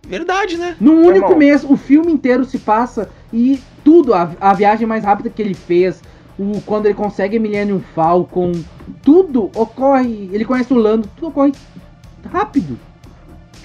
Verdade, 0.07 0.55
né? 0.55 0.75
Num 0.79 1.07
único 1.07 1.25
irmão. 1.25 1.37
mês, 1.37 1.63
o 1.63 1.75
filme 1.75 2.11
inteiro 2.11 2.45
se 2.45 2.59
passa 2.59 3.09
e 3.33 3.59
tudo, 3.83 4.13
a, 4.13 4.31
a 4.39 4.53
viagem 4.53 4.85
mais 4.85 5.03
rápida 5.03 5.29
que 5.31 5.41
ele 5.41 5.55
fez, 5.55 6.03
o, 6.37 6.61
quando 6.67 6.85
ele 6.85 6.93
consegue 6.93 7.39
Millennium 7.39 7.81
Falcon, 7.95 8.51
tudo 9.01 9.49
ocorre, 9.55 10.29
ele 10.31 10.45
conhece 10.45 10.71
o 10.71 10.77
Lando, 10.77 11.09
tudo 11.15 11.29
ocorre 11.29 11.53
rápido. 12.31 12.77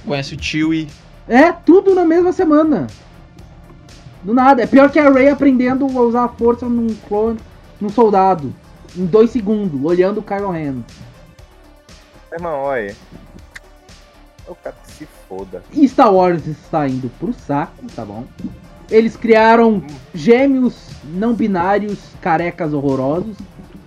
Conhece 0.06 0.34
o 0.34 0.42
Chewie. 0.42 0.88
É, 1.28 1.52
tudo 1.52 1.94
na 1.94 2.06
mesma 2.06 2.32
semana. 2.32 2.86
Do 4.22 4.32
nada. 4.32 4.62
É 4.62 4.66
pior 4.66 4.90
que 4.90 4.98
a 4.98 5.10
Rey 5.10 5.28
aprendendo 5.28 5.84
a 5.86 6.00
usar 6.00 6.24
a 6.24 6.28
força 6.28 6.66
num 6.66 6.94
clone, 7.08 7.38
num 7.80 7.88
soldado. 7.88 8.52
Em 8.96 9.06
dois 9.06 9.30
segundos, 9.30 9.82
olhando 9.82 10.18
o 10.18 10.22
Kylo 10.22 10.50
Ren. 10.50 10.82
Irmão, 12.32 12.60
olha. 12.60 12.94
Eu 14.46 14.56
quero 14.62 14.76
que 14.84 14.92
se 14.92 15.08
foda. 15.28 15.62
E 15.72 15.88
Star 15.88 16.12
Wars 16.12 16.46
está 16.46 16.86
indo 16.86 17.08
pro 17.18 17.32
saco, 17.32 17.84
tá 17.94 18.04
bom? 18.04 18.24
Eles 18.90 19.16
criaram 19.16 19.82
gêmeos 20.14 20.90
não 21.04 21.34
binários 21.34 21.98
carecas 22.20 22.72
horrorosos 22.72 23.36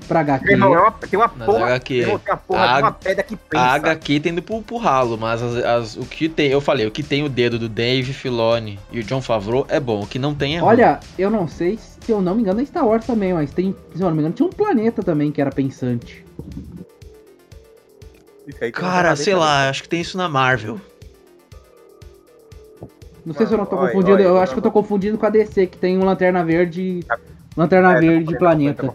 pra 0.07 0.21
HQ. 0.21 0.51
Irmão, 0.51 0.73
é 0.73 0.79
uma, 0.79 0.91
tem 0.91 1.19
uma 1.19 1.29
porra. 1.29 1.65
HQ. 1.65 2.03
tem 2.05 2.15
uma 2.15 2.37
porra 2.37 2.63
A- 2.65 2.75
de 2.77 2.83
uma 2.83 2.91
pedra 2.91 3.23
que 3.23 3.35
pensa. 3.35 3.63
A 3.63 3.73
HQ 3.73 4.19
tá 4.19 4.29
indo 4.29 4.41
pro, 4.41 4.61
pro 4.61 4.77
ralo, 4.77 5.17
mas 5.17 5.41
as- 5.43 5.63
as- 5.63 5.97
o 5.97 6.05
que 6.05 6.29
tem, 6.29 6.47
eu 6.49 6.61
falei, 6.61 6.85
o 6.87 6.91
que 6.91 7.03
tem 7.03 7.23
o 7.23 7.29
dedo 7.29 7.59
do 7.59 7.67
Dave 7.69 8.13
Filoni 8.13 8.79
e 8.91 8.99
o 8.99 9.03
John 9.03 9.21
Favreau 9.21 9.65
é 9.69 9.79
bom, 9.79 10.01
o 10.03 10.07
que 10.07 10.17
não 10.17 10.33
tem 10.33 10.55
é 10.57 10.59
ruim. 10.59 10.69
Olha, 10.69 10.99
eu 11.17 11.29
não 11.29 11.47
sei 11.47 11.77
se 11.77 11.99
eu 12.11 12.21
não 12.21 12.35
me 12.35 12.41
engano 12.41 12.61
é 12.61 12.65
Star 12.65 12.85
Wars 12.87 13.05
também, 13.05 13.33
mas 13.33 13.51
tem, 13.51 13.75
se 13.93 14.01
eu 14.01 14.07
não 14.07 14.15
me 14.15 14.19
engano, 14.19 14.33
tinha 14.33 14.47
um 14.47 14.51
planeta 14.51 15.03
também 15.03 15.31
que 15.31 15.41
era 15.41 15.51
pensante. 15.51 16.25
Cara, 18.73 19.15
sei 19.15 19.35
lá, 19.35 19.69
acho 19.69 19.83
que 19.83 19.89
tem 19.89 19.99
isso 20.01 20.17
na 20.17 20.29
Marvel. 20.29 20.79
Não 23.25 23.33
sei 23.33 23.45
se 23.45 23.53
eu 23.53 23.57
não 23.57 23.65
tô 23.65 23.75
Olha, 23.75 23.87
confundindo, 23.87 24.13
olha, 24.13 24.23
eu 24.23 24.33
olha, 24.35 24.43
acho 24.43 24.53
que 24.53 24.59
eu 24.59 24.63
tô 24.63 24.71
confundindo 24.71 25.17
com 25.17 25.25
a 25.25 25.29
DC, 25.29 25.67
que 25.67 25.77
tem 25.77 25.97
um 25.97 26.05
Lanterna 26.05 26.45
Verde. 26.45 27.05
Lanterna 27.57 27.89
É, 27.91 27.93
tá 27.95 27.99
Verde 27.99 28.19
confundindo, 28.19 28.39
planeta. 28.39 28.93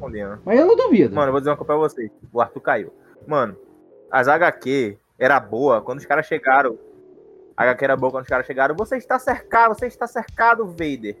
Confundindo. 0.00 0.38
Mas 0.44 0.58
eu 0.58 0.66
não 0.66 0.74
duvido. 0.76 1.14
Mano, 1.14 1.28
eu 1.28 1.32
vou 1.32 1.40
dizer 1.40 1.50
uma 1.50 1.56
coisa 1.56 1.66
pra 1.66 1.76
vocês. 1.76 2.10
O 2.32 2.40
Arthur 2.40 2.60
caiu. 2.60 2.92
Mano, 3.26 3.54
as 4.10 4.26
HQ 4.28 4.96
era 5.18 5.38
boa 5.38 5.82
quando 5.82 5.98
os 5.98 6.06
caras 6.06 6.26
chegaram. 6.26 6.78
A 7.56 7.64
HQ 7.64 7.84
era 7.84 7.96
boa 7.96 8.10
quando 8.10 8.22
os 8.24 8.28
caras 8.30 8.46
chegaram. 8.46 8.74
Você 8.76 8.96
está 8.96 9.18
cercado, 9.18 9.74
você 9.78 9.86
está 9.86 10.06
cercado, 10.06 10.66
Vader. 10.66 11.16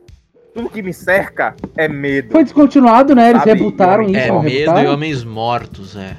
Tudo 0.54 0.70
que 0.70 0.82
me 0.82 0.92
cerca 0.92 1.54
é 1.76 1.86
medo. 1.86 2.32
Foi 2.32 2.42
descontinuado, 2.42 3.14
né? 3.14 3.30
Eles 3.30 3.42
Sabe, 3.42 3.52
rebutaram 3.52 4.02
isso, 4.04 4.16
É 4.18 4.28
não 4.28 4.42
medo 4.42 4.54
e 4.54 4.58
rebutaram? 4.60 4.94
homens 4.94 5.22
mortos, 5.22 5.94
é. 5.96 6.16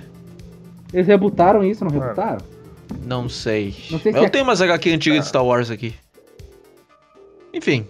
Eles 0.94 1.08
rebutaram 1.08 1.64
isso, 1.64 1.84
não 1.84 1.92
rebutaram? 1.92 2.38
Não 3.04 3.28
sei. 3.28 3.76
Não 3.90 4.00
sei 4.00 4.12
se 4.14 4.18
eu 4.20 4.26
é- 4.26 4.30
tenho 4.30 4.44
umas 4.44 4.62
HQ 4.62 4.94
antigas 4.94 5.22
de 5.22 5.28
Star 5.28 5.44
Wars 5.44 5.72
aqui. 5.72 5.96
Enfim. 7.54 7.88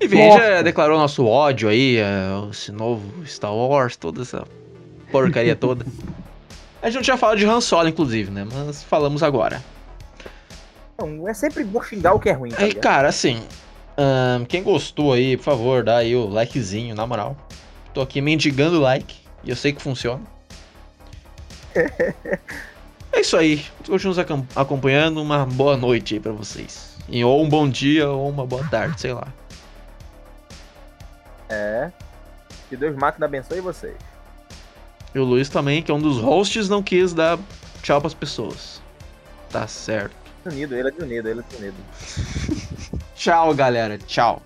Enfim, 0.00 0.28
Nossa. 0.28 0.38
já 0.38 0.62
declarou 0.62 0.98
nosso 0.98 1.24
ódio 1.26 1.68
aí, 1.68 1.96
é, 1.98 2.50
esse 2.50 2.72
novo 2.72 3.24
Star 3.26 3.54
Wars, 3.54 3.96
toda 3.96 4.22
essa 4.22 4.44
porcaria 5.10 5.54
toda. 5.54 5.86
A 6.80 6.86
gente 6.86 6.96
não 6.96 7.02
tinha 7.02 7.16
falado 7.16 7.38
de 7.38 7.46
Han 7.46 7.60
Solo, 7.60 7.88
inclusive, 7.88 8.30
né? 8.30 8.46
Mas 8.50 8.82
falamos 8.82 9.22
agora. 9.22 9.62
Não, 10.98 11.28
é 11.28 11.34
sempre 11.34 11.62
bom 11.62 11.80
xingar 11.82 12.14
o 12.14 12.18
que 12.20 12.28
é 12.28 12.32
ruim, 12.32 12.50
tá 12.50 12.62
Aí, 12.62 12.74
cara, 12.74 13.08
assim, 13.08 13.40
quem 14.48 14.62
gostou 14.62 15.12
aí, 15.12 15.36
por 15.36 15.44
favor, 15.44 15.84
dá 15.84 15.98
aí 15.98 16.16
o 16.16 16.26
likezinho, 16.26 16.94
na 16.94 17.06
moral. 17.06 17.36
Tô 17.94 18.00
aqui 18.00 18.20
mendigando 18.20 18.80
like, 18.80 19.14
e 19.44 19.50
eu 19.50 19.56
sei 19.56 19.72
que 19.72 19.82
funciona. 19.82 20.22
é 21.74 23.20
isso 23.20 23.36
aí. 23.36 23.64
Continuamos 23.86 24.18
acom- 24.18 24.46
acompanhando. 24.54 25.20
Uma 25.22 25.44
boa 25.46 25.76
noite 25.76 26.14
aí 26.14 26.20
pra 26.20 26.32
vocês. 26.32 26.96
E, 27.08 27.24
ou 27.24 27.42
um 27.42 27.48
bom 27.48 27.68
dia, 27.68 28.08
ou 28.08 28.28
uma 28.28 28.46
boa 28.46 28.64
tarde, 28.68 29.00
sei 29.00 29.12
lá. 29.12 29.26
É. 31.52 31.92
Que 32.68 32.76
Deus 32.76 32.96
máquina 32.96 33.26
abençoe 33.26 33.60
vocês. 33.60 33.96
E 35.14 35.18
o 35.18 35.24
Luiz 35.24 35.50
também, 35.50 35.82
que 35.82 35.90
é 35.90 35.94
um 35.94 36.00
dos 36.00 36.18
hosts, 36.18 36.68
não 36.68 36.82
quis 36.82 37.12
dar 37.12 37.38
tchau 37.82 38.00
pras 38.00 38.14
pessoas. 38.14 38.80
Tá 39.50 39.66
certo. 39.66 40.16
Unido, 40.46 40.74
ele 40.74 40.88
é 40.88 40.90
desunido, 40.90 41.28
ele 41.28 41.40
é 41.40 41.42
desunido. 41.42 41.76
Tchau, 43.14 43.54
galera. 43.54 43.98
Tchau. 43.98 44.42